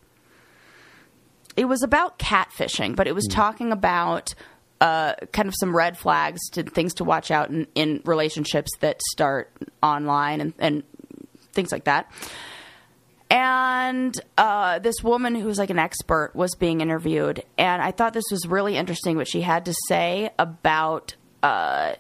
it 1.56 1.66
was 1.66 1.84
about 1.84 2.20
catfishing, 2.20 2.96
but 2.96 3.08
it 3.08 3.16
was 3.16 3.28
talking 3.30 3.72
about 3.72 4.34
uh, 4.82 5.14
kind 5.32 5.48
of 5.48 5.54
some 5.60 5.76
red 5.76 5.98
flags 5.98 6.42
to 6.52 6.64
things 6.64 6.96
to 6.96 7.04
watch 7.04 7.32
out 7.32 7.50
in, 7.50 7.68
in 7.76 8.02
relationships 8.06 8.72
that 8.82 9.02
start 9.12 9.52
online 9.82 10.42
and, 10.42 10.54
and 10.60 10.84
things 11.54 11.72
like 11.72 11.86
that. 11.86 12.12
And 13.30 14.20
uh, 14.38 14.80
this 14.80 15.04
woman 15.04 15.36
who 15.36 15.46
was 15.48 15.58
like 15.58 15.72
an 15.72 15.80
expert 15.80 16.32
was 16.36 16.56
being 16.56 16.82
interviewed, 16.82 17.44
and 17.58 17.82
I 17.82 17.92
thought 17.92 18.14
this 18.14 18.30
was 18.30 18.48
really 18.48 18.76
interesting 18.78 19.18
what 19.18 19.28
she 19.28 19.42
had 19.42 19.66
to 19.66 19.74
say 19.88 20.30
about 20.38 21.16
uh, 21.42 21.94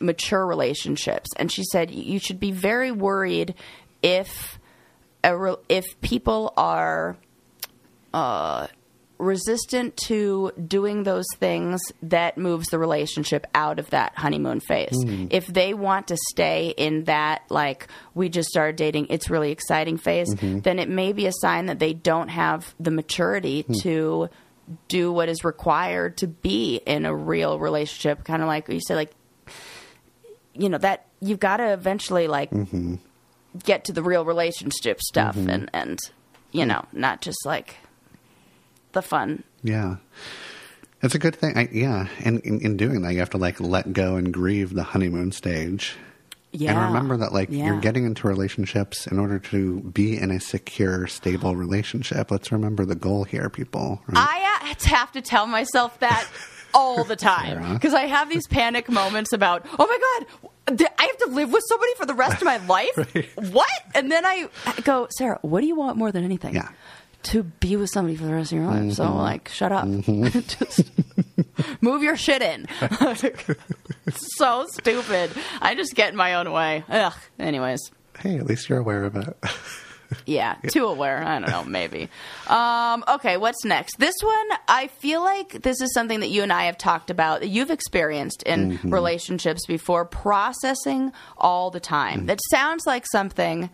mature 0.00 0.46
relationships. 0.46 1.28
And 1.36 1.52
she 1.52 1.62
said 1.64 1.90
you 1.90 2.18
should 2.18 2.40
be 2.40 2.52
very 2.52 2.90
worried 2.90 3.54
if 4.02 4.58
re- 5.24 5.56
if 5.68 6.00
people 6.00 6.52
are 6.56 7.16
uh, 8.14 8.66
resistant 9.22 9.96
to 9.96 10.50
doing 10.66 11.04
those 11.04 11.24
things 11.38 11.80
that 12.02 12.36
moves 12.36 12.68
the 12.68 12.78
relationship 12.78 13.46
out 13.54 13.78
of 13.78 13.88
that 13.90 14.12
honeymoon 14.16 14.58
phase. 14.58 15.00
Hmm. 15.00 15.26
If 15.30 15.46
they 15.46 15.74
want 15.74 16.08
to 16.08 16.16
stay 16.30 16.74
in 16.76 17.04
that 17.04 17.42
like 17.48 17.86
we 18.14 18.28
just 18.28 18.48
started 18.48 18.76
dating, 18.76 19.06
it's 19.10 19.30
really 19.30 19.52
exciting 19.52 19.96
phase, 19.96 20.34
mm-hmm. 20.34 20.60
then 20.60 20.78
it 20.80 20.88
may 20.88 21.12
be 21.12 21.26
a 21.26 21.32
sign 21.32 21.66
that 21.66 21.78
they 21.78 21.92
don't 21.92 22.28
have 22.28 22.74
the 22.80 22.90
maturity 22.90 23.62
hmm. 23.62 23.74
to 23.82 24.28
do 24.88 25.12
what 25.12 25.28
is 25.28 25.44
required 25.44 26.16
to 26.18 26.26
be 26.26 26.76
in 26.84 27.06
a 27.06 27.14
real 27.14 27.58
relationship. 27.58 28.24
Kind 28.24 28.42
of 28.42 28.48
like 28.48 28.68
you 28.68 28.80
said, 28.80 28.96
like 28.96 29.14
you 30.54 30.68
know 30.68 30.78
that 30.78 31.06
you've 31.20 31.40
got 31.40 31.58
to 31.58 31.72
eventually 31.72 32.26
like 32.26 32.50
mm-hmm. 32.50 32.96
get 33.64 33.84
to 33.84 33.92
the 33.92 34.02
real 34.02 34.24
relationship 34.24 35.00
stuff 35.00 35.36
mm-hmm. 35.36 35.50
and 35.50 35.70
and 35.72 35.98
you 36.50 36.66
know 36.66 36.84
not 36.92 37.20
just 37.20 37.38
like 37.46 37.76
the 38.92 39.02
fun 39.02 39.42
Yeah. 39.62 39.96
It's 41.02 41.16
a 41.16 41.18
good 41.18 41.34
thing. 41.34 41.56
I, 41.58 41.68
yeah. 41.72 42.06
And 42.24 42.38
in, 42.40 42.60
in 42.60 42.76
doing 42.76 43.02
that, 43.02 43.12
you 43.12 43.18
have 43.18 43.30
to 43.30 43.36
like 43.38 43.58
let 43.60 43.92
go 43.92 44.14
and 44.16 44.32
grieve 44.32 44.74
the 44.74 44.84
honeymoon 44.84 45.32
stage. 45.32 45.96
yeah 46.52 46.70
And 46.72 46.80
remember 46.94 47.16
that 47.16 47.32
like 47.32 47.48
Yeah. 47.50 47.66
you're 47.66 47.80
getting 47.80 48.04
into 48.04 48.28
relationships 48.28 49.08
in 49.08 49.18
order 49.18 49.40
to 49.50 49.80
be 49.80 50.16
in 50.16 50.30
a 50.30 50.38
secure, 50.38 51.08
stable 51.08 51.56
relationship. 51.56 52.30
Let's 52.30 52.52
remember 52.52 52.84
the 52.84 52.94
goal 52.94 53.24
here, 53.24 53.48
people. 53.50 54.00
right? 54.06 54.16
I 54.16 54.70
uh, 54.70 54.88
have 54.88 55.10
to 55.12 55.20
tell 55.20 55.46
myself 55.48 55.98
that 56.00 56.24
all 56.74 57.02
the 57.04 57.16
time 57.16 57.74
because 57.74 57.94
I 57.94 58.06
have 58.06 58.28
these 58.28 58.46
panic 58.46 58.88
moments 58.88 59.32
about, 59.32 59.66
oh 59.78 59.86
my 59.86 59.98
god, 60.76 60.88
I 60.98 61.04
have 61.04 61.18
to 61.18 61.26
live 61.34 61.52
with 61.52 61.64
somebody 61.66 61.94
for 61.96 62.06
the 62.06 62.14
rest 62.14 62.40
of 62.40 62.44
my 62.46 62.58
life. 62.68 62.94
What? 63.50 63.68
And 63.96 64.10
then 64.12 64.24
I 64.24 64.48
go, 64.84 65.08
Sarah, 65.18 65.40
what 65.42 65.60
do 65.62 65.66
you 65.66 65.74
want 65.74 65.96
more 65.98 66.12
than 66.12 66.22
anything? 66.24 66.54
Yeah. 66.54 66.68
To 67.24 67.42
be 67.44 67.76
with 67.76 67.90
somebody 67.90 68.16
for 68.16 68.24
the 68.24 68.32
rest 68.32 68.52
of 68.52 68.58
your 68.58 68.66
life. 68.66 68.94
So 68.94 69.04
mm-hmm. 69.04 69.16
like, 69.16 69.48
shut 69.48 69.72
up. 69.72 69.84
Mm-hmm. 69.84 70.40
Just 70.40 70.90
move 71.82 72.02
your 72.02 72.16
shit 72.16 72.42
in. 72.42 72.66
so 74.36 74.66
stupid. 74.66 75.30
I 75.60 75.74
just 75.74 75.94
get 75.94 76.10
in 76.10 76.16
my 76.16 76.34
own 76.34 76.50
way. 76.52 76.84
Ugh. 76.88 77.14
Anyways. 77.38 77.80
hey, 78.18 78.38
at 78.38 78.46
least 78.46 78.68
you're 78.68 78.78
aware 78.78 79.04
of 79.04 79.16
it. 79.16 79.36
Yeah, 80.26 80.56
too 80.68 80.86
aware. 80.86 81.22
I 81.24 81.38
don't 81.38 81.50
know, 81.50 81.64
maybe. 81.64 82.08
Um, 82.46 83.04
okay, 83.08 83.36
what's 83.36 83.64
next? 83.64 83.98
This 83.98 84.14
one, 84.20 84.48
I 84.68 84.88
feel 84.98 85.22
like 85.22 85.62
this 85.62 85.80
is 85.80 85.92
something 85.94 86.20
that 86.20 86.28
you 86.28 86.42
and 86.42 86.52
I 86.52 86.64
have 86.64 86.78
talked 86.78 87.10
about, 87.10 87.40
that 87.40 87.48
you've 87.48 87.70
experienced 87.70 88.42
in 88.42 88.72
mm-hmm. 88.72 88.92
relationships 88.92 89.66
before, 89.66 90.04
processing 90.04 91.12
all 91.38 91.70
the 91.70 91.80
time. 91.80 92.22
Mm. 92.22 92.26
That 92.26 92.40
sounds 92.50 92.86
like 92.86 93.06
something 93.10 93.70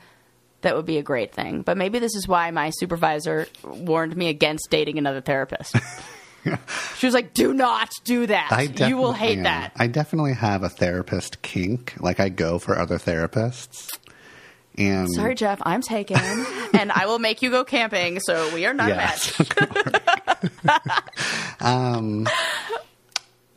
that 0.63 0.75
would 0.77 0.87
be 0.87 0.99
a 0.99 1.03
great 1.03 1.33
thing, 1.33 1.63
but 1.63 1.77
maybe 1.77 1.99
this 1.99 2.15
is 2.15 2.27
why 2.27 2.51
my 2.51 2.71
supervisor 2.71 3.47
warned 3.65 4.17
me 4.17 4.29
against 4.29 4.69
dating 4.71 4.99
another 4.99 5.21
therapist. 5.21 5.77
she 6.97 7.07
was 7.07 7.15
like, 7.15 7.35
do 7.35 7.53
not 7.55 7.91
do 8.05 8.27
that. 8.27 8.49
I 8.51 8.63
you 8.89 8.97
will 8.97 9.13
hate 9.13 9.43
that. 9.43 9.73
I 9.77 9.87
definitely 9.87 10.35
have 10.35 10.63
a 10.63 10.69
therapist 10.69 11.43
kink. 11.43 11.95
Like 12.01 12.21
I 12.21 12.29
go 12.29 12.59
for 12.59 12.79
other 12.79 12.99
therapists. 12.99 13.89
And 14.77 15.09
Sorry, 15.13 15.35
Jeff, 15.35 15.61
I'm 15.63 15.83
taken, 15.83 16.17
and 16.73 16.93
I 16.93 17.07
will 17.07 17.19
make 17.19 17.43
you 17.43 17.51
go 17.51 17.65
camping, 17.65 18.21
so 18.21 18.55
we 18.55 18.65
are 18.65 18.73
not 18.75 18.89
Yes. 18.89 19.41
a 19.41 19.45
match. 21.61 22.33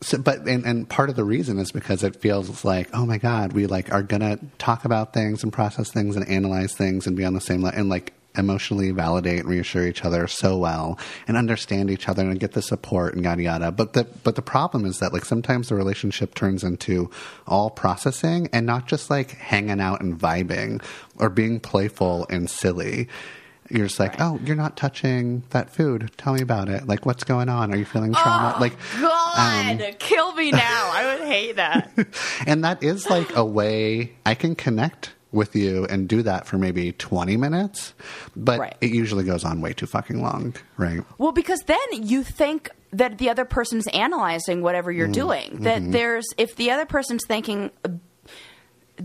So, 0.03 0.17
but 0.17 0.47
and, 0.47 0.65
and 0.65 0.89
part 0.89 1.09
of 1.09 1.15
the 1.15 1.23
reason 1.23 1.59
is 1.59 1.71
because 1.71 2.03
it 2.03 2.15
feels 2.15 2.65
like 2.65 2.89
oh 2.91 3.05
my 3.05 3.19
god 3.19 3.53
we 3.53 3.67
like 3.67 3.93
are 3.93 4.01
gonna 4.01 4.39
talk 4.57 4.83
about 4.83 5.13
things 5.13 5.43
and 5.43 5.53
process 5.53 5.91
things 5.91 6.15
and 6.15 6.27
analyze 6.27 6.73
things 6.73 7.05
and 7.05 7.15
be 7.15 7.23
on 7.23 7.33
the 7.33 7.41
same 7.41 7.61
level 7.61 7.79
and 7.79 7.87
like 7.87 8.13
emotionally 8.37 8.91
validate 8.91 9.39
and 9.39 9.49
reassure 9.49 9.85
each 9.85 10.05
other 10.05 10.27
so 10.27 10.57
well 10.57 10.97
and 11.27 11.37
understand 11.37 11.89
each 11.89 12.07
other 12.07 12.23
and 12.23 12.39
get 12.39 12.53
the 12.53 12.61
support 12.61 13.13
and 13.13 13.23
yada 13.23 13.41
yada. 13.41 13.71
But 13.71 13.93
the 13.93 14.05
but 14.23 14.35
the 14.35 14.41
problem 14.41 14.85
is 14.85 14.99
that 14.99 15.13
like 15.13 15.25
sometimes 15.25 15.69
the 15.69 15.75
relationship 15.75 16.33
turns 16.33 16.63
into 16.63 17.09
all 17.47 17.69
processing 17.69 18.49
and 18.53 18.65
not 18.65 18.87
just 18.87 19.09
like 19.09 19.31
hanging 19.31 19.81
out 19.81 20.01
and 20.01 20.17
vibing 20.17 20.83
or 21.17 21.29
being 21.29 21.59
playful 21.59 22.25
and 22.29 22.49
silly 22.49 23.07
you're 23.71 23.88
just 23.88 23.99
like, 23.99 24.19
oh, 24.19 24.39
you're 24.43 24.55
not 24.55 24.77
touching 24.77 25.43
that 25.51 25.69
food. 25.73 26.12
Tell 26.17 26.34
me 26.34 26.41
about 26.41 26.69
it. 26.69 26.88
Like, 26.88 27.05
what's 27.05 27.23
going 27.23 27.49
on? 27.49 27.73
Are 27.73 27.77
you 27.77 27.86
feeling 27.86 28.13
trauma? 28.13 28.57
like, 28.60 28.73
God, 28.99 29.95
kill 29.99 30.34
me 30.36 30.51
now. 30.51 30.91
I 30.93 31.15
would 31.17 31.27
hate 31.27 31.55
that. 31.55 31.91
and 32.47 32.63
that 32.63 32.84
is 32.84 33.10
like 33.10 33.36
a 33.36 33.45
way 33.45 34.13
I 34.25 34.36
can 34.36 34.55
connect 34.55 35.13
with 35.31 35.55
you 35.55 35.86
and 35.86 36.10
do 36.10 36.21
that 36.23 36.45
for 36.45 36.57
maybe 36.57 36.91
20 36.91 37.38
minutes, 37.38 37.93
but 38.36 38.60
Right. 38.60 38.75
it 38.81 38.89
usually 38.91 39.23
goes 39.23 39.45
on 39.45 39.62
way 39.62 39.71
too 39.71 39.86
fucking 39.86 40.21
long, 40.21 40.53
right? 40.75 41.01
Well, 41.17 41.31
because 41.31 41.62
then 41.67 41.79
you 41.91 42.23
think 42.23 42.69
that 42.91 43.17
the 43.17 43.29
other 43.29 43.45
person's 43.45 43.88
analyzing 43.88 44.62
whatever 44.62 44.91
Mm, 44.91 44.97
you're 44.97 45.07
doing. 45.07 45.60
That 45.62 45.81
mm-hmm. 45.84 45.91
there's 45.91 46.25
if 46.38 46.57
the 46.57 46.71
other 46.71 46.86
person's 46.86 47.25
thinking 47.25 47.71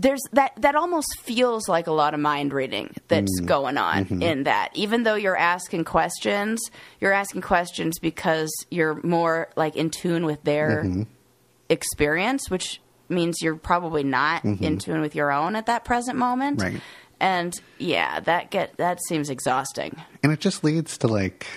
there's 0.01 0.21
that 0.31 0.51
that 0.57 0.75
almost 0.75 1.19
feels 1.19 1.67
like 1.67 1.87
a 1.87 1.91
lot 1.91 2.13
of 2.13 2.19
mind 2.19 2.53
reading 2.53 2.93
that's 3.07 3.41
mm. 3.41 3.45
going 3.45 3.77
on 3.77 4.05
mm-hmm. 4.05 4.21
in 4.21 4.43
that. 4.43 4.69
Even 4.75 5.03
though 5.03 5.15
you're 5.15 5.37
asking 5.37 5.83
questions 5.83 6.59
you're 6.99 7.13
asking 7.13 7.41
questions 7.41 7.99
because 7.99 8.51
you're 8.69 9.01
more 9.03 9.49
like 9.55 9.75
in 9.75 9.89
tune 9.89 10.25
with 10.25 10.43
their 10.43 10.83
mm-hmm. 10.83 11.03
experience 11.69 12.49
which 12.49 12.79
means 13.09 13.41
you're 13.41 13.55
probably 13.55 14.03
not 14.03 14.43
mm-hmm. 14.43 14.63
in 14.63 14.77
tune 14.77 15.01
with 15.01 15.15
your 15.15 15.31
own 15.31 15.55
at 15.55 15.65
that 15.65 15.83
present 15.83 16.17
moment. 16.17 16.61
Right. 16.61 16.81
and 17.19 17.59
yeah 17.79 18.19
that 18.21 18.51
get 18.51 18.77
that 18.77 18.99
seems 19.07 19.29
exhausting. 19.29 19.95
And 20.21 20.31
it 20.31 20.39
just 20.39 20.63
leads 20.63 20.97
to 20.99 21.07
like 21.07 21.47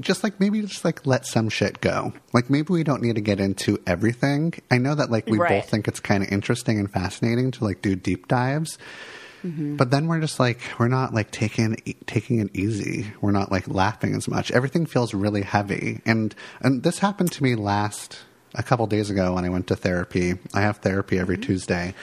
just 0.00 0.22
like 0.22 0.40
maybe 0.40 0.60
just 0.62 0.84
like 0.84 1.06
let 1.06 1.26
some 1.26 1.48
shit 1.48 1.80
go. 1.80 2.12
Like 2.32 2.50
maybe 2.50 2.72
we 2.72 2.84
don't 2.84 3.02
need 3.02 3.14
to 3.16 3.20
get 3.20 3.40
into 3.40 3.78
everything. 3.86 4.54
I 4.70 4.78
know 4.78 4.94
that 4.94 5.10
like 5.10 5.26
we 5.26 5.38
Right. 5.38 5.60
both 5.60 5.70
think 5.70 5.88
it's 5.88 6.00
kind 6.00 6.22
of 6.22 6.30
interesting 6.30 6.78
and 6.78 6.90
fascinating 6.90 7.50
to 7.52 7.64
like 7.64 7.82
do 7.82 7.96
deep 7.96 8.28
dives. 8.28 8.78
Mm-hmm. 9.44 9.76
But 9.76 9.90
then 9.90 10.06
we're 10.08 10.20
just 10.20 10.40
like 10.40 10.60
we're 10.78 10.88
not 10.88 11.14
like 11.14 11.30
taking 11.30 11.76
taking 12.06 12.40
it 12.40 12.50
easy. 12.54 13.12
We're 13.20 13.32
not 13.32 13.52
like 13.52 13.68
laughing 13.68 14.14
as 14.14 14.28
much. 14.28 14.50
Everything 14.50 14.86
feels 14.86 15.14
really 15.14 15.42
heavy. 15.42 16.00
And 16.04 16.34
and 16.60 16.82
this 16.82 16.98
happened 16.98 17.32
to 17.32 17.42
me 17.42 17.54
last 17.54 18.18
a 18.54 18.62
couple 18.62 18.86
days 18.86 19.10
ago 19.10 19.34
when 19.34 19.44
i 19.44 19.48
went 19.48 19.66
to 19.68 19.76
therapy. 19.76 20.34
I 20.54 20.62
have 20.62 20.78
therapy 20.78 21.18
every 21.18 21.36
mm-hmm. 21.36 21.42
tuesday. 21.42 21.94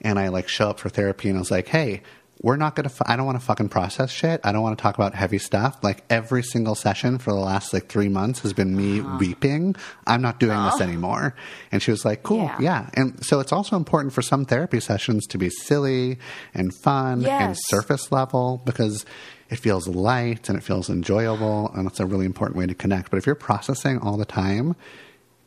And 0.00 0.18
i 0.18 0.28
like 0.28 0.48
show 0.48 0.70
up 0.70 0.78
for 0.78 0.88
therapy 0.88 1.28
and 1.28 1.36
i 1.36 1.40
was 1.40 1.50
like 1.50 1.68
hey 1.68 2.02
we're 2.42 2.56
not 2.56 2.76
gonna 2.76 2.88
f- 2.88 3.02
i 3.06 3.16
don't 3.16 3.26
want 3.26 3.38
to 3.38 3.44
fucking 3.44 3.68
process 3.68 4.10
shit. 4.10 4.40
I 4.44 4.52
don't 4.52 4.62
want 4.62 4.78
to 4.78 4.82
talk 4.82 4.94
about 4.94 5.14
heavy 5.14 5.38
stuff. 5.38 5.78
Like 5.82 6.04
every 6.10 6.42
single 6.42 6.74
session 6.74 7.18
for 7.18 7.32
the 7.32 7.38
last 7.38 7.72
like 7.72 7.88
three 7.88 8.08
months 8.08 8.40
has 8.40 8.52
been 8.52 8.76
me 8.76 9.00
uh-huh. 9.00 9.18
weeping. 9.18 9.76
I'm 10.06 10.22
not 10.22 10.40
doing 10.40 10.62
this 10.64 10.80
oh. 10.80 10.82
anymore. 10.82 11.34
And 11.72 11.82
she 11.82 11.90
was 11.90 12.04
like 12.04 12.22
cool 12.22 12.38
Yeah. 12.38 12.56
yeah. 12.60 12.90
And 12.94 13.24
so 13.24 13.40
it's 13.40 13.52
also 13.52 13.76
important 13.76 14.12
for 14.12 14.22
some 14.22 14.44
therapy 14.44 14.80
sessions 14.80 15.26
to 15.28 15.38
be 15.38 15.50
silly 15.50 16.18
and 16.54 16.74
fun 16.74 17.24
and 17.26 17.56
surface 17.66 18.10
level 18.12 18.62
because 18.64 19.04
it 19.50 19.56
feels 19.56 19.88
light 19.88 20.48
and 20.48 20.58
it 20.58 20.62
feels 20.62 20.90
enjoyable 20.90 21.70
and 21.74 21.86
it's 21.88 22.00
a 22.00 22.06
really 22.06 22.26
important 22.26 22.56
way 22.56 22.66
to 22.66 22.74
connect. 22.74 23.10
But 23.10 23.18
if 23.18 23.26
you're 23.26 23.34
processing 23.34 23.98
all 23.98 24.16
the 24.16 24.26
time 24.26 24.76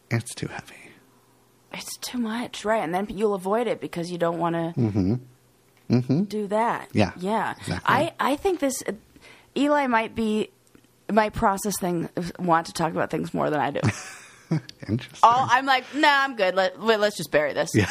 it's 0.09 0.35
too 0.35 0.47
heavy. 0.47 0.75
It's 1.73 1.97
too 1.97 2.17
much. 2.17 2.65
Right. 2.65 2.83
And 2.83 2.93
then 2.93 3.07
you'll 3.09 3.33
avoid 3.33 3.67
it 3.67 3.79
because 3.79 4.11
you 4.11 4.17
don't 4.17 4.39
want 4.39 4.55
to 4.55 4.79
mm-hmm. 4.79 5.15
Do 5.99 6.47
that. 6.47 6.89
Mm-hmm. 6.89 6.97
Yeah, 6.97 7.11
yeah. 7.17 7.51
Exactly. 7.59 7.81
i 7.85 8.13
i 8.19 8.35
think 8.35 8.59
this 8.59 8.81
eli 9.57 9.87
might 9.87 10.15
be 10.15 10.49
might 11.11 11.33
process 11.33 11.73
things 11.79 12.09
want 12.39 12.67
to 12.67 12.73
talk 12.73 12.91
about 12.91 13.09
things 13.09 13.33
more 13.33 13.49
than 13.49 13.59
i 13.59 13.71
do. 13.71 13.81
Interesting. 14.87 15.19
All 15.23 15.47
i'm 15.49 15.65
like 15.65 15.83
nah 15.95 16.23
i'm 16.23 16.35
good. 16.35 16.55
Let, 16.55 16.81
let- 16.81 16.99
let's 16.99 17.17
just 17.17 17.31
bury 17.31 17.53
this. 17.53 17.71
Yeah 17.75 17.89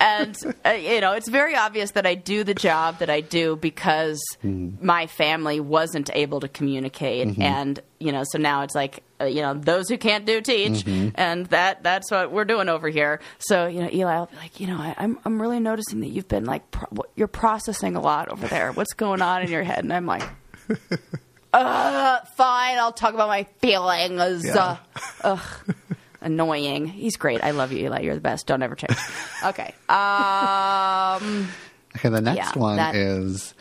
and 0.00 0.36
uh, 0.64 0.70
you 0.70 1.00
know 1.00 1.12
it's 1.12 1.28
very 1.28 1.54
obvious 1.56 1.90
that 1.92 2.06
i 2.06 2.14
do 2.14 2.44
the 2.44 2.54
job 2.54 2.98
that 2.98 3.10
i 3.10 3.20
do 3.20 3.56
because 3.56 4.20
Mm. 4.44 4.80
my 4.82 5.06
family 5.06 5.58
wasn't 5.60 6.10
able 6.14 6.40
to 6.40 6.48
communicate 6.48 7.26
Mm-hmm. 7.28 7.42
and 7.42 7.80
you 7.98 8.12
know 8.12 8.22
so 8.24 8.38
now 8.38 8.62
it's 8.62 8.74
like 8.74 9.02
uh, 9.20 9.24
you 9.24 9.42
know 9.42 9.54
those 9.54 9.88
who 9.88 9.98
can't 9.98 10.24
do 10.26 10.40
teach 10.40 10.84
Mm-hmm. 10.84 11.08
and 11.16 11.46
that 11.46 11.82
that's 11.82 12.10
what 12.10 12.30
we're 12.30 12.44
doing 12.44 12.68
over 12.68 12.88
here 12.88 13.20
so 13.38 13.66
you 13.66 13.80
know 13.80 13.88
eli 13.92 14.14
I'll 14.14 14.26
be 14.26 14.36
like 14.36 14.60
you 14.60 14.66
know 14.68 14.76
I, 14.78 14.94
i'm 14.98 15.18
i'm 15.24 15.40
really 15.42 15.58
noticing 15.60 16.00
that 16.00 16.08
you've 16.08 16.28
been 16.28 16.44
like 16.44 16.70
pro- 16.70 17.04
you're 17.16 17.26
processing 17.28 17.96
a 17.96 18.00
lot 18.00 18.28
over 18.28 18.46
there 18.46 18.72
what's 18.72 18.92
going 18.94 19.20
on 19.22 19.42
in 19.42 19.50
your 19.50 19.64
head 19.64 19.80
and 19.80 19.92
i'm 19.92 20.06
like 20.06 20.22
uh 21.52 22.20
fine 22.36 22.78
i'll 22.78 22.92
talk 22.92 23.14
about 23.14 23.28
my 23.28 23.44
feelings 23.60 24.44
Yeah. 24.44 24.54
uh, 24.54 24.76
ugh 25.24 25.74
annoying 26.28 26.86
he's 26.86 27.16
great 27.16 27.42
i 27.42 27.50
love 27.50 27.72
you 27.72 27.86
eli 27.86 28.00
you're 28.00 28.14
the 28.14 28.20
best 28.20 28.46
don't 28.46 28.62
ever 28.62 28.74
change 28.74 28.96
okay 29.44 29.74
um 29.88 31.48
Okay, 31.96 32.10
the 32.10 32.20
next 32.20 32.36
Yeah, 32.54 32.58
one 32.60 32.76
that- 32.76 32.94
is 32.94 33.54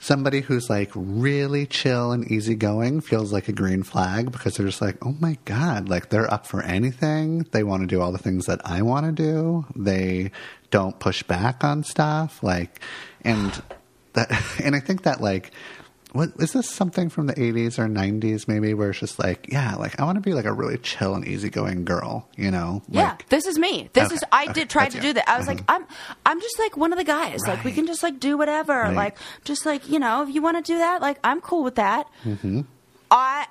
somebody 0.00 0.40
who's 0.42 0.68
like 0.68 0.90
really 0.94 1.64
chill 1.66 2.12
and 2.12 2.30
easygoing 2.30 3.00
feels 3.00 3.32
like 3.32 3.48
a 3.48 3.52
green 3.52 3.82
flag 3.82 4.30
because 4.30 4.56
they're 4.56 4.66
just 4.66 4.82
like, 4.82 4.98
oh 5.06 5.14
my 5.18 5.38
God, 5.46 5.88
like 5.88 6.10
they're 6.10 6.30
up 6.30 6.46
for 6.46 6.60
anything. 6.62 7.46
They 7.52 7.62
want 7.64 7.82
to 7.82 7.86
do 7.86 8.02
all 8.02 8.12
the 8.12 8.18
things 8.18 8.44
that 8.46 8.60
I 8.66 8.82
want 8.82 9.06
to 9.06 9.12
do. 9.12 9.64
They 9.74 10.30
don't 10.70 10.98
push 10.98 11.22
back 11.22 11.64
on 11.64 11.84
stuff. 11.84 12.42
Like, 12.42 12.80
and 13.22 13.62
that, 14.12 14.30
and 14.62 14.74
I 14.76 14.80
think 14.80 15.04
that 15.04 15.22
like, 15.22 15.52
what 16.14 16.30
is 16.38 16.52
this 16.52 16.70
something 16.70 17.10
from 17.10 17.26
the 17.26 17.34
80s 17.34 17.78
or 17.78 17.86
90s 17.86 18.48
maybe 18.48 18.72
where 18.72 18.90
it's 18.90 19.00
just 19.00 19.18
like, 19.18 19.48
yeah, 19.52 19.74
like 19.74 20.00
I 20.00 20.04
want 20.04 20.16
to 20.16 20.22
be 20.22 20.32
like 20.32 20.46
a 20.46 20.52
really 20.52 20.78
chill 20.78 21.14
and 21.14 21.26
easygoing 21.26 21.84
girl, 21.84 22.26
you 22.36 22.50
know? 22.50 22.82
Yeah, 22.88 23.10
Like, 23.10 23.28
this 23.28 23.46
is 23.46 23.58
me. 23.58 23.90
This 23.92 24.06
Okay, 24.06 24.14
is 24.14 24.24
I 24.32 24.44
okay, 24.44 24.52
did 24.52 24.70
try 24.70 24.88
to 24.88 24.96
you. 24.96 25.02
do 25.02 25.12
that. 25.14 25.28
I 25.28 25.36
was 25.36 25.46
like, 25.46 25.60
I'm 25.68 25.84
I'm 26.24 26.40
just 26.40 26.58
like 26.58 26.76
one 26.76 26.92
of 26.92 26.98
the 26.98 27.04
guys. 27.04 27.40
Like 27.46 27.62
we 27.64 27.72
can 27.72 27.86
just 27.86 28.02
like 28.02 28.18
do 28.20 28.38
whatever. 28.38 28.72
Right. 28.72 28.94
Like 28.94 29.18
just 29.44 29.66
like 29.66 29.88
you 29.90 29.98
know, 29.98 30.22
if 30.22 30.34
you 30.34 30.40
want 30.40 30.56
to 30.64 30.72
do 30.72 30.78
that, 30.78 31.02
like 31.02 31.18
I'm 31.22 31.40
cool 31.42 31.62
with 31.64 31.74
that. 31.74 32.08
Mm-hmm. 32.24 32.62
I 33.10 33.46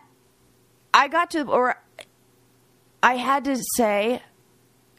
I 0.93 1.07
got 1.09 1.31
to 1.31 1.43
or 1.51 1.75
I 3.03 3.17
had 3.17 3.43
to 3.43 3.57
say, 3.75 4.21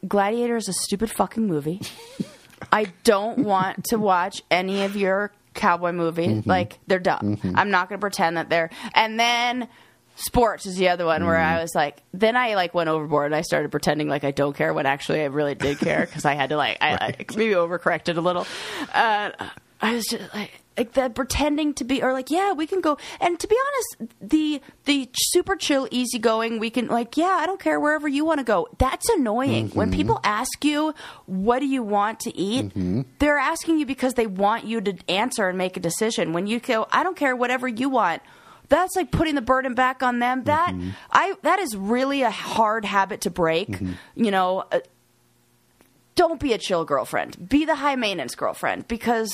Gladiator 0.07 0.55
is 0.55 0.67
a 0.69 0.73
stupid 0.73 1.09
fucking 1.11 1.47
movie. 1.47 1.81
I 2.71 2.85
don't 3.03 3.39
want 3.39 3.85
to 3.85 3.97
watch 3.97 4.41
any 4.51 4.83
of 4.83 4.95
your 4.95 5.31
cowboy 5.55 5.91
movie. 5.91 6.27
Mm-hmm. 6.27 6.49
Like 6.49 6.79
they're 6.87 6.99
dumb. 6.99 7.39
I'm 7.55 7.71
not 7.71 7.89
going 7.89 7.97
to 7.99 8.01
pretend 8.01 8.37
that 8.37 8.49
they're. 8.49 8.69
And 8.93 9.19
then 9.19 9.67
sports 10.15 10.65
is 10.65 10.75
the 10.77 10.89
other 10.89 11.05
one 11.05 11.25
where 11.25 11.35
Mm. 11.37 11.45
I 11.57 11.61
was 11.61 11.73
like, 11.75 12.01
then 12.13 12.35
I 12.37 12.55
like 12.55 12.73
went 12.73 12.89
overboard 12.89 13.25
and 13.27 13.35
I 13.35 13.41
started 13.41 13.71
pretending 13.71 14.07
like 14.07 14.23
I 14.23 14.31
don't 14.31 14.55
care 14.55 14.73
when 14.73 14.85
actually 14.85 15.21
I 15.21 15.25
really 15.25 15.55
did 15.55 15.79
care 15.79 16.05
because 16.05 16.23
I 16.25 16.35
had 16.35 16.49
to 16.49 16.57
like 16.57 16.77
I, 16.81 16.93
I 16.93 17.07
maybe 17.35 17.53
overcorrected 17.53 18.15
a 18.17 18.21
little. 18.21 18.45
Uh, 18.93 19.31
I 19.81 19.93
was 19.95 20.05
just 20.05 20.33
like. 20.33 20.51
Like 20.77 20.93
that 20.93 21.15
pretending 21.15 21.73
to 21.75 21.85
be, 21.85 22.03
or 22.03 22.11
like, 22.11 22.29
yeah, 22.29 22.51
we 22.51 22.67
can 22.67 22.81
go. 22.81 22.97
And 23.21 23.39
to 23.39 23.47
be 23.47 23.55
honest, 23.55 24.13
the 24.21 24.61
the 24.83 25.09
super 25.15 25.55
chill, 25.55 25.87
easygoing, 25.89 26.59
we 26.59 26.69
can 26.69 26.87
like, 26.87 27.15
yeah, 27.15 27.37
I 27.39 27.45
don't 27.45 27.61
care 27.61 27.79
wherever 27.79 28.09
you 28.09 28.25
want 28.25 28.39
to 28.39 28.43
go. 28.43 28.67
That's 28.77 29.07
annoying. 29.09 29.69
When 29.69 29.89
mm-hmm. 29.89 29.97
people 29.97 30.19
ask 30.23 30.65
you, 30.65 30.93
what 31.27 31.59
do 31.59 31.65
you 31.65 31.81
want 31.81 32.19
to 32.21 32.37
eat? 32.37 32.65
Mm-hmm. 32.65 33.03
They're 33.19 33.37
asking 33.37 33.79
you 33.79 33.85
because 33.85 34.15
they 34.15 34.27
want 34.27 34.65
you 34.65 34.81
to 34.81 34.97
answer 35.07 35.47
and 35.47 35.57
make 35.57 35.77
a 35.77 35.79
decision. 35.79 36.33
When 36.33 36.45
you 36.45 36.59
go, 36.59 36.87
I 36.91 37.03
don't 37.03 37.15
care, 37.15 37.35
whatever 37.35 37.67
you 37.69 37.87
want. 37.87 38.21
That's 38.67 38.95
like 38.95 39.11
putting 39.11 39.35
the 39.35 39.41
burden 39.41 39.75
back 39.75 40.03
on 40.03 40.19
them. 40.19 40.43
That 40.43 40.73
mm-hmm. 40.73 40.89
I 41.11 41.35
that 41.43 41.59
is 41.59 41.77
really 41.77 42.23
a 42.23 42.31
hard 42.31 42.83
habit 42.83 43.21
to 43.21 43.29
break. 43.29 43.79
You 44.15 44.31
know, 44.31 44.65
uh, 44.71 44.79
don't 46.15 46.39
be 46.39 46.53
a 46.53 46.57
chill 46.57 46.83
girlfriend. 46.85 47.47
Be 47.47 47.65
the 47.65 47.75
high 47.75 47.95
maintenance 47.95 48.35
girlfriend 48.35 48.87
because 48.87 49.31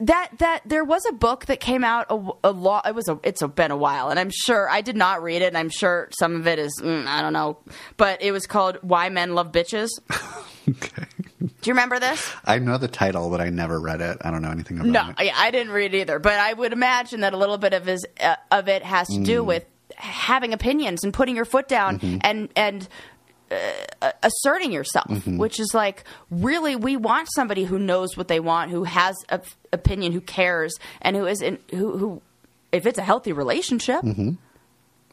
that 0.00 0.30
that 0.38 0.62
there 0.66 0.84
was 0.84 1.04
a 1.08 1.12
book 1.12 1.46
that 1.46 1.60
came 1.60 1.84
out 1.84 2.06
a, 2.10 2.48
a 2.48 2.50
lot. 2.50 2.86
It 2.86 2.94
was 2.94 3.08
a 3.08 3.18
it's 3.22 3.42
a, 3.42 3.48
been 3.48 3.70
a 3.70 3.76
while, 3.76 4.08
and 4.10 4.18
I'm 4.18 4.30
sure 4.30 4.68
I 4.68 4.80
did 4.80 4.96
not 4.96 5.22
read 5.22 5.42
it. 5.42 5.46
and 5.46 5.58
I'm 5.58 5.68
sure 5.70 6.08
some 6.18 6.36
of 6.36 6.46
it 6.46 6.58
is 6.58 6.72
mm, 6.82 7.06
I 7.06 7.22
don't 7.22 7.32
know, 7.32 7.58
but 7.96 8.22
it 8.22 8.32
was 8.32 8.46
called 8.46 8.78
"Why 8.82 9.08
Men 9.08 9.34
Love 9.34 9.52
Bitches." 9.52 9.88
okay. 10.68 11.04
Do 11.40 11.70
you 11.70 11.72
remember 11.74 11.98
this? 11.98 12.30
I 12.44 12.58
know 12.58 12.78
the 12.78 12.88
title, 12.88 13.30
but 13.30 13.40
I 13.40 13.50
never 13.50 13.80
read 13.80 14.00
it. 14.00 14.18
I 14.22 14.30
don't 14.30 14.42
know 14.42 14.50
anything 14.50 14.78
about 14.80 14.88
No, 14.90 15.10
it. 15.10 15.32
I, 15.34 15.46
I 15.46 15.50
didn't 15.50 15.72
read 15.72 15.94
it 15.94 15.98
either, 16.00 16.18
but 16.18 16.34
I 16.38 16.52
would 16.52 16.72
imagine 16.72 17.20
that 17.20 17.32
a 17.32 17.36
little 17.36 17.58
bit 17.58 17.72
of 17.72 17.86
his 17.86 18.04
uh, 18.20 18.36
of 18.50 18.68
it 18.68 18.82
has 18.82 19.08
to 19.08 19.22
do 19.22 19.44
with 19.44 19.64
having 19.96 20.52
opinions 20.52 21.04
and 21.04 21.14
putting 21.14 21.36
your 21.36 21.44
foot 21.44 21.68
down 21.68 22.20
and 22.22 22.48
and 22.56 22.88
uh, 24.02 24.10
asserting 24.22 24.72
yourself, 24.72 25.26
which 25.26 25.58
is 25.60 25.72
like 25.74 26.04
really 26.30 26.76
we 26.76 26.96
want 26.96 27.28
somebody 27.34 27.64
who 27.64 27.78
knows 27.78 28.16
what 28.16 28.28
they 28.28 28.40
want, 28.40 28.70
who 28.70 28.84
has 28.84 29.14
a 29.28 29.34
f- 29.34 29.56
opinion, 29.72 30.12
who 30.12 30.20
cares, 30.20 30.74
and 31.02 31.16
who 31.16 31.26
is 31.26 31.40
in 31.42 31.58
who 31.70 31.96
who 31.98 32.22
if 32.72 32.86
it's 32.86 32.98
a 32.98 33.02
healthy 33.02 33.32
relationship. 33.32 34.02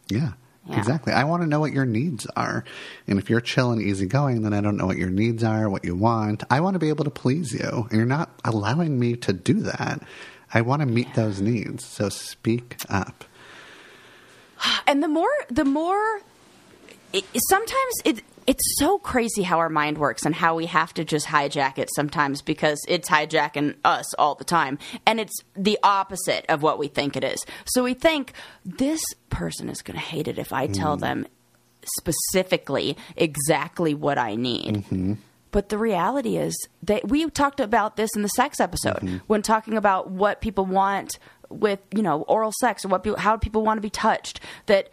Yeah, 0.10 0.32
Yeah. 0.68 0.78
exactly. 0.78 1.14
I 1.14 1.24
want 1.26 1.44
to 1.44 1.48
know 1.48 1.60
what 1.60 1.72
your 1.74 1.86
needs 1.86 2.26
are. 2.36 2.64
And 3.08 3.18
if 3.20 3.30
you're 3.30 3.40
chill 3.42 3.72
and 3.72 3.82
easygoing, 3.82 4.42
then 4.42 4.54
I 4.54 4.62
don't 4.62 4.78
know 4.78 4.86
what 4.88 4.98
your 4.98 5.10
needs 5.10 5.44
are, 5.44 5.70
what 5.70 5.86
you 5.86 5.96
want. 5.96 6.44
I 6.50 6.60
want 6.60 6.74
to 6.76 6.80
be 6.80 6.90
able 6.90 7.06
to 7.06 7.12
please 7.12 7.54
you. 7.54 7.88
And 7.90 7.92
you're 7.94 8.06
not 8.06 8.30
allowing 8.44 9.00
me 9.00 9.16
to 9.18 9.32
do 9.34 9.54
that. 9.62 10.02
I 10.54 10.62
want 10.62 10.82
to 10.82 10.86
meet 10.86 11.14
those 11.14 11.40
needs. 11.40 11.86
So 11.86 12.10
speak 12.10 12.76
up. 12.90 13.24
and 14.88 15.02
the 15.02 15.08
more 15.08 15.30
the 15.50 15.66
more 15.66 16.20
it, 17.14 17.24
sometimes 17.50 17.94
it 18.06 18.24
it's 18.48 18.64
so 18.78 18.98
crazy 19.00 19.44
how 19.44 19.60
our 19.60 19.70
mind 19.70 19.98
works 19.98 20.26
and 20.26 20.36
how 20.36 20.56
we 20.56 20.66
have 20.68 20.94
to 20.96 21.04
just 21.04 21.28
hijack 21.28 21.78
it 21.78 21.90
sometimes 21.96 22.42
because 22.42 22.80
it's 22.88 23.10
hijacking 23.10 23.76
us 23.84 24.14
all 24.16 24.36
the 24.36 24.44
time. 24.44 24.78
And 25.06 25.20
it's 25.20 25.38
the 25.56 25.80
opposite 25.84 26.46
of 26.50 26.62
what 26.62 26.80
we 26.80 26.88
think 26.88 27.16
it 27.16 27.24
is. 27.24 27.46
So 27.66 27.84
we 27.84 27.94
think 27.94 28.34
this 28.66 29.04
person 29.30 29.70
is 29.70 29.82
going 29.82 29.96
to 29.96 30.06
hate 30.06 30.28
it 30.28 30.38
if 30.38 30.52
i 30.52 30.68
tell 30.68 30.98
mm. 30.98 31.02
them 31.02 31.28
specifically 31.98 32.98
exactly 33.16 33.94
what 33.94 34.18
i 34.18 34.36
need. 34.36 34.76
Mm-hmm. 34.76 35.14
But 35.52 35.70
the 35.70 35.78
reality 35.78 36.38
is 36.38 36.56
that 36.84 37.08
we 37.10 37.30
talked 37.30 37.60
about 37.60 37.98
this 37.98 38.10
in 38.16 38.22
the 38.22 38.30
sex 38.30 38.60
episode 38.60 38.98
mm-hmm. 38.98 39.18
when 39.28 39.42
talking 39.42 39.78
about 39.78 40.10
what 40.10 40.42
people 40.42 40.66
want 40.66 41.20
with, 41.50 41.80
you 41.94 42.02
know, 42.02 42.22
oral 42.24 42.54
sex 42.62 42.86
or 42.86 42.88
what 42.88 43.04
people, 43.04 43.20
how 43.20 43.36
people 43.38 43.64
want 43.64 43.78
to 43.78 43.82
be 43.82 43.90
touched. 43.90 44.40
That 44.68 44.90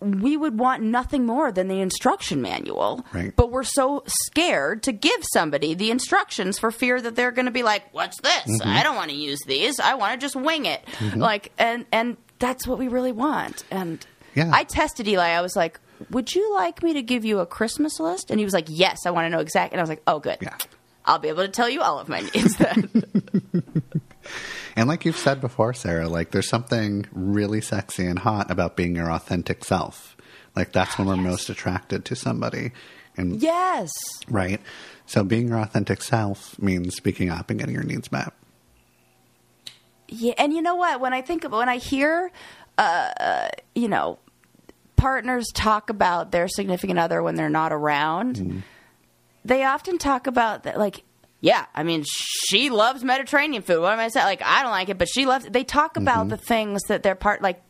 we 0.00 0.36
would 0.36 0.58
want 0.58 0.82
nothing 0.82 1.26
more 1.26 1.52
than 1.52 1.68
the 1.68 1.80
instruction 1.80 2.40
manual. 2.40 3.04
Right. 3.12 3.34
But 3.36 3.50
we're 3.50 3.64
so 3.64 4.02
scared 4.06 4.82
to 4.84 4.92
give 4.92 5.20
somebody 5.32 5.74
the 5.74 5.90
instructions 5.90 6.58
for 6.58 6.70
fear 6.70 7.00
that 7.00 7.16
they're 7.16 7.32
going 7.32 7.46
to 7.46 7.52
be 7.52 7.62
like, 7.62 7.92
"What's 7.92 8.20
this? 8.20 8.60
Mm-hmm. 8.60 8.68
I 8.68 8.82
don't 8.82 8.96
want 8.96 9.10
to 9.10 9.16
use 9.16 9.40
these. 9.46 9.78
I 9.78 9.94
want 9.94 10.18
to 10.18 10.24
just 10.24 10.36
wing 10.36 10.64
it." 10.66 10.82
Like 11.14 11.52
and 11.58 11.84
and 11.92 12.16
that's 12.38 12.66
what 12.66 12.78
we 12.78 12.88
really 12.88 13.12
want. 13.12 13.64
And 13.70 14.04
Yeah. 14.34 14.50
I 14.54 14.64
tested 14.64 15.06
Eli. 15.06 15.28
I 15.28 15.40
was 15.42 15.54
like, 15.56 15.78
"Would 16.10 16.34
you 16.34 16.54
like 16.54 16.82
me 16.82 16.94
to 16.94 17.02
give 17.02 17.24
you 17.24 17.40
a 17.40 17.46
Christmas 17.46 18.00
list?" 18.00 18.30
And 18.30 18.38
he 18.40 18.44
was 18.44 18.54
like, 18.54 18.66
"Yes, 18.68 19.00
I 19.06 19.10
want 19.10 19.26
to 19.26 19.28
know 19.30 19.40
exactly." 19.40 19.74
And 19.74 19.80
I 19.80 19.82
was 19.82 19.90
like, 19.90 20.02
"Oh, 20.06 20.18
good. 20.18 20.38
Yeah. 20.40 20.56
I'll 21.04 21.18
be 21.18 21.28
able 21.28 21.42
to 21.42 21.48
tell 21.48 21.68
you 21.68 21.82
all 21.82 21.98
of 21.98 22.08
my 22.08 22.20
needs 22.20 22.56
then." 22.56 22.88
And 24.80 24.88
like 24.88 25.04
you've 25.04 25.18
said 25.18 25.42
before, 25.42 25.74
Sarah, 25.74 26.08
like 26.08 26.30
there's 26.30 26.48
something 26.48 27.04
really 27.12 27.60
sexy 27.60 28.06
and 28.06 28.18
hot 28.18 28.50
about 28.50 28.76
being 28.76 28.96
your 28.96 29.12
authentic 29.12 29.62
self. 29.62 30.16
Like 30.56 30.72
that's 30.72 30.96
when 30.96 31.06
we're 31.06 31.16
most 31.16 31.50
attracted 31.50 32.06
to 32.06 32.16
somebody. 32.16 32.72
And 33.14 33.42
yes. 33.42 33.90
right. 34.26 34.58
So 35.04 35.22
being 35.22 35.48
your 35.48 35.58
authentic 35.58 36.00
self 36.00 36.58
means 36.58 36.96
speaking 36.96 37.28
up 37.28 37.50
and 37.50 37.60
getting 37.60 37.74
your 37.74 37.84
needs 37.84 38.10
met. 38.10 38.32
Yeah, 40.08 40.32
and 40.38 40.54
you 40.54 40.62
know 40.62 40.76
what? 40.76 40.98
When 40.98 41.12
I 41.12 41.20
think 41.20 41.44
of 41.44 41.52
when 41.52 41.68
I 41.68 41.76
hear, 41.76 42.32
uh, 42.78 43.48
you 43.74 43.88
know, 43.88 44.18
partners 44.96 45.48
talk 45.52 45.90
about 45.90 46.32
their 46.32 46.48
significant 46.48 46.98
other 46.98 47.22
when 47.22 47.34
they're 47.34 47.50
not 47.50 47.74
around, 47.74 48.62
they 49.44 49.62
often 49.62 49.98
talk 49.98 50.26
about 50.26 50.62
that, 50.62 50.78
like, 50.78 51.04
yeah, 51.40 51.66
I 51.74 51.82
mean, 51.82 52.04
she 52.06 52.70
loves 52.70 53.02
Mediterranean 53.02 53.62
food. 53.62 53.80
What 53.80 53.92
am 53.92 53.98
I 53.98 54.08
saying? 54.08 54.26
Like, 54.26 54.42
I 54.42 54.62
don't 54.62 54.72
like 54.72 54.90
it, 54.90 54.98
but 54.98 55.08
she 55.08 55.26
loves. 55.26 55.46
It. 55.46 55.52
They 55.52 55.64
talk 55.64 55.96
about 55.96 56.28
the 56.28 56.36
things 56.36 56.82
that 56.84 57.02
they're 57.02 57.14
part 57.14 57.42
like. 57.42 57.62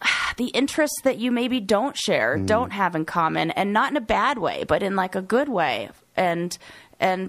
The 0.36 0.46
interests 0.50 1.00
that 1.02 1.18
you 1.18 1.32
maybe 1.32 1.58
don't 1.58 1.96
share, 1.96 2.38
don't 2.38 2.70
have 2.70 2.94
in 2.94 3.04
common, 3.04 3.50
and 3.50 3.72
not 3.72 3.90
in 3.90 3.96
a 3.96 4.00
bad 4.00 4.38
way, 4.38 4.62
but 4.68 4.84
in 4.84 4.94
like 4.94 5.16
a 5.16 5.20
good 5.20 5.48
way, 5.48 5.90
and 6.14 6.56
and 7.00 7.28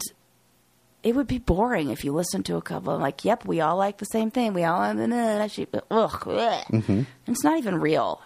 it 1.01 1.15
would 1.15 1.25
be 1.25 1.39
boring 1.39 1.89
if 1.89 2.03
you 2.03 2.11
listened 2.11 2.45
to 2.45 2.55
a 2.55 2.61
couple 2.61 2.93
of 2.93 3.01
like, 3.01 3.25
yep, 3.25 3.45
we 3.45 3.61
all 3.61 3.77
like 3.77 3.97
the 3.97 4.05
same 4.05 4.29
thing. 4.29 4.53
We 4.53 4.63
all, 4.63 4.81
actually, 4.81 5.67
ugh, 5.73 5.83
ugh. 5.89 6.17
Mm-hmm. 6.27 7.01
it's 7.25 7.43
not 7.43 7.57
even 7.57 7.79
real. 7.79 8.21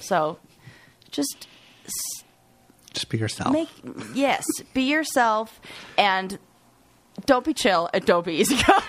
So, 0.00 0.38
just 1.10 1.46
Just 2.92 3.08
be 3.08 3.18
yourself. 3.18 3.52
make 3.52 3.68
yes, 4.14 4.44
be 4.74 4.82
yourself, 4.82 5.60
and 5.96 6.38
don't 7.26 7.44
be 7.44 7.54
chill 7.54 7.88
and 7.92 8.04
don't 8.04 8.24
be 8.24 8.34
easygoing. 8.34 8.82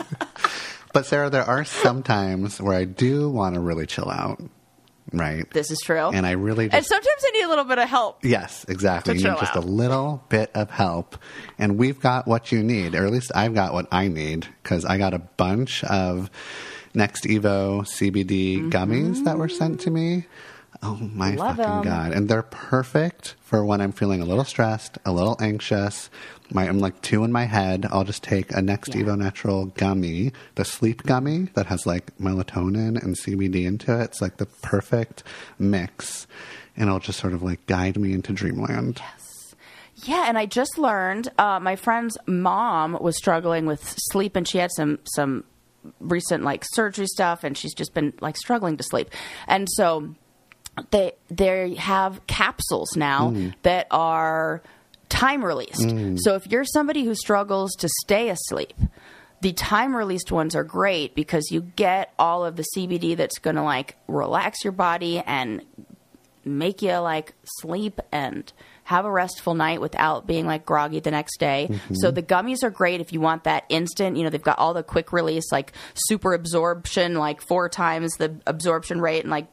but 0.92 1.06
Sarah, 1.06 1.30
there 1.30 1.44
are 1.44 1.64
some 1.64 2.02
times 2.02 2.60
where 2.60 2.76
I 2.76 2.84
do 2.84 3.30
want 3.30 3.54
to 3.54 3.60
really 3.60 3.86
chill 3.86 4.10
out. 4.10 4.42
Right. 5.12 5.50
this 5.50 5.72
is 5.72 5.80
true. 5.80 6.10
and 6.10 6.24
I 6.24 6.32
really 6.32 6.70
and 6.70 6.86
sometimes 6.86 7.24
I 7.26 7.30
need 7.32 7.42
a 7.42 7.48
little 7.48 7.64
bit 7.64 7.78
of 7.80 7.88
help. 7.88 8.24
Yes, 8.24 8.64
exactly. 8.68 9.16
You 9.18 9.24
need 9.24 9.38
just 9.40 9.56
out. 9.56 9.64
a 9.64 9.66
little 9.66 10.22
bit 10.28 10.52
of 10.54 10.70
help. 10.70 11.16
And 11.58 11.78
we've 11.78 11.98
got 11.98 12.28
what 12.28 12.52
you 12.52 12.62
need, 12.62 12.94
or 12.94 13.06
at 13.06 13.10
least 13.10 13.32
I've 13.34 13.52
got 13.54 13.72
what 13.72 13.88
I 13.90 14.06
need, 14.06 14.46
because 14.62 14.84
I 14.84 14.98
got 14.98 15.12
a 15.12 15.18
bunch 15.18 15.82
of 15.82 16.30
NextEvo 16.94 17.82
CBD 17.82 18.70
gummies 18.70 19.24
that 19.24 19.36
were 19.36 19.48
sent 19.48 19.80
to 19.80 19.90
me. 19.90 20.26
Oh 20.82 20.96
my 20.96 21.32
Love 21.34 21.56
fucking 21.58 21.72
'em. 21.72 21.82
god! 21.84 22.12
And 22.12 22.28
they're 22.28 22.42
perfect 22.42 23.34
for 23.42 23.64
when 23.64 23.80
I'm 23.82 23.92
feeling 23.92 24.22
a 24.22 24.24
little 24.24 24.44
stressed, 24.44 24.96
a 25.04 25.12
little 25.12 25.36
anxious. 25.38 26.08
My, 26.52 26.66
I'm 26.66 26.78
like 26.78 27.00
two 27.02 27.22
in 27.22 27.30
my 27.30 27.44
head. 27.44 27.86
I'll 27.90 28.02
just 28.04 28.22
take 28.22 28.50
a 28.52 28.62
Next 28.62 28.94
Yeah. 28.94 29.02
Evo 29.02 29.18
Natural 29.18 29.66
gummy, 29.66 30.32
the 30.54 30.64
sleep 30.64 31.02
gummy 31.02 31.48
that 31.54 31.66
has 31.66 31.86
like 31.86 32.16
melatonin 32.18 33.00
and 33.02 33.14
CBD 33.14 33.66
into 33.66 33.98
it. 34.00 34.04
It's 34.04 34.22
like 34.22 34.38
the 34.38 34.46
perfect 34.46 35.22
mix, 35.58 36.26
and 36.76 36.88
it'll 36.88 36.98
just 36.98 37.20
sort 37.20 37.34
of 37.34 37.42
like 37.42 37.64
guide 37.66 37.98
me 37.98 38.12
into 38.14 38.32
dreamland. 38.32 39.00
Yes. 39.00 39.54
Yeah, 40.08 40.24
and 40.28 40.38
I 40.38 40.46
just 40.46 40.78
learned 40.78 41.28
uh, 41.38 41.60
my 41.60 41.76
friend's 41.76 42.16
mom 42.26 42.96
was 43.02 43.18
struggling 43.18 43.66
with 43.66 43.94
sleep, 44.10 44.34
and 44.34 44.48
she 44.48 44.56
had 44.56 44.70
some 44.74 44.98
some 45.14 45.44
recent 46.00 46.42
like 46.42 46.64
surgery 46.72 47.06
stuff, 47.06 47.44
and 47.44 47.56
she's 47.56 47.74
just 47.74 47.92
been 47.92 48.14
like 48.22 48.38
struggling 48.38 48.78
to 48.78 48.82
sleep, 48.82 49.10
and 49.46 49.68
so 49.72 50.14
they 50.90 51.12
they 51.28 51.74
have 51.74 52.26
capsules 52.26 52.96
now 52.96 53.30
mm. 53.30 53.54
that 53.62 53.86
are 53.90 54.62
time 55.08 55.44
released. 55.44 55.80
Mm. 55.80 56.18
So 56.20 56.34
if 56.34 56.46
you're 56.46 56.64
somebody 56.64 57.04
who 57.04 57.14
struggles 57.14 57.72
to 57.76 57.88
stay 58.02 58.30
asleep, 58.30 58.74
the 59.40 59.52
time 59.52 59.94
released 59.94 60.30
ones 60.30 60.54
are 60.54 60.64
great 60.64 61.14
because 61.14 61.50
you 61.50 61.62
get 61.62 62.12
all 62.18 62.44
of 62.44 62.56
the 62.56 62.64
CBD 62.76 63.16
that's 63.16 63.38
going 63.38 63.56
to 63.56 63.62
like 63.62 63.96
relax 64.06 64.64
your 64.64 64.72
body 64.72 65.18
and 65.18 65.62
make 66.44 66.82
you 66.82 66.96
like 66.96 67.34
sleep 67.58 68.00
and 68.12 68.52
have 68.84 69.04
a 69.04 69.10
restful 69.10 69.54
night 69.54 69.80
without 69.80 70.26
being 70.26 70.46
like 70.46 70.66
groggy 70.66 71.00
the 71.00 71.10
next 71.10 71.38
day. 71.38 71.68
Mm-hmm. 71.70 71.94
So 71.94 72.10
the 72.10 72.22
gummies 72.22 72.62
are 72.62 72.70
great 72.70 73.00
if 73.00 73.12
you 73.12 73.20
want 73.20 73.44
that 73.44 73.64
instant. 73.68 74.16
You 74.16 74.24
know, 74.24 74.30
they've 74.30 74.42
got 74.42 74.58
all 74.58 74.74
the 74.74 74.82
quick 74.82 75.12
release, 75.12 75.52
like 75.52 75.72
super 75.94 76.32
absorption, 76.32 77.14
like 77.14 77.40
four 77.40 77.68
times 77.68 78.14
the 78.16 78.34
absorption 78.46 79.00
rate, 79.00 79.20
and 79.20 79.30
like 79.30 79.46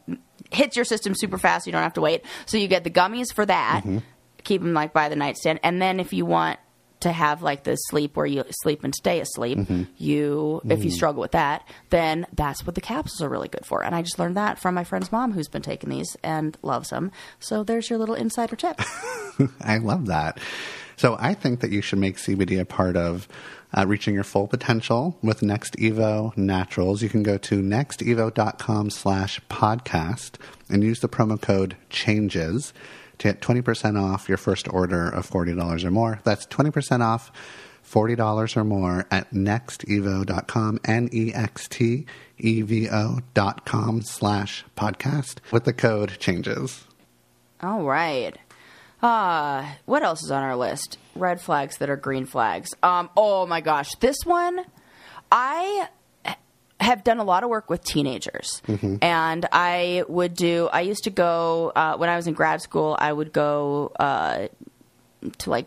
hits 0.50 0.76
your 0.76 0.84
system 0.84 1.14
super 1.14 1.38
fast. 1.38 1.66
You 1.66 1.72
don't 1.72 1.82
have 1.82 1.94
to 1.94 2.00
wait. 2.00 2.24
So 2.46 2.56
you 2.56 2.68
get 2.68 2.84
the 2.84 2.90
gummies 2.90 3.32
for 3.34 3.44
that. 3.46 3.80
Mm-hmm. 3.80 3.98
Keep 4.44 4.62
them 4.62 4.72
like 4.72 4.92
by 4.92 5.08
the 5.08 5.16
nightstand, 5.16 5.60
and 5.62 5.82
then 5.82 6.00
if 6.00 6.12
you 6.12 6.24
want 6.24 6.58
to 7.00 7.12
have 7.12 7.42
like 7.42 7.64
the 7.64 7.76
sleep 7.76 8.16
where 8.16 8.26
you 8.26 8.44
sleep 8.50 8.82
and 8.82 8.94
stay 8.94 9.20
asleep, 9.20 9.58
mm-hmm. 9.58 9.84
you 9.96 10.60
if 10.64 10.78
you 10.78 10.86
mm-hmm. 10.86 10.90
struggle 10.90 11.20
with 11.20 11.32
that, 11.32 11.66
then 11.90 12.26
that's 12.34 12.66
what 12.66 12.74
the 12.74 12.80
capsules 12.80 13.22
are 13.22 13.28
really 13.28 13.48
good 13.48 13.64
for. 13.64 13.84
And 13.84 13.94
I 13.94 14.02
just 14.02 14.18
learned 14.18 14.36
that 14.36 14.58
from 14.58 14.74
my 14.74 14.84
friend's 14.84 15.12
mom 15.12 15.32
who's 15.32 15.48
been 15.48 15.62
taking 15.62 15.90
these 15.90 16.16
and 16.22 16.56
loves 16.62 16.90
them. 16.90 17.12
So 17.40 17.62
there's 17.62 17.88
your 17.90 17.98
little 17.98 18.14
insider 18.14 18.56
tip. 18.56 18.80
I 19.60 19.78
love 19.78 20.06
that. 20.06 20.38
So 20.96 21.16
I 21.18 21.34
think 21.34 21.60
that 21.60 21.70
you 21.70 21.80
should 21.80 22.00
make 22.00 22.16
CBD 22.16 22.60
a 22.60 22.64
part 22.64 22.96
of 22.96 23.28
uh, 23.76 23.86
reaching 23.86 24.14
your 24.14 24.24
full 24.24 24.46
potential 24.48 25.18
with 25.22 25.40
NextEvo 25.40 26.36
Naturals. 26.36 27.02
You 27.02 27.08
can 27.08 27.22
go 27.22 27.38
to 27.38 27.62
nextevo.com 27.62 28.90
slash 28.90 29.40
podcast 29.50 30.36
and 30.68 30.82
use 30.82 31.00
the 31.00 31.08
promo 31.08 31.40
code 31.40 31.76
CHANGES 31.90 32.72
to 33.18 33.28
get 33.28 33.40
20% 33.40 34.00
off 34.00 34.28
your 34.28 34.38
first 34.38 34.68
order 34.72 35.08
of 35.08 35.28
$40 35.28 35.84
or 35.84 35.90
more. 35.90 36.20
That's 36.24 36.46
20% 36.46 37.04
off 37.04 37.32
$40 37.88 38.56
or 38.56 38.64
more 38.64 39.06
at 39.10 39.32
nextevo.com, 39.32 40.80
N-E-X-T-E-V-O 40.84 42.08
dot 43.34 43.64
com 43.64 44.02
slash 44.02 44.64
podcast 44.76 45.38
with 45.50 45.64
the 45.64 45.72
code 45.72 46.18
CHANGES. 46.18 46.84
All 47.62 47.82
right. 47.82 48.36
Uh, 49.02 49.64
what 49.84 50.02
else 50.02 50.22
is 50.22 50.30
on 50.30 50.42
our 50.42 50.56
list? 50.56 50.98
Red 51.14 51.40
flags 51.40 51.78
that 51.78 51.88
are 51.90 51.96
green 51.96 52.26
flags. 52.26 52.70
Um, 52.82 53.10
oh 53.16 53.46
my 53.46 53.60
gosh, 53.60 53.90
this 54.00 54.16
one, 54.24 54.64
I 55.30 55.88
have 56.80 57.04
done 57.04 57.18
a 57.18 57.24
lot 57.24 57.42
of 57.44 57.50
work 57.50 57.70
with 57.70 57.84
teenagers, 57.84 58.62
and 59.02 59.46
I 59.52 60.04
would 60.08 60.34
do. 60.34 60.68
I 60.72 60.82
used 60.82 61.04
to 61.04 61.10
go 61.10 61.72
uh, 61.74 61.96
when 61.96 62.08
I 62.08 62.16
was 62.16 62.26
in 62.26 62.34
grad 62.34 62.60
school. 62.60 62.96
I 62.98 63.12
would 63.12 63.32
go 63.32 63.92
uh, 63.98 64.48
to 65.38 65.50
like 65.50 65.66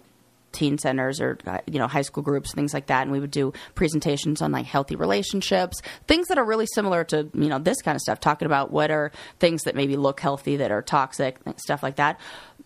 teen 0.52 0.78
centers 0.78 1.22
or 1.22 1.38
uh, 1.48 1.60
you 1.66 1.80
know 1.80 1.88
high 1.88 2.02
school 2.02 2.24
groups 2.24 2.54
things 2.54 2.74
like 2.74 2.88
that 2.88 3.04
and 3.04 3.12
we 3.12 3.20
would 3.20 3.32
do 3.32 3.54
presentations 3.76 4.42
on 4.42 4.52
like 4.52 4.66
healthy 4.66 4.96
relationships 4.96 5.82
things 6.08 6.28
that 6.28 6.38
are 6.38 6.44
really 6.44 6.68
similar 6.74 7.04
to 7.06 7.30
you 7.34 7.48
know 7.48 7.58
this 7.58 7.82
kind 7.82 7.96
of 7.96 8.02
stuff 8.02 8.20
talking 8.20 8.46
about 8.46 8.70
what 8.70 8.92
are 8.92 9.12
things 9.40 9.64
that 9.64 9.76
maybe 9.76 9.96
look 9.96 10.20
healthy 10.20 10.58
that 10.58 10.70
are 10.70 10.82
toxic 10.82 11.38
stuff 11.58 11.82
like 11.82 11.96
that 11.96 12.20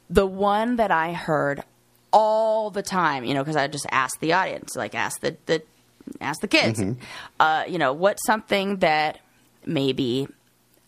the 0.09 0.25
one 0.25 0.75
that 0.77 0.91
i 0.91 1.13
heard 1.13 1.61
all 2.11 2.69
the 2.69 2.83
time 2.83 3.23
you 3.23 3.33
know 3.33 3.41
because 3.43 3.55
i 3.55 3.67
just 3.67 3.85
asked 3.91 4.19
the 4.21 4.33
audience 4.33 4.75
like 4.75 4.95
ask 4.95 5.19
the, 5.21 5.35
the 5.45 5.61
ask 6.21 6.39
the 6.41 6.47
kids 6.47 6.81
uh, 7.39 7.63
you 7.67 7.77
know 7.77 7.91
what's 7.93 8.25
something 8.25 8.77
that 8.77 9.19
maybe 9.65 10.27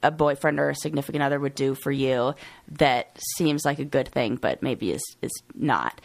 a 0.04 0.12
boyfriend 0.12 0.60
or 0.60 0.70
a 0.70 0.76
significant 0.76 1.24
other 1.24 1.40
would 1.40 1.56
do 1.56 1.76
for 1.76 1.92
you 1.92 2.34
that 2.70 3.18
seems 3.36 3.66
like 3.66 3.80
a 3.80 3.86
good 3.86 4.08
thing, 4.08 4.36
but 4.36 4.62
maybe 4.62 4.92
is 4.92 5.04
is 5.22 5.32
not. 5.56 6.00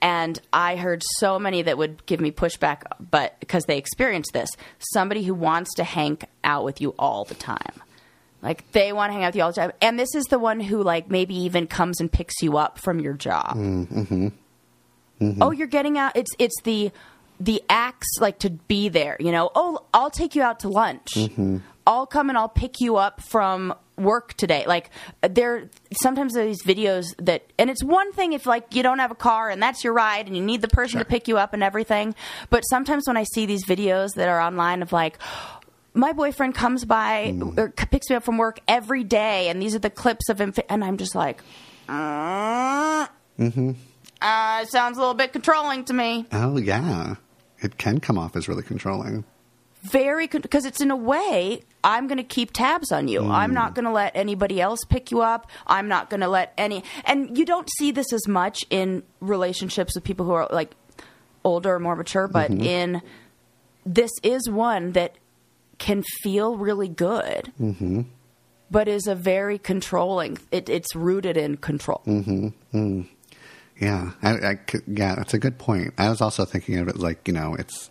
And 0.00 0.40
I 0.52 0.76
heard 0.76 1.02
so 1.16 1.38
many 1.38 1.62
that 1.62 1.76
would 1.76 2.06
give 2.06 2.20
me 2.20 2.30
pushback, 2.30 2.82
but 3.10 3.38
because 3.40 3.64
they 3.64 3.78
experienced 3.78 4.32
this, 4.32 4.48
somebody 4.92 5.24
who 5.24 5.34
wants 5.34 5.74
to 5.74 5.84
hang 5.84 6.18
out 6.44 6.64
with 6.64 6.80
you 6.80 6.94
all 6.98 7.24
the 7.24 7.34
time. 7.34 7.82
Like 8.42 8.70
they 8.72 8.92
want 8.92 9.10
to 9.10 9.14
hang 9.14 9.24
out 9.24 9.28
with 9.28 9.36
you 9.36 9.42
all 9.42 9.52
the 9.52 9.60
time. 9.60 9.72
And 9.80 9.98
this 9.98 10.14
is 10.14 10.24
the 10.26 10.38
one 10.38 10.60
who 10.60 10.82
like 10.82 11.10
maybe 11.10 11.34
even 11.34 11.66
comes 11.66 12.00
and 12.00 12.10
picks 12.10 12.40
you 12.40 12.56
up 12.56 12.78
from 12.78 13.00
your 13.00 13.14
job. 13.14 13.56
Mm, 13.56 13.86
mm-hmm. 13.86 14.28
Mm-hmm. 15.20 15.42
Oh, 15.42 15.50
you're 15.50 15.66
getting 15.66 15.98
out. 15.98 16.16
It's 16.16 16.30
it's 16.38 16.60
the 16.62 16.92
the 17.40 17.62
acts 17.68 18.08
like 18.20 18.38
to 18.40 18.50
be 18.50 18.88
there. 18.88 19.16
You 19.18 19.32
know. 19.32 19.50
Oh, 19.54 19.84
I'll 19.92 20.10
take 20.10 20.34
you 20.34 20.42
out 20.42 20.60
to 20.60 20.68
lunch. 20.68 21.08
Mm-hmm. 21.14 21.58
I'll 21.88 22.06
come 22.06 22.28
and 22.28 22.36
I'll 22.36 22.50
pick 22.50 22.80
you 22.80 22.96
up 22.96 23.22
from 23.22 23.74
work 23.96 24.34
today. 24.34 24.64
Like 24.66 24.90
there, 25.22 25.70
sometimes 26.02 26.34
there 26.34 26.44
are 26.44 26.46
these 26.46 26.62
videos 26.62 27.06
that, 27.18 27.50
and 27.58 27.70
it's 27.70 27.82
one 27.82 28.12
thing 28.12 28.34
if 28.34 28.44
like 28.44 28.74
you 28.74 28.82
don't 28.82 28.98
have 28.98 29.10
a 29.10 29.16
car 29.16 29.48
and 29.48 29.62
that's 29.62 29.82
your 29.82 29.94
ride 29.94 30.26
and 30.26 30.36
you 30.36 30.42
need 30.42 30.60
the 30.60 30.68
person 30.68 30.98
to 30.98 31.06
pick 31.06 31.28
you 31.28 31.38
up 31.38 31.54
and 31.54 31.62
everything. 31.62 32.14
But 32.50 32.60
sometimes 32.62 33.06
when 33.06 33.16
I 33.16 33.24
see 33.24 33.46
these 33.46 33.64
videos 33.64 34.14
that 34.16 34.28
are 34.28 34.38
online 34.38 34.82
of 34.82 34.92
like 34.92 35.18
my 35.98 36.12
boyfriend 36.12 36.54
comes 36.54 36.84
by 36.84 37.36
or 37.56 37.70
picks 37.70 38.08
me 38.08 38.16
up 38.16 38.24
from 38.24 38.38
work 38.38 38.60
every 38.68 39.04
day, 39.04 39.48
and 39.48 39.60
these 39.60 39.74
are 39.74 39.80
the 39.80 39.90
clips 39.90 40.28
of 40.28 40.40
him, 40.40 40.54
and 40.68 40.84
I'm 40.84 40.96
just 40.96 41.14
like, 41.14 41.42
uh, 41.88 43.06
uh, 44.20 44.64
sounds 44.64 44.96
a 44.96 45.00
little 45.00 45.14
bit 45.14 45.32
controlling 45.32 45.84
to 45.86 45.92
me. 45.92 46.26
Oh 46.32 46.56
yeah, 46.56 47.16
it 47.60 47.78
can 47.78 48.00
come 48.00 48.18
off 48.18 48.36
as 48.36 48.48
really 48.48 48.62
controlling. 48.62 49.24
Very 49.82 50.26
because 50.26 50.64
it's 50.64 50.80
in 50.80 50.90
a 50.90 50.96
way 50.96 51.62
I'm 51.84 52.08
going 52.08 52.18
to 52.18 52.24
keep 52.24 52.52
tabs 52.52 52.90
on 52.90 53.06
you. 53.06 53.24
I'm 53.30 53.54
not 53.54 53.74
going 53.74 53.84
to 53.84 53.92
let 53.92 54.16
anybody 54.16 54.60
else 54.60 54.80
pick 54.88 55.10
you 55.12 55.22
up. 55.22 55.48
I'm 55.66 55.86
not 55.86 56.10
going 56.10 56.20
to 56.20 56.28
let 56.28 56.52
any. 56.58 56.82
And 57.04 57.38
you 57.38 57.44
don't 57.44 57.68
see 57.78 57.92
this 57.92 58.12
as 58.12 58.26
much 58.26 58.64
in 58.70 59.04
relationships 59.20 59.94
with 59.94 60.02
people 60.02 60.26
who 60.26 60.32
are 60.32 60.48
like 60.50 60.74
older 61.44 61.74
or 61.74 61.78
more 61.78 61.94
mature, 61.94 62.26
but 62.26 62.50
in 62.50 63.02
this 63.86 64.10
is 64.24 64.50
one 64.50 64.92
that 64.92 65.14
can 65.78 66.02
feel 66.22 66.56
really 66.56 66.88
good, 66.88 67.52
mm-hmm. 67.60 68.02
but 68.70 68.88
is 68.88 69.06
a 69.06 69.14
very 69.14 69.58
controlling. 69.58 70.38
It, 70.50 70.68
it's 70.68 70.94
rooted 70.94 71.36
in 71.36 71.56
control. 71.56 72.02
Mm-hmm. 72.06 72.48
Mm. 72.76 73.08
Yeah, 73.78 74.12
I, 74.22 74.30
I 74.32 74.58
yeah, 74.86 75.14
that's 75.14 75.34
a 75.34 75.38
good 75.38 75.58
point. 75.58 75.94
I 75.98 76.10
was 76.10 76.20
also 76.20 76.44
thinking 76.44 76.78
of 76.78 76.88
it 76.88 76.96
like 76.96 77.28
you 77.28 77.34
know, 77.34 77.54
it's 77.54 77.90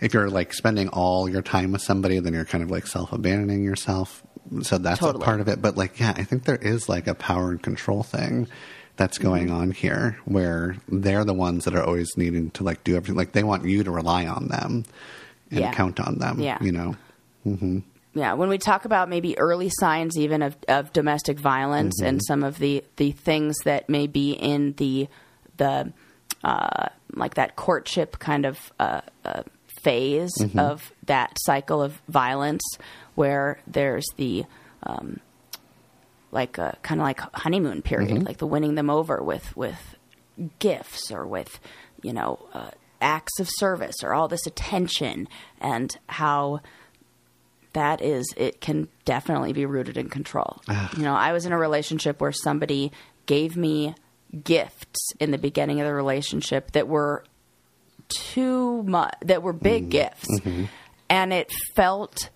if 0.00 0.14
you're 0.14 0.30
like 0.30 0.52
spending 0.54 0.88
all 0.88 1.28
your 1.28 1.42
time 1.42 1.72
with 1.72 1.82
somebody, 1.82 2.18
then 2.20 2.34
you're 2.34 2.44
kind 2.44 2.62
of 2.62 2.70
like 2.70 2.86
self 2.86 3.12
abandoning 3.12 3.64
yourself. 3.64 4.22
So 4.62 4.78
that's 4.78 5.00
Totally. 5.00 5.22
a 5.22 5.24
part 5.24 5.40
of 5.40 5.48
it. 5.48 5.62
But 5.62 5.76
like, 5.76 5.98
yeah, 5.98 6.14
I 6.16 6.24
think 6.24 6.44
there 6.44 6.56
is 6.56 6.88
like 6.88 7.06
a 7.06 7.14
power 7.14 7.50
and 7.50 7.62
control 7.62 8.02
thing 8.02 8.48
that's 8.96 9.18
mm-hmm. 9.18 9.28
going 9.28 9.46
Mm-hmm. 9.46 9.56
on 9.56 9.70
here, 9.72 10.18
where 10.24 10.76
they're 10.88 11.24
the 11.24 11.34
ones 11.34 11.64
that 11.64 11.74
are 11.74 11.84
always 11.84 12.16
needing 12.16 12.50
to 12.52 12.64
like 12.64 12.84
do 12.84 12.96
everything. 12.96 13.16
Like 13.16 13.32
they 13.32 13.44
want 13.44 13.64
you 13.64 13.82
to 13.82 13.90
rely 13.90 14.26
on 14.26 14.48
them 14.48 14.84
and 15.52 15.60
Yeah. 15.60 15.72
count 15.72 16.00
on 16.00 16.18
them. 16.18 16.40
Yeah. 16.40 16.58
you 16.60 16.72
know. 16.72 16.96
yeah, 18.14 18.34
when 18.34 18.48
we 18.48 18.58
talk 18.58 18.84
about 18.84 19.08
maybe 19.08 19.38
early 19.38 19.70
signs 19.70 20.16
even 20.18 20.42
of, 20.42 20.56
of 20.68 20.92
domestic 20.92 21.38
violence 21.38 22.00
and 22.02 22.20
some 22.24 22.42
of 22.42 22.58
the, 22.58 22.84
the 22.96 23.12
things 23.12 23.56
that 23.64 23.88
may 23.88 24.06
be 24.06 24.32
in 24.32 24.72
the 24.74 25.08
the 25.56 25.92
uh, 26.44 26.88
like 27.14 27.34
that 27.34 27.56
courtship 27.56 28.18
kind 28.18 28.46
of 28.46 28.72
uh, 28.80 29.00
uh, 29.24 29.42
phase 29.82 30.32
of 30.56 30.92
that 31.06 31.36
cycle 31.44 31.82
of 31.82 32.00
violence, 32.08 32.62
where 33.14 33.58
there's 33.66 34.06
the 34.16 34.44
um, 34.84 35.20
like 36.30 36.58
a 36.58 36.76
kind 36.82 37.00
of 37.00 37.04
like 37.04 37.20
honeymoon 37.34 37.82
period, 37.82 38.24
like 38.24 38.38
the 38.38 38.46
winning 38.46 38.74
them 38.76 38.88
over 38.90 39.22
with 39.22 39.56
with 39.56 39.96
gifts 40.58 41.10
or 41.12 41.26
with 41.26 41.60
you 42.02 42.12
know 42.12 42.38
uh, 42.54 42.70
acts 43.02 43.38
of 43.38 43.48
service 43.50 43.96
or 44.02 44.14
all 44.14 44.28
this 44.28 44.46
attention 44.46 45.28
and 45.60 45.98
how 46.08 46.60
that 47.74 48.02
is 48.02 48.32
it 48.36 48.60
can 48.60 48.88
definitely 49.04 49.52
be 49.52 49.66
rooted 49.66 49.96
in 49.96 50.08
control. 50.08 50.62
Ah. 50.68 50.90
You 50.96 51.02
know 51.02 51.14
i 51.14 51.32
was 51.32 51.46
in 51.46 51.52
a 51.52 51.58
relationship 51.58 52.20
where 52.20 52.32
somebody 52.32 52.92
gave 53.26 53.56
me 53.56 53.94
gifts 54.44 55.12
in 55.20 55.30
the 55.30 55.38
beginning 55.38 55.80
of 55.80 55.86
the 55.86 55.92
relationship 55.92 56.72
that 56.72 56.88
were 56.88 57.24
too 58.08 58.82
much 58.84 59.14
that 59.22 59.42
were 59.42 59.52
big 59.52 59.84
mm-hmm. 59.84 59.90
gifts. 59.90 60.40
Mm-hmm. 60.40 60.64
And 61.08 61.32
it 61.32 61.50
felt 61.74 62.30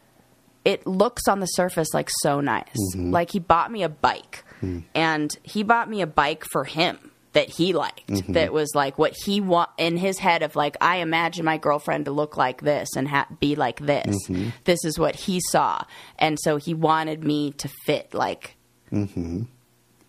it 0.64 0.86
looks 0.86 1.28
on 1.28 1.40
the 1.40 1.46
surface 1.46 1.88
like 1.94 2.10
so 2.22 2.40
nice. 2.40 2.66
Mm-hmm. 2.94 3.10
Like 3.12 3.30
he 3.30 3.38
bought 3.38 3.70
me 3.70 3.82
a 3.82 3.88
bike. 3.88 4.44
Mm. 4.62 4.84
And 4.94 5.30
he 5.42 5.62
bought 5.62 5.88
me 5.88 6.00
a 6.00 6.06
bike 6.06 6.44
for 6.44 6.64
him 6.64 7.12
that 7.36 7.48
he 7.48 7.72
liked 7.72 8.06
mm-hmm. 8.08 8.32
that 8.32 8.52
was 8.52 8.74
like 8.74 8.98
what 8.98 9.14
he 9.24 9.40
want 9.40 9.70
in 9.76 9.96
his 9.96 10.18
head 10.18 10.42
of 10.42 10.56
like 10.56 10.76
i 10.80 10.96
imagine 10.96 11.44
my 11.44 11.58
girlfriend 11.58 12.06
to 12.06 12.10
look 12.10 12.36
like 12.36 12.62
this 12.62 12.88
and 12.96 13.08
ha- 13.08 13.26
be 13.40 13.54
like 13.54 13.78
this. 13.80 14.28
Mm-hmm. 14.28 14.50
This 14.64 14.84
is 14.84 14.98
what 14.98 15.14
he 15.14 15.40
saw. 15.50 15.82
And 16.18 16.38
so 16.40 16.56
he 16.56 16.74
wanted 16.74 17.24
me 17.24 17.52
to 17.52 17.68
fit 17.84 18.14
like 18.14 18.56
mm-hmm. 18.92 19.42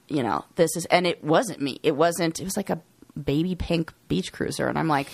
you 0.08 0.24
know, 0.24 0.46
this 0.56 0.76
is, 0.76 0.86
and 0.86 1.06
it 1.08 1.24
wasn't 1.24 1.62
me. 1.62 1.80
It 1.84 1.96
wasn't, 1.96 2.40
it 2.40 2.44
was 2.44 2.58
like 2.58 2.70
a 2.70 2.82
baby 3.22 3.56
pink 3.56 3.94
beach 4.08 4.32
cruiser. 4.32 4.68
And 4.68 4.78
I'm 4.78 4.88
like, 4.88 5.08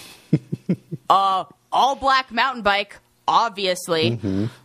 uh, 1.09 1.45
all 1.71 1.95
black 1.95 2.31
mountain 2.31 2.61
bike, 2.61 2.97
obviously. 3.27 4.19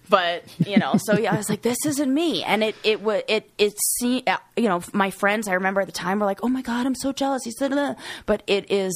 But, 0.09 0.45
you 0.67 0.79
know, 0.79 0.95
so 0.97 1.19
yeah, 1.19 1.35
I 1.35 1.37
was 1.37 1.51
like, 1.51 1.63
this 1.63 1.79
isn't 1.85 2.13
me. 2.13 2.43
And 2.43 2.65
it, 2.65 2.75
it 2.83 3.03
was, 3.03 3.23
it, 3.29 3.51
it, 3.59 3.75
see, 3.99 4.23
uh, 4.27 4.39
you 4.57 4.69
know, 4.69 4.83
my 4.93 5.11
friends, 5.11 5.49
I 5.49 5.55
remember 5.55 5.81
at 5.81 5.87
the 5.87 5.93
time 5.93 6.19
were 6.19 6.27
like, 6.27 6.41
oh 6.43 6.49
my 6.49 6.63
God, 6.63 6.87
I'm 6.87 6.95
so 6.95 7.13
jealous. 7.13 7.43
He 7.45 7.51
said, 7.51 7.97
but 8.27 8.43
it 8.47 8.71
is 8.71 8.95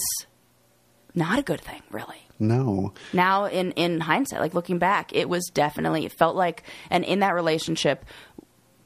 not 1.15 1.39
a 1.39 1.43
good 1.43 1.61
thing, 1.61 1.83
really 1.91 2.23
No, 2.39 2.93
now 3.13 3.45
in 3.45 3.73
in 3.73 4.01
hindsight 4.01 4.41
like 4.41 4.55
looking 4.55 4.79
back 4.79 5.15
it 5.15 5.29
was 5.29 5.49
definitely 5.55 6.05
it 6.05 6.13
felt 6.13 6.35
like 6.35 6.65
and 6.91 7.05
in 7.05 7.21
that 7.21 7.35
relationship 7.35 8.05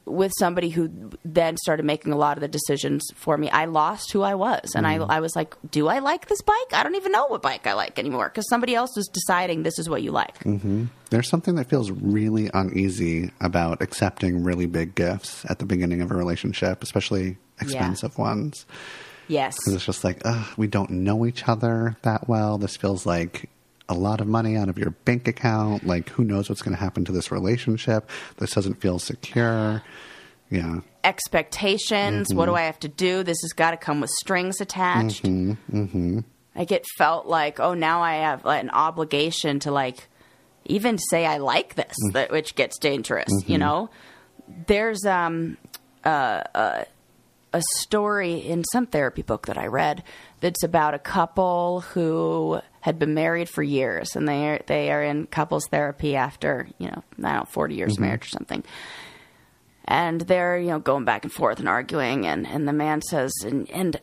with 0.07 0.31
somebody 0.39 0.69
who 0.69 1.11
then 1.23 1.57
started 1.57 1.85
making 1.85 2.13
a 2.13 2.17
lot 2.17 2.37
of 2.37 2.41
the 2.41 2.47
decisions 2.47 3.03
for 3.15 3.37
me. 3.37 3.49
I 3.49 3.65
lost 3.65 4.11
who 4.11 4.21
i 4.21 4.35
was 4.35 4.73
and 4.75 4.87
I, 4.87 4.97
mm-hmm. 4.97 5.11
I 5.11 5.19
was 5.19 5.35
like 5.35 5.55
do 5.69 5.87
i 5.87 5.99
like 5.99 6.27
this 6.27 6.41
bike? 6.41 6.73
I 6.73 6.83
don't 6.83 6.95
even 6.95 7.11
know 7.11 7.27
what 7.27 7.41
bike 7.41 7.67
i 7.67 7.73
like 7.73 7.99
anymore 7.99 8.29
because 8.29 8.47
somebody 8.49 8.75
else 8.75 8.95
was 8.95 9.07
deciding 9.07 9.63
this 9.63 9.79
is 9.79 9.89
what 9.89 10.01
you 10.01 10.11
like. 10.11 10.39
Mm-hmm. 10.43 10.85
There's 11.09 11.29
something 11.29 11.55
that 11.55 11.69
feels 11.69 11.91
really 11.91 12.49
uneasy 12.53 13.31
about 13.39 13.81
accepting 13.81 14.43
really 14.43 14.65
big 14.65 14.95
gifts 14.95 15.45
at 15.49 15.59
the 15.59 15.65
beginning 15.65 16.01
of 16.01 16.11
a 16.11 16.15
relationship, 16.15 16.83
especially 16.83 17.37
expensive 17.61 18.17
ones. 18.17 18.65
yes. 19.27 19.55
Because 19.55 19.75
it's 19.75 19.85
just 19.85 20.03
like, 20.03 20.21
ugh, 20.25 20.47
we 20.57 20.67
don't 20.67 20.89
know 20.89 21.25
each 21.25 21.47
other 21.47 21.95
that 22.01 22.27
well. 22.27 22.57
This 22.57 22.75
feels 22.75 23.05
like 23.05 23.49
a 23.89 23.93
lot 23.93 24.21
of 24.21 24.27
money 24.27 24.55
out 24.57 24.69
of 24.69 24.77
your 24.77 24.91
bank 24.91 25.27
account. 25.27 25.85
Like, 25.85 26.09
who 26.09 26.23
knows 26.23 26.49
what's 26.49 26.61
going 26.61 26.75
to 26.75 26.79
happen 26.79 27.05
to 27.05 27.11
this 27.11 27.31
relationship? 27.31 28.09
This 28.37 28.51
doesn't 28.51 28.75
feel 28.75 28.99
secure. 28.99 29.83
Yeah. 30.49 30.79
expectations. 31.03 32.33
What 32.33 32.45
do 32.45 32.55
i 32.55 32.61
have 32.61 32.79
to 32.79 32.87
do? 32.87 33.23
This 33.23 33.37
has 33.41 33.51
got 33.51 33.71
to 33.71 33.77
come 33.77 33.99
with 33.99 34.09
strings 34.11 34.61
attached. 34.61 35.23
Mm-hmm. 35.23 36.19
Like 36.55 36.71
it 36.71 36.85
felt 36.97 37.27
like 37.27 37.59
oh 37.59 37.73
now 37.73 38.01
i 38.01 38.15
have 38.15 38.45
like, 38.45 38.63
an 38.63 38.69
obligation 38.69 39.59
to 39.59 39.71
like 39.71 40.07
even 40.65 40.97
say 40.97 41.25
i 41.25 41.37
like 41.37 41.75
this 41.75 41.95
that, 42.13 42.31
which 42.31 42.55
gets 42.55 42.79
dangerous 42.79 43.29
you 43.45 43.57
know? 43.57 43.89
There's 44.67 45.05
um 45.05 45.57
uh, 46.05 46.43
uh, 46.55 46.83
a 47.53 47.61
story 47.75 48.35
in 48.35 48.63
some 48.71 48.85
therapy 48.85 49.21
book 49.21 49.47
that 49.47 49.57
i 49.57 49.67
read 49.67 50.03
that's 50.39 50.63
about 50.63 50.93
a 50.93 50.99
couple 50.99 51.81
who 51.81 52.61
had 52.87 52.97
been 52.97 53.13
married 53.13 53.49
for 53.49 53.61
years 53.61 54.15
and 54.15 54.29
they 54.29 54.47
are, 54.47 54.61
they 54.65 54.91
are 54.93 55.03
in 55.03 55.27
couples 55.27 55.67
therapy 55.67 56.15
after 56.15 56.69
you 56.77 56.87
know 56.87 57.03
i 57.19 57.21
don't 57.21 57.39
know 57.39 57.45
40 57.49 57.75
years 57.75 57.91
of 57.91 57.95
mm-hmm. 57.95 58.05
marriage 58.05 58.27
or 58.27 58.29
something. 58.29 58.63
And 59.83 60.21
they're 60.21 60.57
you 60.57 60.69
know 60.69 60.79
going 60.79 61.03
back 61.03 61.25
and 61.25 61.31
forth 61.31 61.59
and 61.59 61.67
arguing 61.67 62.25
and 62.25 62.47
and 62.47 62.65
the 62.65 62.71
man 62.71 63.01
says 63.01 63.33
and 63.43 63.69
and 63.71 63.99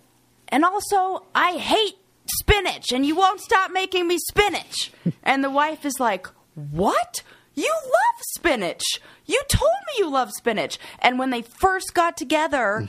and 0.49 0.67
also 0.67 1.25
i 1.35 1.53
hate 1.53 1.97
spinach 2.27 2.93
and 2.93 3.07
you 3.07 3.17
won't 3.17 3.41
stop 3.41 3.71
making 3.71 4.07
me 4.07 4.19
spinach. 4.19 4.93
And 5.23 5.43
the 5.43 5.51
wife 5.51 5.87
is 5.87 5.99
like 5.99 6.27
what? 6.55 7.23
You 7.55 7.73
love 7.85 8.19
spinach. 8.37 8.85
You 9.25 9.41
told 9.49 9.81
me 9.87 9.93
you 10.05 10.11
love 10.11 10.31
spinach. 10.33 10.79
And 10.99 11.19
when 11.19 11.31
they 11.31 11.41
first 11.41 11.95
got 11.95 12.19
together 12.19 12.83
mm. 12.83 12.89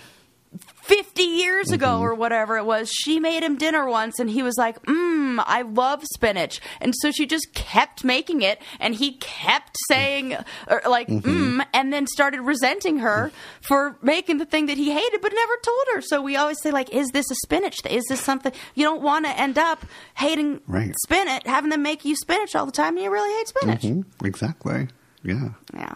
50 0.84 1.24
years 1.24 1.72
ago 1.72 1.88
mm-hmm. 1.88 2.04
or 2.04 2.14
whatever 2.14 2.58
it 2.58 2.66
was, 2.66 2.90
she 2.90 3.20
made 3.20 3.44
him 3.44 3.58
dinner 3.58 3.88
once 3.88 4.20
and 4.20 4.30
he 4.30 4.44
was 4.44 4.56
like, 4.58 4.82
Mmm, 4.84 5.44
I 5.46 5.64
love 5.64 6.04
spinach. 6.14 6.62
And 6.80 6.94
so 7.00 7.12
she 7.12 7.26
just 7.26 7.54
kept 7.54 8.04
making 8.04 8.42
it 8.42 8.62
and 8.80 8.94
he 8.96 9.14
kept 9.14 9.76
saying, 9.88 10.38
or 10.68 10.82
like, 10.88 11.08
mmm, 11.08 11.66
and 11.74 11.92
then 11.92 12.08
started 12.08 12.42
resenting 12.42 13.00
her 13.00 13.32
for 13.62 13.98
making 14.02 14.38
the 14.38 14.46
thing 14.46 14.68
that 14.68 14.78
he 14.78 14.92
hated 14.92 15.22
but 15.22 15.34
never 15.34 15.58
told 15.64 15.86
her. 15.94 16.02
So 16.02 16.22
we 16.22 16.36
always 16.36 16.58
say, 16.62 16.72
like, 16.72 16.90
is 16.94 17.10
this 17.10 17.30
a 17.32 17.36
spinach? 17.36 17.78
Is 17.90 18.04
this 18.08 18.22
something 18.22 18.52
you 18.76 18.84
don't 18.84 19.02
want 19.02 19.26
to 19.26 19.40
end 19.40 19.58
up 19.58 19.86
hating 20.16 20.62
Right. 20.68 20.94
spinach, 21.04 21.44
having 21.46 21.70
them 21.70 21.82
make 21.82 22.06
you 22.06 22.16
spinach 22.16 22.56
all 22.56 22.66
the 22.66 22.72
time 22.72 22.96
and 22.96 23.04
you 23.04 23.12
really 23.12 23.34
hate 23.38 23.48
spinach? 23.48 23.82
Mm, 23.82 24.06
exactly. 24.24 24.88
Yeah. 25.24 25.50
Yeah. 25.74 25.96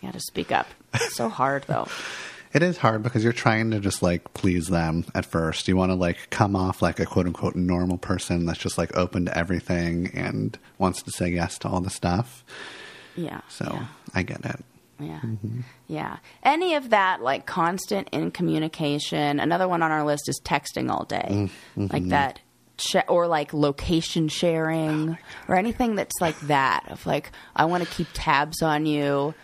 You 0.00 0.08
got 0.08 0.14
to 0.14 0.20
speak 0.20 0.52
up. 0.52 0.66
It's 0.94 1.16
so 1.16 1.28
hard 1.28 1.64
though. 1.66 1.88
It 2.52 2.62
is 2.62 2.76
hard 2.76 3.02
because 3.02 3.24
you're 3.24 3.32
trying 3.32 3.70
to 3.70 3.80
just 3.80 4.02
like 4.02 4.34
please 4.34 4.66
them 4.66 5.06
at 5.14 5.24
first. 5.24 5.68
You 5.68 5.76
want 5.76 5.90
to 5.90 5.96
like 5.96 6.28
come 6.30 6.54
off 6.54 6.82
like 6.82 7.00
a 7.00 7.06
quote 7.06 7.26
unquote 7.26 7.56
normal 7.56 7.98
person 7.98 8.44
that's 8.44 8.58
just 8.58 8.76
like 8.76 8.94
open 8.96 9.24
to 9.26 9.36
everything 9.36 10.10
and 10.14 10.58
wants 10.78 11.02
to 11.02 11.10
say 11.10 11.30
yes 11.30 11.58
to 11.58 11.68
all 11.68 11.80
the 11.80 11.90
stuff. 11.90 12.44
Yeah. 13.16 13.40
So 13.48 13.68
yeah. 13.72 13.86
I 14.14 14.22
get 14.22 14.44
it. 14.44 14.64
Yeah. 15.00 15.20
Mm-hmm. 15.20 15.60
Yeah. 15.88 16.18
Any 16.42 16.74
of 16.74 16.90
that, 16.90 17.22
like 17.22 17.46
constant 17.46 18.08
in 18.12 18.30
communication. 18.30 19.40
Another 19.40 19.66
one 19.66 19.82
on 19.82 19.90
our 19.90 20.04
list 20.04 20.28
is 20.28 20.40
texting 20.44 20.90
all 20.90 21.04
day. 21.04 21.26
Mm, 21.28 21.50
like 21.76 22.02
mm-hmm. 22.02 22.08
that. 22.10 22.40
Sh- 22.78 22.96
or 23.06 23.26
like 23.26 23.52
location 23.52 24.28
sharing 24.28 25.10
oh 25.10 25.16
or 25.46 25.56
anything 25.56 25.94
that's 25.94 26.20
like 26.20 26.40
that 26.40 26.90
of 26.90 27.04
like, 27.06 27.30
I 27.54 27.66
want 27.66 27.84
to 27.84 27.88
keep 27.90 28.08
tabs 28.14 28.62
on 28.62 28.86
you. 28.86 29.34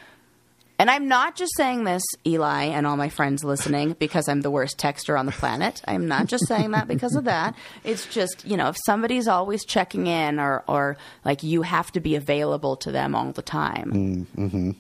And 0.81 0.89
I'm 0.91 1.09
not 1.09 1.35
just 1.35 1.57
saying 1.57 1.83
this, 1.85 2.03
Eli, 2.25 2.65
and 2.67 2.87
all 2.87 2.97
my 2.97 3.09
friends 3.09 3.43
listening, 3.43 3.97
because 3.99 4.29
I'm 4.29 4.43
the 4.43 4.51
worst 4.51 4.79
texter 4.79 5.19
on 5.19 5.27
the 5.27 5.33
planet. 5.33 5.83
I'm 5.89 6.07
not 6.07 6.27
just 6.27 6.47
saying 6.47 6.71
that 6.71 6.87
because 6.87 7.17
of 7.17 7.25
that. 7.25 7.57
It's 7.83 8.07
just, 8.07 8.45
you 8.47 8.57
know, 8.57 8.69
if 8.69 8.77
somebody's 8.87 9.27
always 9.27 9.65
checking 9.65 10.07
in 10.07 10.39
or, 10.39 10.63
or 10.69 10.97
like 11.25 11.43
you 11.43 11.63
have 11.63 11.91
to 11.93 12.01
be 12.01 12.15
available 12.15 12.77
to 12.77 12.93
them 12.93 13.17
all 13.17 13.33
the 13.33 13.43
time. 13.43 14.27
Mm-hmm. 14.37 14.71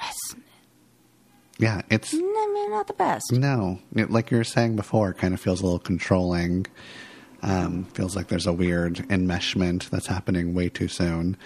It's 0.00 0.36
Yeah, 1.58 1.82
it's 1.90 2.14
I 2.14 2.18
mean, 2.18 2.70
not 2.70 2.86
the 2.86 2.92
best. 2.94 3.32
no, 3.32 3.80
it, 3.96 4.12
like 4.12 4.30
you 4.30 4.36
were 4.36 4.44
saying 4.44 4.76
before, 4.76 5.10
it 5.10 5.18
kind 5.18 5.34
of 5.34 5.40
feels 5.40 5.60
a 5.60 5.64
little 5.64 5.80
controlling. 5.80 6.66
Um, 7.42 7.84
feels 7.94 8.14
like 8.14 8.28
there's 8.28 8.46
a 8.46 8.52
weird 8.52 8.96
enmeshment 9.08 9.90
that's 9.90 10.06
happening 10.06 10.54
way 10.54 10.68
too 10.68 10.86
soon. 10.88 11.36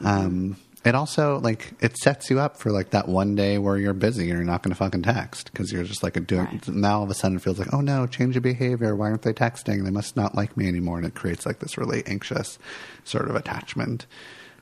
Um, 0.00 0.56
it 0.84 0.94
also 0.94 1.38
like 1.40 1.72
it 1.80 1.96
sets 1.96 2.28
you 2.30 2.40
up 2.40 2.56
for 2.56 2.70
like 2.72 2.90
that 2.90 3.06
one 3.08 3.34
day 3.34 3.56
where 3.58 3.76
you're 3.76 3.92
busy 3.94 4.22
and 4.28 4.30
you're 4.38 4.42
not 4.44 4.62
going 4.62 4.70
to 4.72 4.76
fucking 4.76 5.02
text 5.02 5.50
because 5.52 5.70
you're 5.72 5.84
just 5.84 6.02
like 6.02 6.16
a 6.16 6.20
doing. 6.20 6.46
Right. 6.46 6.68
Now 6.68 6.98
all 6.98 7.04
of 7.04 7.10
a 7.10 7.14
sudden 7.14 7.36
it 7.36 7.42
feels 7.42 7.58
like, 7.58 7.72
oh 7.72 7.80
no, 7.80 8.06
change 8.06 8.36
of 8.36 8.42
behavior. 8.42 8.96
Why 8.96 9.10
aren't 9.10 9.22
they 9.22 9.32
texting? 9.32 9.84
They 9.84 9.90
must 9.90 10.16
not 10.16 10.34
like 10.34 10.56
me 10.56 10.66
anymore, 10.68 10.98
and 10.98 11.06
it 11.06 11.14
creates 11.14 11.46
like 11.46 11.60
this 11.60 11.78
really 11.78 12.02
anxious 12.06 12.58
sort 13.04 13.28
of 13.30 13.36
attachment. 13.36 14.06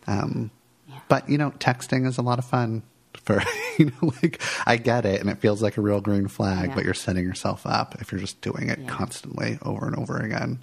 Um, 0.06 0.50
But 1.08 1.28
you 1.28 1.38
know, 1.38 1.52
texting 1.52 2.06
is 2.06 2.18
a 2.18 2.22
lot 2.22 2.38
of 2.38 2.44
fun. 2.44 2.82
For 3.24 3.42
you 3.78 3.86
know, 3.86 4.12
like 4.22 4.40
I 4.66 4.76
get 4.76 5.04
it, 5.04 5.20
and 5.20 5.28
it 5.30 5.38
feels 5.38 5.62
like 5.62 5.76
a 5.76 5.80
real 5.80 6.00
green 6.00 6.28
flag, 6.28 6.68
Yeah. 6.68 6.74
but 6.74 6.84
you're 6.84 6.94
setting 6.94 7.24
yourself 7.24 7.66
up 7.66 7.96
if 8.00 8.12
you're 8.12 8.20
just 8.20 8.40
doing 8.40 8.68
it 8.68 8.78
Yeah. 8.78 8.86
constantly 8.88 9.58
over 9.62 9.86
and 9.86 9.96
over 9.96 10.16
again. 10.18 10.62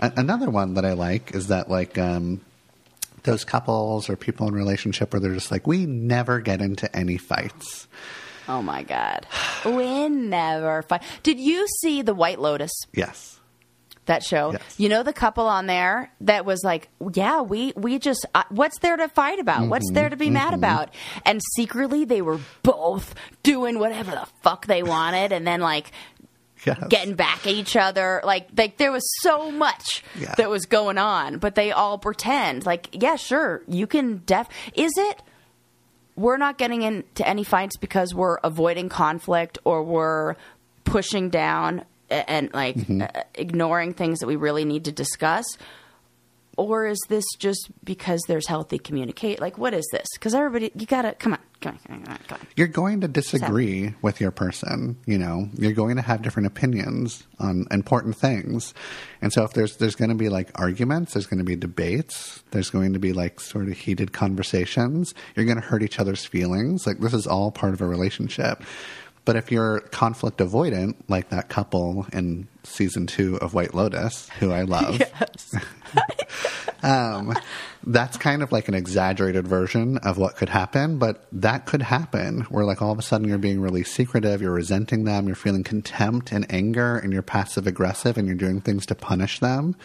A- 0.00 0.12
another 0.16 0.50
one 0.50 0.74
that 0.74 0.84
I 0.84 0.92
like 0.92 1.34
is 1.34 1.46
that 1.48 1.70
like 1.70 1.96
um, 1.96 2.40
those 3.24 3.44
couples 3.44 4.08
or 4.08 4.16
people 4.16 4.46
in 4.48 4.54
relationship 4.54 5.12
where 5.12 5.20
they're 5.20 5.34
just 5.34 5.50
like, 5.50 5.66
we 5.66 5.86
never 5.86 6.40
get 6.40 6.60
into 6.60 6.94
any 6.96 7.16
fights. 7.16 7.88
Oh 8.48 8.62
my 8.62 8.82
God. 8.82 9.26
We 9.64 10.08
never 10.08 10.82
fight. 10.82 11.02
Did 11.22 11.40
you 11.40 11.66
see 11.80 12.02
The 12.02 12.14
White 12.14 12.38
Lotus? 12.40 12.72
Yes. 12.92 13.40
that 14.06 14.22
show. 14.22 14.52
Yes. 14.52 14.62
You 14.76 14.90
know 14.90 15.02
the 15.02 15.14
couple 15.14 15.46
on 15.46 15.66
there 15.66 16.12
that 16.20 16.44
was 16.44 16.62
like, 16.62 16.90
"Yeah, 17.14 17.40
we 17.40 17.72
we 17.74 17.98
just 17.98 18.26
uh, 18.34 18.42
what's 18.50 18.78
there 18.80 18.98
to 18.98 19.08
fight 19.08 19.38
about? 19.38 19.68
What's 19.68 19.90
there 19.92 20.10
to 20.10 20.16
be 20.16 20.28
mad 20.28 20.52
about?" 20.52 20.90
And 21.24 21.40
secretly 21.56 22.04
they 22.04 22.20
were 22.20 22.38
both 22.62 23.14
doing 23.42 23.78
whatever 23.78 24.10
the 24.10 24.26
fuck 24.42 24.66
they 24.66 24.82
wanted 24.82 25.32
and 25.32 25.46
then 25.46 25.60
like 25.60 25.90
Yes. 26.66 26.86
getting 26.88 27.14
back 27.14 27.46
at 27.46 27.52
each 27.52 27.76
other. 27.76 28.20
Like 28.24 28.48
like 28.56 28.76
there 28.78 28.92
was 28.92 29.04
so 29.22 29.50
much 29.50 30.02
Yeah. 30.18 30.34
that 30.36 30.48
was 30.50 30.66
going 30.66 30.98
on, 30.98 31.38
but 31.38 31.54
they 31.54 31.72
all 31.72 31.98
pretend 31.98 32.64
like, 32.66 32.88
"Yeah, 32.92 33.16
sure, 33.16 33.62
you 33.68 33.86
can 33.86 34.22
def 34.26 34.48
Is 34.74 34.92
it 34.96 35.22
we're 36.16 36.36
not 36.36 36.58
getting 36.58 36.82
into 36.82 37.26
any 37.26 37.42
fights 37.42 37.76
because 37.76 38.14
we're 38.14 38.36
avoiding 38.44 38.88
conflict 38.88 39.58
or 39.64 39.82
we're 39.82 40.36
pushing 40.84 41.28
down 41.28 41.84
a- 42.10 42.30
and 42.30 42.52
like 42.54 42.76
uh, 42.88 43.08
ignoring 43.34 43.94
things 43.94 44.20
that 44.20 44.26
we 44.28 44.36
really 44.36 44.64
need 44.64 44.84
to 44.84 44.92
discuss 44.92 45.44
or 46.56 46.86
is 46.86 47.00
this 47.08 47.24
just 47.38 47.70
because 47.84 48.20
there's 48.28 48.46
healthy 48.46 48.78
communicate 48.78 49.40
like 49.40 49.58
what 49.58 49.74
is 49.74 49.86
this 49.92 50.06
because 50.14 50.34
everybody 50.34 50.70
you 50.74 50.86
gotta 50.86 51.12
come 51.14 51.32
on 51.32 51.38
come 51.60 51.78
on 51.88 52.02
come 52.02 52.12
on, 52.12 52.18
come 52.28 52.38
on. 52.40 52.46
You're 52.56 52.66
going 52.66 53.00
to 53.00 53.08
disagree 53.08 53.94
with 54.02 54.20
your 54.20 54.30
person, 54.30 54.96
you 55.06 55.18
know. 55.18 55.48
You're 55.54 55.72
going 55.72 55.96
to 55.96 56.02
have 56.02 56.22
different 56.22 56.46
opinions 56.46 57.24
on 57.38 57.66
important 57.70 58.16
things. 58.16 58.74
And 59.22 59.32
so 59.32 59.44
if 59.44 59.52
there's 59.52 59.76
there's 59.76 59.94
going 59.94 60.10
to 60.10 60.14
be 60.14 60.28
like 60.28 60.50
arguments, 60.54 61.14
there's 61.14 61.26
going 61.26 61.38
to 61.38 61.44
be 61.44 61.56
debates, 61.56 62.42
there's 62.50 62.70
going 62.70 62.92
to 62.92 62.98
be 62.98 63.12
like 63.12 63.40
sort 63.40 63.68
of 63.68 63.74
heated 63.74 64.12
conversations. 64.12 65.14
You're 65.34 65.46
going 65.46 65.60
to 65.60 65.66
hurt 65.66 65.82
each 65.82 65.98
other's 65.98 66.24
feelings. 66.24 66.86
Like 66.86 66.98
this 66.98 67.14
is 67.14 67.26
all 67.26 67.50
part 67.50 67.72
of 67.72 67.80
a 67.80 67.86
relationship. 67.86 68.62
But 69.24 69.36
if 69.36 69.50
you're 69.50 69.80
conflict 69.80 70.38
avoidant, 70.38 70.96
like 71.08 71.30
that 71.30 71.48
couple 71.48 72.06
in 72.12 72.46
season 72.62 73.06
2 73.06 73.36
of 73.36 73.54
White 73.54 73.74
Lotus, 73.74 74.28
who 74.40 74.52
I 74.52 74.62
love. 74.62 75.00
um, 76.82 77.34
that's 77.86 78.16
kind 78.16 78.42
of 78.42 78.52
like 78.52 78.68
an 78.68 78.74
exaggerated 78.74 79.46
version 79.46 79.98
of 79.98 80.18
what 80.18 80.36
could 80.36 80.48
happen, 80.48 80.98
but 80.98 81.26
that 81.32 81.66
could 81.66 81.82
happen 81.82 82.42
where, 82.42 82.64
like, 82.64 82.82
all 82.82 82.92
of 82.92 82.98
a 82.98 83.02
sudden 83.02 83.28
you're 83.28 83.38
being 83.38 83.60
really 83.60 83.84
secretive, 83.84 84.42
you're 84.42 84.52
resenting 84.52 85.04
them, 85.04 85.26
you're 85.26 85.36
feeling 85.36 85.64
contempt 85.64 86.32
and 86.32 86.46
anger, 86.52 86.96
and 86.96 87.12
you're 87.12 87.22
passive 87.22 87.66
aggressive, 87.66 88.18
and 88.18 88.26
you're 88.26 88.36
doing 88.36 88.60
things 88.60 88.86
to 88.86 88.94
punish 88.94 89.40
them, 89.40 89.76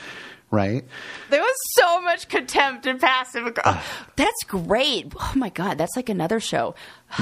right? 0.52 0.84
there 1.30 1.42
was 1.42 1.56
so 1.74 2.02
much 2.02 2.28
contempt 2.28 2.86
and 2.88 3.00
passive 3.00 3.46
aggression 3.46 3.82
that's 4.16 4.44
great 4.48 5.12
oh 5.20 5.34
my 5.36 5.50
god 5.50 5.78
that's 5.78 5.96
like 5.96 6.10
another 6.10 6.40
show 6.40 6.74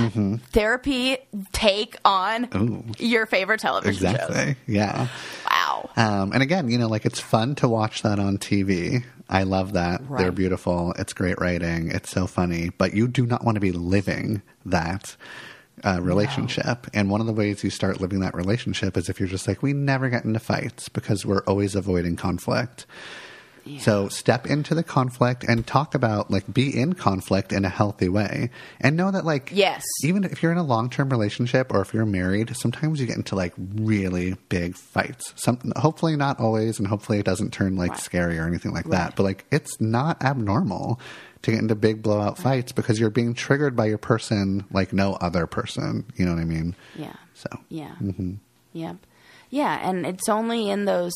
therapy 0.52 1.18
take 1.52 1.98
on 2.06 2.48
Ooh. 2.56 2.84
your 2.98 3.26
favorite 3.26 3.60
television 3.60 4.16
shows 4.16 4.30
Exactly. 4.30 4.56
Yeah. 4.68 5.08
wow 5.50 5.90
Um, 5.96 6.32
and 6.34 6.44
again, 6.44 6.70
you 6.70 6.78
know, 6.78 6.88
like 6.88 7.06
it's 7.06 7.20
fun 7.20 7.56
to 7.56 7.68
watch 7.68 8.02
that 8.04 8.20
on 8.20 8.38
TV. 8.38 9.04
I 9.30 9.44
love 9.44 9.74
that. 9.74 10.02
They're 10.18 10.32
beautiful. 10.32 10.94
It's 10.98 11.14
great 11.14 11.40
writing. 11.40 11.90
It's 11.92 12.10
so 12.10 12.28
funny. 12.28 12.70
But 12.78 12.94
you 12.94 13.08
do 13.08 13.26
not 13.26 13.44
want 13.44 13.56
to 13.56 13.60
be 13.62 13.72
living 13.72 14.42
that 14.66 15.16
uh, 15.86 16.00
relationship. 16.02 16.88
And 16.94 17.10
one 17.10 17.22
of 17.22 17.28
the 17.28 17.34
ways 17.34 17.64
you 17.64 17.70
start 17.70 18.02
living 18.02 18.20
that 18.22 18.34
relationship 18.36 18.98
is 18.98 19.10
if 19.10 19.20
you're 19.20 19.30
just 19.30 19.48
like, 19.48 19.62
we 19.62 19.74
never 19.74 20.10
get 20.10 20.26
into 20.26 20.40
fights 20.40 20.90
because 20.90 21.26
we're 21.26 21.44
always 21.44 21.76
avoiding 21.76 22.16
conflict. 22.16 22.86
So 23.80 24.08
step 24.08 24.48
into 24.48 24.74
the 24.74 24.82
conflict 24.84 25.44
and 25.44 25.68
talk 25.68 25.94
about 25.94 26.32
like 26.32 26.52
be 26.54 26.74
in 26.80 26.94
conflict 26.94 27.52
in 27.52 27.66
a 27.66 27.70
healthy 27.70 28.08
way 28.08 28.50
and 28.80 28.96
know 28.96 29.12
that 29.12 29.26
like 29.26 29.50
Yes. 29.52 29.84
even 30.06 30.24
if 30.24 30.42
you're 30.42 30.54
in 30.54 30.58
a 30.58 30.64
long-term 30.64 31.10
relationship 31.10 31.74
or 31.74 31.82
if 31.82 31.94
you're 31.94 32.06
married 32.06 32.56
sometimes 32.56 33.02
you 33.02 33.06
get 33.08 33.18
into 33.18 33.36
like 33.36 33.54
really 33.76 34.36
big 34.48 34.78
fights 34.78 35.34
some 35.36 35.60
hopefully 35.76 36.16
not 36.16 36.40
always 36.40 36.80
and 36.80 36.88
hopefully 36.88 37.20
it 37.20 37.26
doesn't 37.26 37.52
turn 37.52 37.76
like 37.76 37.92
Right. 37.92 38.00
scary 38.00 38.40
or 38.40 38.48
anything 38.48 38.72
like 38.72 38.86
Right. 38.86 39.00
that 39.00 39.16
but 39.18 39.24
like 39.24 39.44
it's 39.52 39.76
not 39.82 40.24
abnormal 40.24 40.98
to 41.48 41.52
get 41.52 41.62
into 41.62 41.76
big 41.76 42.02
blowout 42.04 42.38
fights 42.38 42.72
because 42.72 43.00
you're 43.00 43.10
being 43.10 43.34
triggered 43.34 43.76
by 43.76 43.86
your 43.86 43.98
person 43.98 44.64
like 44.72 44.94
no 44.94 45.14
other 45.16 45.48
person 45.48 46.06
you 46.16 46.26
know 46.26 46.34
what 46.34 46.40
i 46.42 46.46
mean 46.46 46.76
yeah 46.96 47.16
so 47.34 47.50
Yeah. 47.70 47.96
Mm-hmm. 48.02 48.36
Yep. 48.74 48.98
Yeah, 49.50 49.90
and 49.90 50.06
it's 50.06 50.28
only 50.30 50.70
in 50.70 50.86
those. 50.86 51.14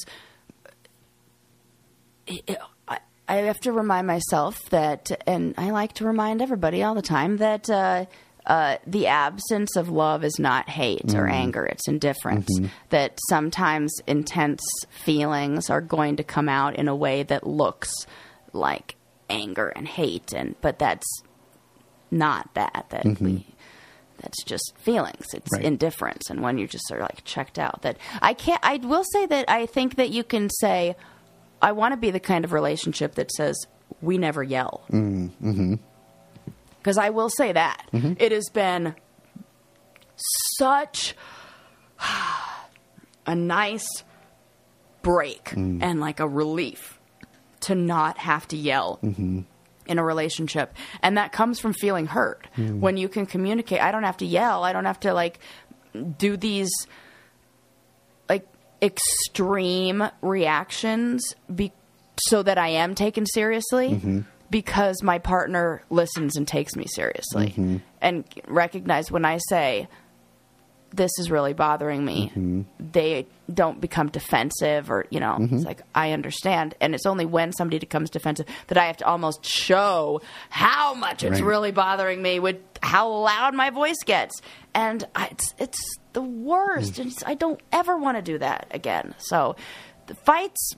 I, 2.88 3.00
I 3.28 3.36
have 3.36 3.60
to 3.62 3.72
remind 3.72 4.08
myself 4.08 4.70
that, 4.70 5.12
and 5.28 5.54
I 5.58 5.72
like 5.72 5.94
to 5.94 6.06
remind 6.06 6.42
everybody 6.42 6.84
all 6.84 6.96
the 6.96 7.02
time 7.02 7.38
that 7.38 7.70
uh, 7.70 8.06
uh, 8.46 8.78
the 8.88 9.08
absence 9.08 9.76
of 9.76 9.90
love 9.90 10.24
is 10.24 10.38
not 10.40 10.70
hate 10.70 11.14
or 11.14 11.28
anger; 11.28 11.66
it's 11.66 11.88
indifference. 11.88 12.48
That 12.90 13.18
sometimes 13.30 13.94
intense 14.08 14.64
feelings 14.90 15.70
are 15.70 15.82
going 15.82 16.18
to 16.18 16.24
come 16.24 16.50
out 16.50 16.76
in 16.76 16.88
a 16.88 16.96
way 16.96 17.24
that 17.24 17.46
looks 17.46 17.92
like 18.54 18.96
anger 19.32 19.70
and 19.70 19.88
hate, 19.88 20.34
and 20.34 20.56
but 20.62 20.80
that's 20.80 21.08
not 22.10 22.54
that. 22.54 22.88
That 22.90 23.06
mm-hmm. 23.06 23.26
we 23.26 23.46
that's 24.22 24.44
just 24.44 24.74
feelings. 24.78 25.26
It's 25.34 25.52
Right. 25.54 25.64
indifference, 25.64 26.30
and 26.30 26.42
when 26.42 26.58
you 26.58 26.68
just 26.68 26.92
are 26.92 27.00
like 27.00 27.24
checked 27.24 27.58
out. 27.58 27.82
That 27.82 27.98
I 28.22 28.34
can't. 28.34 28.60
I 28.64 28.78
will 28.78 29.04
say 29.04 29.26
that 29.26 29.50
I 29.50 29.66
think 29.66 29.96
that 29.96 30.10
you 30.12 30.24
can 30.24 30.50
say, 30.50 30.96
I 31.62 31.72
want 31.72 31.94
to 31.94 31.98
be 31.98 32.12
the 32.12 32.20
kind 32.20 32.46
of 32.46 32.54
relationship 32.54 33.16
that 33.16 33.32
says 33.32 33.58
we 34.02 34.18
never 34.18 34.44
yell. 34.44 34.84
Mm-hmm. 34.92 35.50
Mm-hmm. 35.50 35.76
Because 36.78 36.98
I 36.98 37.10
will 37.12 37.30
say 37.30 37.52
that 37.52 37.88
it 37.94 38.32
has 38.32 38.50
been 38.52 38.96
such 40.58 41.16
a 43.26 43.36
nice 43.36 43.88
break 45.04 45.46
mm. 45.52 45.82
and 45.82 46.00
like 46.00 46.20
a 46.20 46.28
relief 46.28 47.00
to 47.62 47.76
not 47.76 48.18
have 48.18 48.48
to 48.50 48.58
yell 48.58 49.00
in 49.92 50.00
a 50.00 50.04
relationship. 50.04 50.74
And 51.02 51.18
that 51.18 51.32
comes 51.32 51.60
from 51.60 51.74
feeling 51.74 52.08
hurt. 52.08 52.48
Mm. 52.58 52.80
When 52.80 52.98
you 52.98 53.10
can 53.10 53.26
communicate 53.26 53.82
i 53.82 53.92
don't 53.92 54.04
have 54.04 54.18
to 54.18 54.26
yell. 54.26 54.64
I 54.64 54.74
don't 54.74 54.86
have 54.86 55.00
to 55.02 55.14
like 55.14 55.40
do 56.18 56.38
these 56.38 56.72
like 58.30 58.48
extreme 58.82 60.04
reactions 60.22 61.36
be- 61.54 61.74
so 62.18 62.42
that 62.44 62.58
i 62.58 62.70
am 62.70 62.96
taken 62.96 63.26
seriously 63.26 63.90
mm-hmm. 63.90 64.20
because 64.50 65.04
my 65.04 65.20
partner 65.20 65.84
listens 65.90 66.38
and 66.38 66.48
takes 66.48 66.76
me 66.76 66.86
seriously. 66.88 67.50
Mm-hmm. 67.50 67.78
And 68.02 68.24
recognize 68.48 69.12
when 69.12 69.26
i 69.26 69.40
say 69.50 69.88
this 70.94 71.12
is 71.18 71.32
really 71.32 71.54
bothering 71.54 72.04
me. 72.04 72.30
Mm-hmm. 72.30 72.62
They 72.80 73.28
don't 73.52 73.82
become 73.82 74.08
defensive 74.10 74.90
or 74.90 75.06
you 75.10 75.20
know 75.20 75.36
it's 75.40 75.54
mm-hmm. 75.54 75.64
like 75.64 75.82
i 75.94 76.12
understand. 76.12 76.76
And 76.80 76.96
it's 76.96 77.06
only 77.06 77.26
when 77.26 77.52
somebody 77.52 77.80
becomes 77.80 78.10
defensive 78.10 78.46
that 78.68 78.78
i 78.78 78.86
have 78.86 78.98
to 78.98 79.06
almost 79.06 79.46
show 79.46 80.22
how 80.50 80.94
much 80.94 81.24
it's 81.24 81.42
really 81.42 81.72
bothering 81.72 82.22
me 82.22 82.40
with 82.40 82.58
how 82.82 83.10
loud 83.10 83.54
my 83.54 83.70
voice 83.70 84.00
gets. 84.06 84.42
And 84.74 85.04
I, 85.16 85.28
it's 85.32 85.54
it's 85.58 85.98
the 86.14 86.22
worst. 86.22 86.94
Mm. 86.94 87.00
And 87.00 87.12
it's, 87.12 87.24
i 87.26 87.34
don't 87.34 87.62
ever 87.72 87.98
want 87.98 88.18
to 88.18 88.22
do 88.22 88.38
that 88.38 88.68
again. 88.72 89.16
So 89.18 89.56
the 90.08 90.16
fights 90.16 90.76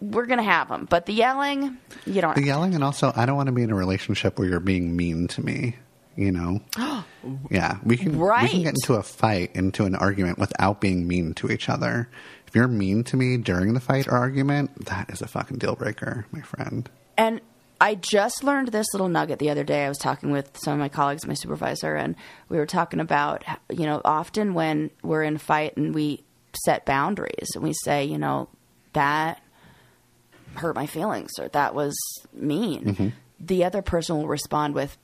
we're 0.00 0.26
gonna 0.26 0.42
have 0.42 0.68
them 0.68 0.86
but 0.88 1.06
the 1.06 1.12
yelling 1.12 1.76
you 2.06 2.20
don't 2.20 2.36
the 2.36 2.44
yelling 2.44 2.74
and 2.74 2.84
also 2.84 3.12
i 3.16 3.26
don't 3.26 3.36
want 3.36 3.48
to 3.48 3.52
be 3.52 3.62
in 3.62 3.70
a 3.70 3.74
relationship 3.74 4.38
where 4.38 4.48
you're 4.48 4.60
being 4.60 4.96
mean 4.96 5.26
to 5.26 5.42
me 5.42 5.74
You 6.18 6.32
know, 6.32 6.60
yeah, 7.48 7.78
we 7.84 7.96
can 7.96 8.18
we 8.18 8.48
can 8.48 8.62
get 8.64 8.74
into 8.74 8.94
a 8.94 9.04
fight, 9.04 9.54
into 9.54 9.84
an 9.84 9.94
argument 9.94 10.36
without 10.36 10.80
being 10.80 11.06
mean 11.06 11.32
to 11.34 11.48
each 11.48 11.68
other. 11.68 12.08
If 12.48 12.56
you're 12.56 12.66
mean 12.66 13.04
to 13.04 13.16
me 13.16 13.36
during 13.36 13.74
the 13.74 13.80
fight 13.80 14.08
or 14.08 14.16
argument, 14.16 14.86
that 14.86 15.10
is 15.10 15.22
a 15.22 15.28
fucking 15.28 15.58
deal 15.58 15.76
breaker, 15.76 16.26
my 16.32 16.40
friend. 16.40 16.90
And 17.16 17.40
I 17.80 17.94
just 17.94 18.42
learned 18.42 18.68
this 18.68 18.88
little 18.92 19.08
nugget 19.08 19.38
the 19.38 19.50
other 19.50 19.62
day. 19.62 19.84
I 19.84 19.88
was 19.88 19.98
talking 19.98 20.32
with 20.32 20.58
some 20.58 20.72
of 20.72 20.80
my 20.80 20.88
colleagues, 20.88 21.24
my 21.24 21.34
supervisor, 21.34 21.94
and 21.94 22.16
we 22.48 22.56
were 22.56 22.66
talking 22.66 22.98
about, 22.98 23.44
you 23.70 23.86
know, 23.86 24.00
often 24.04 24.54
when 24.54 24.90
we're 25.04 25.22
in 25.22 25.36
a 25.36 25.38
fight 25.38 25.76
and 25.76 25.94
we 25.94 26.24
set 26.64 26.84
boundaries 26.84 27.50
and 27.54 27.62
we 27.62 27.74
say, 27.84 28.04
you 28.04 28.18
know, 28.18 28.48
that 28.94 29.40
hurt 30.54 30.74
my 30.74 30.86
feelings 30.86 31.30
or 31.38 31.46
that 31.50 31.76
was 31.76 31.96
mean, 32.32 32.84
mm-hmm. 32.84 33.08
the 33.38 33.62
other 33.62 33.82
person 33.82 34.16
will 34.16 34.26
respond 34.26 34.74
with 34.74 34.98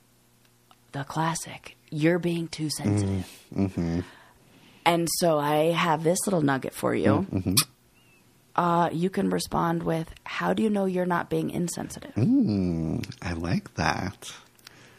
the 0.95 1.05
classic, 1.05 1.77
you're 1.91 2.19
being 2.19 2.49
too 2.49 2.71
sensitive. 2.71 3.31
Mm-hmm. 3.55 3.67
Mm-hmm. 3.67 4.01
And 4.87 5.09
so 5.19 5.39
I 5.39 5.73
have 5.73 6.03
this 6.05 6.19
little 6.27 6.41
nugget 6.43 6.75
for 6.75 6.95
you. 6.95 7.27
Mm-hmm. 7.31 7.55
Uh, 8.57 8.89
you 8.93 9.11
can 9.11 9.31
respond 9.31 9.83
with, 9.83 10.09
How 10.25 10.55
do 10.55 10.63
you 10.63 10.71
know 10.71 10.85
you're 10.87 11.07
not 11.07 11.29
being 11.29 11.51
insensitive? 11.51 12.15
Mm, 12.15 13.05
I 13.21 13.33
like 13.35 13.75
that. 13.75 14.33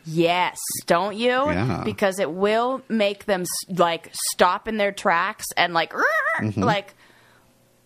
Yes, 0.05 0.57
don't 0.85 1.15
you? 1.15 1.29
Yeah. 1.29 1.81
Because 1.83 2.19
it 2.19 2.29
will 2.31 2.81
make 2.89 3.25
them 3.25 3.45
like 3.69 4.11
stop 4.33 4.67
in 4.67 4.77
their 4.77 4.91
tracks 4.91 5.45
and 5.57 5.73
like, 5.73 5.93
Mm-hmm. 6.39 6.61
like, 6.61 6.93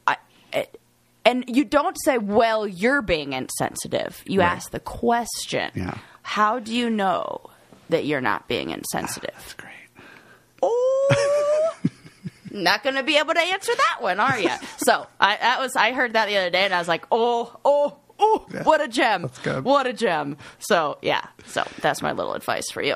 I, 0.07 0.18
it, 0.51 0.80
and 1.24 1.43
you 1.47 1.64
don't 1.66 1.95
say, 2.03 2.18
"Well, 2.18 2.66
you're 2.68 3.03
being 3.03 3.34
insensitive." 3.34 4.24
You 4.26 4.39
Right. 4.39 4.47
ask 4.53 4.72
the 4.72 4.80
question. 4.80 5.70
Yeah. 5.76 5.97
How 6.24 6.57
do 6.57 6.76
you 6.76 6.89
know 6.89 7.41
that 7.89 8.05
you're 8.05 8.21
not 8.21 8.47
being 8.47 8.69
insensitive? 8.71 9.31
That's 9.35 9.53
great. 9.53 9.73
Oh, 10.61 11.75
not 12.51 12.83
going 12.83 12.95
to 12.95 13.03
be 13.03 13.17
able 13.17 13.33
to 13.33 13.39
answer 13.39 13.73
that 13.75 13.97
one, 14.01 14.19
are 14.19 14.39
you? 14.39 14.51
So 14.77 15.05
I 15.19 15.37
that 15.37 15.59
was 15.59 15.75
I 15.75 15.91
heard 15.91 16.13
that 16.13 16.27
the 16.27 16.37
other 16.37 16.49
day, 16.49 16.65
and 16.65 16.73
I 16.73 16.79
was 16.79 16.87
like, 16.87 17.05
oh, 17.11 17.55
oh, 17.63 17.97
oh, 18.19 18.45
what 18.63 18.81
a 18.81 18.87
gem! 18.87 19.23
that's 19.23 19.39
good. 19.39 19.63
What 19.63 19.87
a 19.87 19.93
gem! 19.93 20.37
So 20.59 20.97
yeah, 21.01 21.25
so 21.45 21.63
that's 21.81 22.01
my 22.01 22.11
little 22.11 22.33
advice 22.33 22.69
for 22.71 22.81
you. 22.81 22.95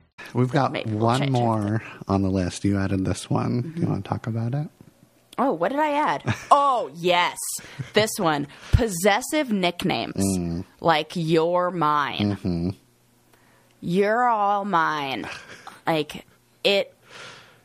We've 0.33 0.51
got 0.51 0.71
Maybe 0.71 0.91
we'll 0.91 0.99
one 1.05 1.19
change 1.19 1.29
it. 1.29 1.33
more 1.33 1.83
on 2.07 2.21
the 2.21 2.29
list. 2.29 2.63
You 2.63 2.77
added 2.77 3.05
this 3.05 3.29
one. 3.29 3.63
Mm-hmm. 3.63 3.81
You 3.81 3.87
want 3.89 4.05
to 4.05 4.09
talk 4.09 4.27
about 4.27 4.53
it? 4.53 4.67
Oh, 5.37 5.53
what 5.53 5.69
did 5.69 5.79
I 5.79 5.91
add? 5.91 6.35
oh, 6.51 6.89
yes. 6.95 7.37
This 7.93 8.11
one. 8.17 8.47
Possessive 8.71 9.51
nicknames. 9.51 10.63
Like 10.79 11.11
you're 11.15 11.71
mine. 11.71 12.75
You're 13.81 14.23
all 14.27 14.65
mine. 14.65 15.27
Like 15.87 16.25
it 16.63 16.93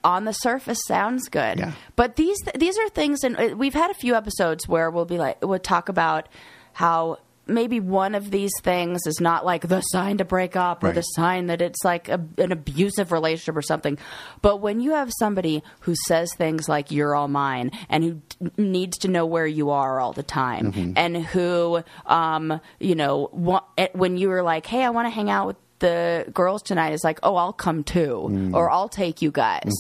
on 0.02 0.24
the 0.24 0.32
surface 0.32 0.78
sounds 0.88 1.28
good. 1.28 1.58
Yeah. 1.58 1.72
But 1.96 2.16
these 2.16 2.38
these 2.58 2.78
are 2.78 2.88
things 2.88 3.22
and 3.22 3.36
uh, 3.36 3.54
we've 3.54 3.74
had 3.74 3.90
a 3.90 3.94
few 3.94 4.14
episodes 4.14 4.66
where 4.66 4.90
we'll 4.90 5.04
be 5.04 5.18
like 5.18 5.44
we'll 5.44 5.58
talk 5.58 5.90
about 5.90 6.28
how 6.72 7.18
maybe 7.46 7.80
one 7.80 8.14
of 8.14 8.30
these 8.30 8.52
things 8.62 9.00
is 9.06 9.20
not 9.20 9.44
like 9.44 9.66
the 9.68 9.80
sign 9.80 10.18
to 10.18 10.24
break 10.24 10.56
up 10.56 10.82
or 10.82 10.88
Right. 10.88 10.94
the 10.96 11.02
sign 11.02 11.46
that 11.46 11.62
it's 11.62 11.84
like 11.84 12.08
a, 12.08 12.20
an 12.38 12.52
abusive 12.52 13.12
relationship 13.12 13.56
or 13.56 13.62
something. 13.62 13.98
But 14.42 14.56
when 14.58 14.80
you 14.80 14.92
have 14.92 15.10
somebody 15.18 15.62
who 15.80 15.94
says 16.06 16.30
things 16.36 16.68
like 16.68 16.90
"you're 16.90 17.14
all 17.14 17.28
mine" 17.28 17.70
and 17.88 18.04
who 18.04 18.20
t- 18.28 18.50
needs 18.62 18.98
to 18.98 19.08
know 19.08 19.26
where 19.26 19.46
you 19.46 19.70
are 19.70 20.00
all 20.00 20.12
the 20.12 20.22
time, 20.22 20.94
and 20.96 21.16
who, 21.16 21.82
um, 22.06 22.60
you 22.80 22.94
know, 22.94 23.30
wa- 23.32 23.62
eh, 23.78 23.88
when 23.92 24.16
you 24.16 24.28
were 24.28 24.42
like, 24.42 24.66
"Hey, 24.66 24.82
I 24.84 24.90
want 24.90 25.06
to 25.06 25.10
hang 25.10 25.30
out 25.30 25.46
with." 25.46 25.56
The 25.78 26.24
girls 26.32 26.62
tonight 26.62 26.94
is 26.94 27.04
like, 27.04 27.18
oh, 27.22 27.36
I'll 27.36 27.52
come 27.52 27.84
too, 27.84 28.50
or 28.54 28.70
I'll 28.70 28.88
take 28.88 29.20
you 29.20 29.30
guys. 29.30 29.70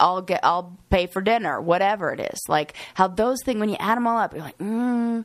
I'll 0.00 0.20
get, 0.20 0.40
I'll 0.42 0.76
pay 0.90 1.06
for 1.06 1.22
dinner, 1.22 1.60
whatever 1.60 2.12
it 2.12 2.18
is. 2.18 2.40
Like 2.48 2.74
how 2.94 3.06
those 3.06 3.38
things, 3.44 3.60
when 3.60 3.68
you 3.68 3.76
add 3.78 3.94
them 3.96 4.08
all 4.08 4.18
up, 4.18 4.32
you're 4.34 4.42
like, 4.42 4.58
mm, 4.58 5.24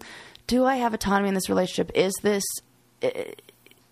do 0.50 0.66
I 0.66 0.78
have 0.78 0.93
autonomy 0.93 1.30
in 1.30 1.36
this 1.36 1.47
relationship? 1.47 1.91
Is 1.93 2.12
this 2.24 2.43
eh, 3.04 3.34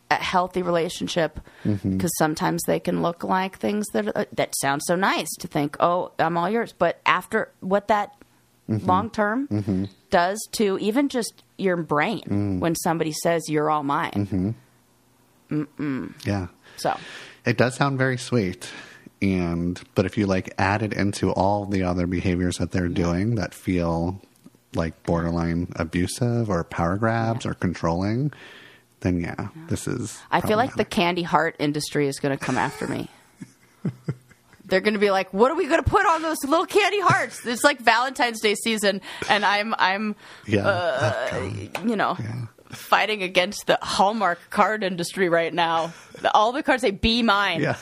a 0.09 0.15
healthy 0.15 0.63
relationship? 0.63 1.39
Mm-hmm. 1.63 1.91
Because 1.97 2.11
sometimes 2.17 2.61
they 2.65 2.79
can 2.79 3.01
look 3.01 3.23
like 3.23 3.59
things 3.59 3.85
that 3.93 4.17
uh, 4.17 4.25
that 4.33 4.53
sound 4.59 4.81
so 4.83 4.95
nice 4.95 5.29
to 5.39 5.47
think 5.47 5.77
oh 5.79 6.11
i'm 6.19 6.37
all 6.37 6.49
yours. 6.49 6.73
But 6.73 6.99
after 7.05 7.51
what 7.59 7.87
that 7.89 8.11
mm-hmm. 8.67 8.85
long 8.85 9.09
term 9.11 9.47
mm-hmm. 9.47 9.85
does 10.09 10.39
to 10.53 10.77
even 10.79 11.09
just 11.09 11.43
your 11.57 11.77
brain 11.77 12.21
mm. 12.21 12.59
when 12.59 12.75
somebody 12.75 13.11
says 13.11 13.49
you're 13.49 13.69
all 13.69 13.83
mine. 13.83 14.55
Yeah. 16.25 16.47
so. 16.75 16.97
It 17.45 17.57
does 17.57 17.75
sound 17.75 17.97
very 17.97 18.17
sweet. 18.17 18.69
And 19.21 19.81
but 19.95 20.05
if 20.05 20.17
you 20.17 20.25
like 20.25 20.53
add 20.57 20.81
it 20.81 20.93
into 20.93 21.31
all 21.31 21.65
the 21.65 21.83
other 21.83 22.07
behaviors 22.07 22.57
that 22.57 22.71
they're 22.71 22.89
doing 22.89 23.35
that 23.35 23.53
feel 23.53 24.21
like 24.77 25.03
borderline 25.03 25.67
abusive 25.75 26.49
or 26.49 26.63
power 26.63 26.95
grabs 26.97 27.45
or 27.45 27.53
controlling, 27.53 28.31
then 29.01 29.19
yeah, 29.19 29.49
this 29.67 29.87
is 29.87 30.19
i 30.31 30.41
feel 30.41 30.57
like 30.57 30.73
the 30.75 30.85
candy 30.85 31.23
heart 31.23 31.55
industry 31.59 32.07
is 32.07 32.19
going 32.19 32.35
to 32.35 32.43
come 32.43 32.57
after 32.57 32.87
me 32.87 33.07
they're 34.65 34.81
going 34.81 34.95
to 34.95 34.99
be 34.99 35.11
like 35.11 35.31
what 35.33 35.51
are 35.51 35.55
we 35.55 35.67
going 35.67 35.81
to 35.83 35.89
put 35.89 36.05
on 36.05 36.21
those 36.23 36.37
little 36.43 36.65
candy 36.65 36.99
hearts 36.99 37.45
it's 37.45 37.63
like 37.63 37.79
valentine's 37.79 38.41
day 38.41 38.55
season 38.55 38.99
and 39.29 39.45
i'm 39.45 39.75
i'm 39.77 40.15
yeah. 40.47 40.67
uh, 40.67 41.51
you 41.85 41.95
know, 41.95 42.17
Yeah. 42.19 42.47
fighting 42.69 43.21
against 43.23 43.67
the 43.67 43.77
Hallmark 43.81 44.39
card 44.49 44.83
industry 44.83 45.29
right 45.29 45.53
now. 45.53 45.93
All 46.33 46.51
the 46.51 46.63
cards 46.63 46.81
say 46.81 46.91
"Be 46.91 47.21
mine," 47.23 47.61
yeah. 47.61 47.77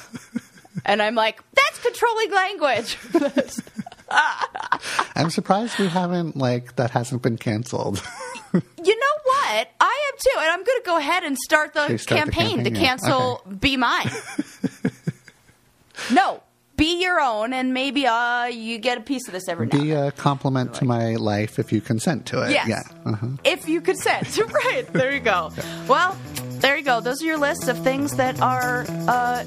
and 0.85 1.01
I'm 1.01 1.15
like, 1.15 1.41
that's 1.53 1.79
controlling 1.81 2.31
language. 2.31 2.97
I'm 5.15 5.29
surprised 5.29 5.79
we 5.79 5.87
haven't 5.87 6.35
like 6.37 6.75
that 6.75 6.91
hasn't 6.91 7.21
been 7.21 7.37
canceled. 7.37 8.01
you 8.53 8.61
know 8.99 9.15
what? 9.23 9.69
I 9.79 10.09
am 10.11 10.17
too, 10.19 10.39
and 10.39 10.49
I'm 10.49 10.63
going 10.63 10.79
to 10.79 10.85
go 10.85 10.97
ahead 10.97 11.23
and 11.23 11.37
start 11.37 11.73
the, 11.73 11.83
Okay, 11.85 11.97
start 11.97 12.25
the 12.25 12.31
campaign, 12.31 12.57
campaign, 12.57 12.73
to 12.73 12.79
yeah. 12.79 12.87
cancel 12.87 13.41
"Be 13.59 13.77
mine." 13.77 14.09
no, 16.11 16.41
be 16.77 17.01
your 17.01 17.19
own, 17.19 17.53
and 17.53 17.73
maybe 17.73 18.05
uh, 18.05 18.45
you 18.45 18.77
get 18.77 18.97
a 18.97 19.01
piece 19.01 19.27
of 19.27 19.33
this 19.33 19.47
every 19.47 19.67
now. 19.67 19.81
Be 19.81 19.91
a 19.91 20.11
compliment 20.11 20.73
to 20.75 20.85
my 20.85 21.15
life 21.15 21.57
if 21.59 21.71
you 21.71 21.81
consent 21.81 22.25
to 22.27 22.43
it. 22.43 22.51
Yes. 22.51 22.67
Yeah. 22.67 22.83
Uh-huh. 23.05 23.27
if 23.43 23.67
you 23.67 23.81
consent. 23.81 24.37
right. 24.37 24.85
There 24.91 25.13
you 25.13 25.21
go. 25.21 25.51
Well, 25.87 26.17
there 26.61 26.77
you 26.77 26.83
go. 26.83 27.01
Those 27.01 27.21
are 27.21 27.25
your 27.25 27.37
lists 27.37 27.67
of 27.67 27.77
things 27.83 28.15
that 28.17 28.39
are 28.41 28.85
uh, 29.07 29.43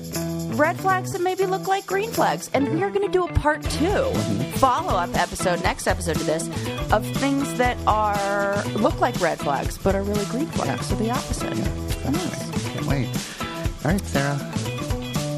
red 0.55 0.79
flags 0.79 1.13
that 1.13 1.21
maybe 1.23 1.47
look 1.47 1.67
like 1.67 1.87
green 1.87 2.11
flags. 2.11 2.51
And 2.55 2.69
we 2.75 2.83
are 2.83 2.91
going 2.91 3.07
to 3.07 3.13
do 3.13 3.25
a 3.25 3.33
part 3.35 3.63
2 3.63 4.13
follow 4.59 4.97
up 4.97 5.15
episode, 5.15 5.63
next 5.63 5.87
episode 5.87 6.17
to 6.17 6.25
this, 6.25 6.49
of 6.93 7.07
things 7.19 7.55
that 7.59 7.77
are 7.87 8.63
look 8.75 9.01
like 9.01 9.21
red 9.21 9.39
flags 9.39 9.79
but 9.79 9.95
are 9.95 10.03
really 10.03 10.25
green 10.27 10.47
flags. 10.47 10.87
So 10.87 10.95
the 10.97 11.11
opposite. 11.11 11.55
Definitely. 11.55 12.71
Can't 12.73 12.87
wait. 12.87 13.09
All 13.85 13.93
right, 13.93 14.01
Sarah. 14.01 14.53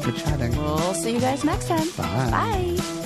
Good 0.03 0.17
chatting. 0.17 0.55
We'll 0.57 0.93
see 0.95 1.13
you 1.13 1.19
guys 1.19 1.43
next 1.43 1.67
time. 1.67 1.87
Bye. 1.97 2.31
Bye. 2.77 3.00